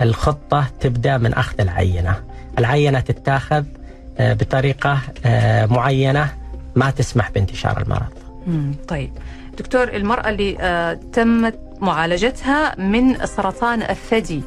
الخطة 0.01 0.65
تبدأ 0.79 1.17
من 1.17 1.33
أخذ 1.33 1.61
العينة. 1.61 2.15
العينة 2.59 2.99
تتاخذ 2.99 3.63
بطريقة 4.19 4.99
آه 5.25 5.65
معينة 5.65 6.33
ما 6.75 6.89
تسمح 6.91 7.31
بانتشار 7.31 7.81
المرض. 7.81 8.13
طيب. 8.87 9.11
دكتور 9.57 9.83
المرأة 9.83 10.29
اللي 10.29 10.97
تمت 11.13 11.59
معالجتها 11.83 12.75
من 12.79 13.25
سرطان 13.25 13.81
الثدي 13.81 14.43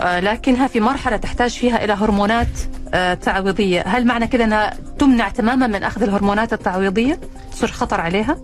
آه 0.00 0.20
لكنها 0.20 0.66
في 0.66 0.80
مرحلة 0.80 1.16
تحتاج 1.16 1.50
فيها 1.50 1.84
إلى 1.84 1.92
هرمونات 1.92 2.48
آه 2.94 3.14
تعويضية 3.14 3.82
هل 3.86 4.06
معنى 4.06 4.26
كده 4.26 4.44
أنها 4.44 4.74
تمنع 4.98 5.28
تماما 5.28 5.66
من 5.66 5.82
أخذ 5.84 6.02
الهرمونات 6.02 6.52
التعويضية؟ 6.52 7.20
يصير 7.52 7.68
خطر 7.70 8.00
عليها؟ 8.00 8.36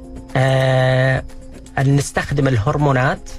أن 1.78 1.96
نستخدم 1.96 2.48
الهرمونات 2.48 3.30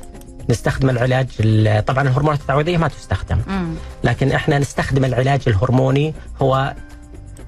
نستخدم 0.50 0.90
العلاج 0.90 1.28
ال- 1.40 1.86
طبعا 1.86 2.04
الهرمونات 2.04 2.40
التعويضية 2.40 2.78
ما 2.78 2.88
تستخدم 2.88 3.38
مم. 3.48 3.74
لكن 4.04 4.32
إحنا 4.32 4.60
نستخدم 4.60 5.06
العلاج 5.06 5.42
الهرموني 5.48 6.14
هو 6.42 6.74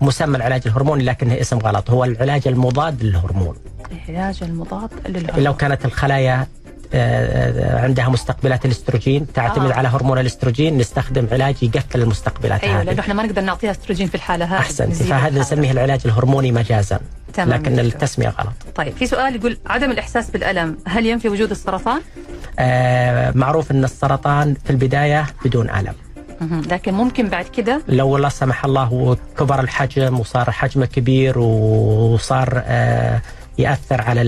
مسمى 0.01 0.37
العلاج 0.37 0.61
الهرموني 0.65 1.03
لكنه 1.03 1.41
اسم 1.41 1.57
غلط 1.57 1.89
هو 1.89 2.03
العلاج 2.03 2.47
المضاد 2.47 3.03
للهرمون 3.03 3.55
العلاج 4.09 4.43
المضاد 4.43 4.89
للهرمون 5.07 5.43
لو 5.43 5.53
كانت 5.55 5.85
الخلايا 5.85 6.47
عندها 6.93 8.09
مستقبلات 8.09 8.65
الاستروجين 8.65 9.27
تعتمد 9.33 9.71
آه. 9.71 9.75
على 9.75 9.87
هرمون 9.87 10.19
الاستروجين 10.19 10.77
نستخدم 10.77 11.27
علاج 11.31 11.63
يقفل 11.63 12.01
المستقبلات 12.01 12.63
أيوه 12.63 12.77
لأنه 12.77 12.91
هذه 12.91 12.99
إحنا 12.99 13.13
ما 13.13 13.23
نقدر 13.23 13.41
نعطيها 13.41 13.71
استروجين 13.71 14.07
في 14.07 14.15
الحالة 14.15 14.45
هذه 14.45 14.59
احسنت 14.59 14.93
فهذا. 14.93 15.39
نسميه 15.39 15.71
العلاج 15.71 16.01
الهرموني 16.05 16.51
مجازا 16.51 16.99
تمام 17.33 17.49
لكن 17.49 17.75
دكتور. 17.75 17.85
التسمية 17.85 18.27
غلط 18.29 18.53
طيب 18.75 18.93
في 18.97 19.05
سؤال 19.05 19.35
يقول 19.35 19.57
عدم 19.67 19.91
الإحساس 19.91 20.29
بالألم 20.29 20.77
هل 20.87 21.05
ينفي 21.05 21.29
وجود 21.29 21.51
السرطان؟ 21.51 22.01
آه، 22.59 23.31
معروف 23.35 23.71
إن 23.71 23.83
السرطان 23.83 24.53
في 24.65 24.69
البداية 24.69 25.25
بدون 25.45 25.69
ألم. 25.69 25.93
لكن 26.71 26.93
ممكن 26.93 27.27
بعد 27.29 27.45
كده 27.45 27.81
لو 27.87 28.17
لا 28.17 28.29
سمح 28.29 28.65
الله 28.65 29.17
كبر 29.37 29.59
الحجم 29.59 30.19
وصار 30.19 30.51
حجمه 30.51 30.85
كبير 30.85 31.39
وصار 31.39 32.63
آه، 32.65 33.21
يأثر 33.59 34.01
على 34.01 34.21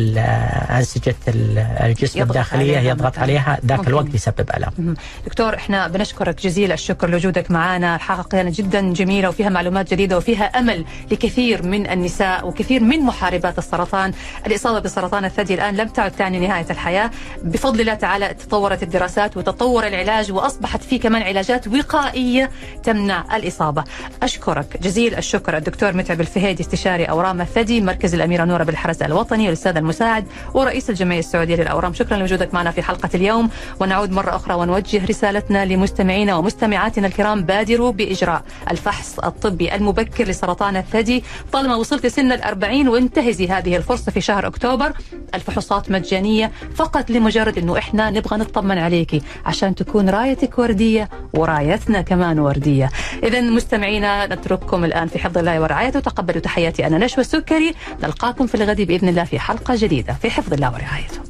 أنسجة 0.70 1.16
ال- 1.28 1.58
الجسم 1.60 2.22
الداخلية 2.22 2.78
عليها 2.78 2.92
يضغط. 2.92 3.20
عليها 3.20 3.60
ذاك 3.66 3.78
ممكن. 3.80 3.90
الوقت 3.90 4.14
يسبب 4.16 4.50
ألم. 4.58 4.96
دكتور 5.26 5.56
إحنا 5.56 5.88
بنشكرك 5.88 6.42
جزيل 6.42 6.72
الشكر 6.72 7.10
لوجودك 7.10 7.52
معنا 7.52 7.96
الحلقة 7.96 8.24
كانت 8.24 8.56
جدا 8.56 8.94
جميلة 8.94 9.30
وفيها 9.30 9.50
معلومات 9.50 9.92
جديدة 9.94 10.18
وفيها 10.18 10.44
أمل 10.46 10.86
لكثير 11.12 11.64
من 11.66 11.90
النساء 11.90 12.48
وكثير 12.48 12.84
من 12.84 13.00
محاربات 13.00 13.58
السرطان 13.58 14.14
الإصابة 14.48 14.80
بسرطان 14.80 15.26
الثدي 15.26 15.54
الآن 15.54 15.76
لم 15.76 15.88
تعد 15.88 16.12
تعني 16.12 16.48
نهاية 16.48 16.66
الحياة 16.70 17.12
بفضل 17.44 17.82
الله 17.82 17.94
تعالى 17.94 18.34
تطورت 18.34 18.84
الدراسات 18.84 19.38
وتطور 19.38 19.88
العلاج 19.88 20.32
وأصبحت 20.32 20.84
في 20.84 20.98
كمان 20.98 21.22
علاجات 21.22 21.68
وقائية 21.68 22.50
تمنع 22.84 23.36
الإصابة 23.36 23.84
أشكرك 24.24 24.78
جزيل 24.82 25.16
الشكر 25.16 25.58
الدكتور 25.58 25.94
متعب 25.94 26.22
الفهيدي 26.22 26.64
استشاري 26.64 27.06
أورام 27.06 27.42
الثدي 27.42 27.82
مركز 27.82 28.14
الأميرة 28.14 28.46
نورة 28.46 28.64
بالحرس 28.64 29.02
الوطني 29.02 29.21
والاستاذ 29.32 29.78
المساعد 29.78 30.26
ورئيس 30.54 30.90
الجمعية 30.90 31.20
السعودية 31.20 31.56
للأورام. 31.56 31.94
شكرا 31.94 32.18
لوجودك 32.18 32.54
معنا 32.54 32.72
في 32.72 32.82
حلقة 32.82 33.10
اليوم. 33.16 33.50
ونعود 33.80 34.12
مرة 34.12 34.36
أخرى 34.36 34.54
ونوجه 34.54 35.06
رسالتنا 35.06 35.66
لمستمعينا 35.66 36.36
ومستمعاتنا 36.36 37.08
الكرام. 37.08 37.44
بادروا 37.44 37.92
بإجراء 37.92 38.44
الفحص 38.72 39.20
الطبي 39.20 39.76
المبكر 39.76 40.24
لسرطان 40.24 40.78
الثدي. 40.78 41.24
طالما 41.52 41.76
وصلت 41.76 42.08
سن 42.08 42.32
الأربعين 42.32 42.88
وانتهزي 42.88 43.48
هذه 43.48 43.76
الفرصة 43.76 44.12
في 44.12 44.22
شهر 44.22 44.48
أكتوبر 44.48 44.94
الفحوصات 45.36 45.92
مجانية 45.92 46.52
فقط 46.76 47.10
لمجرد 47.10 47.58
إنه 47.58 47.78
إحنا 47.78 48.10
نبغى 48.10 48.38
نطمن 48.38 48.78
عليكي 48.78 49.22
عشان 49.46 49.76
تكون 49.76 50.10
رايتك 50.10 50.60
وردية 50.60 51.10
ورايتنا 51.34 52.02
كمان 52.02 52.40
وردية. 52.40 52.90
اذا 53.24 53.42
مستمعينا 53.42 54.28
نترككم 54.28 54.86
الآن 54.86 55.08
في 55.08 55.20
حفظ 55.20 55.38
الله 55.38 55.62
ورعايته. 55.62 56.00
تقبلوا 56.00 56.42
تحياتي 56.42 56.88
أنا 56.88 56.98
نشوى 56.98 57.22
السكري. 57.22 57.74
نلقاكم 58.04 58.48
في 58.48 58.56
الغد 58.56 58.82
بإذن 59.02 59.10
الله 59.10 59.24
في 59.24 59.40
حلقة 59.40 59.76
جديدة. 59.78 60.14
في 60.14 60.30
حفظ 60.30 60.54
الله 60.54 60.74
ورعايته. 60.74 61.22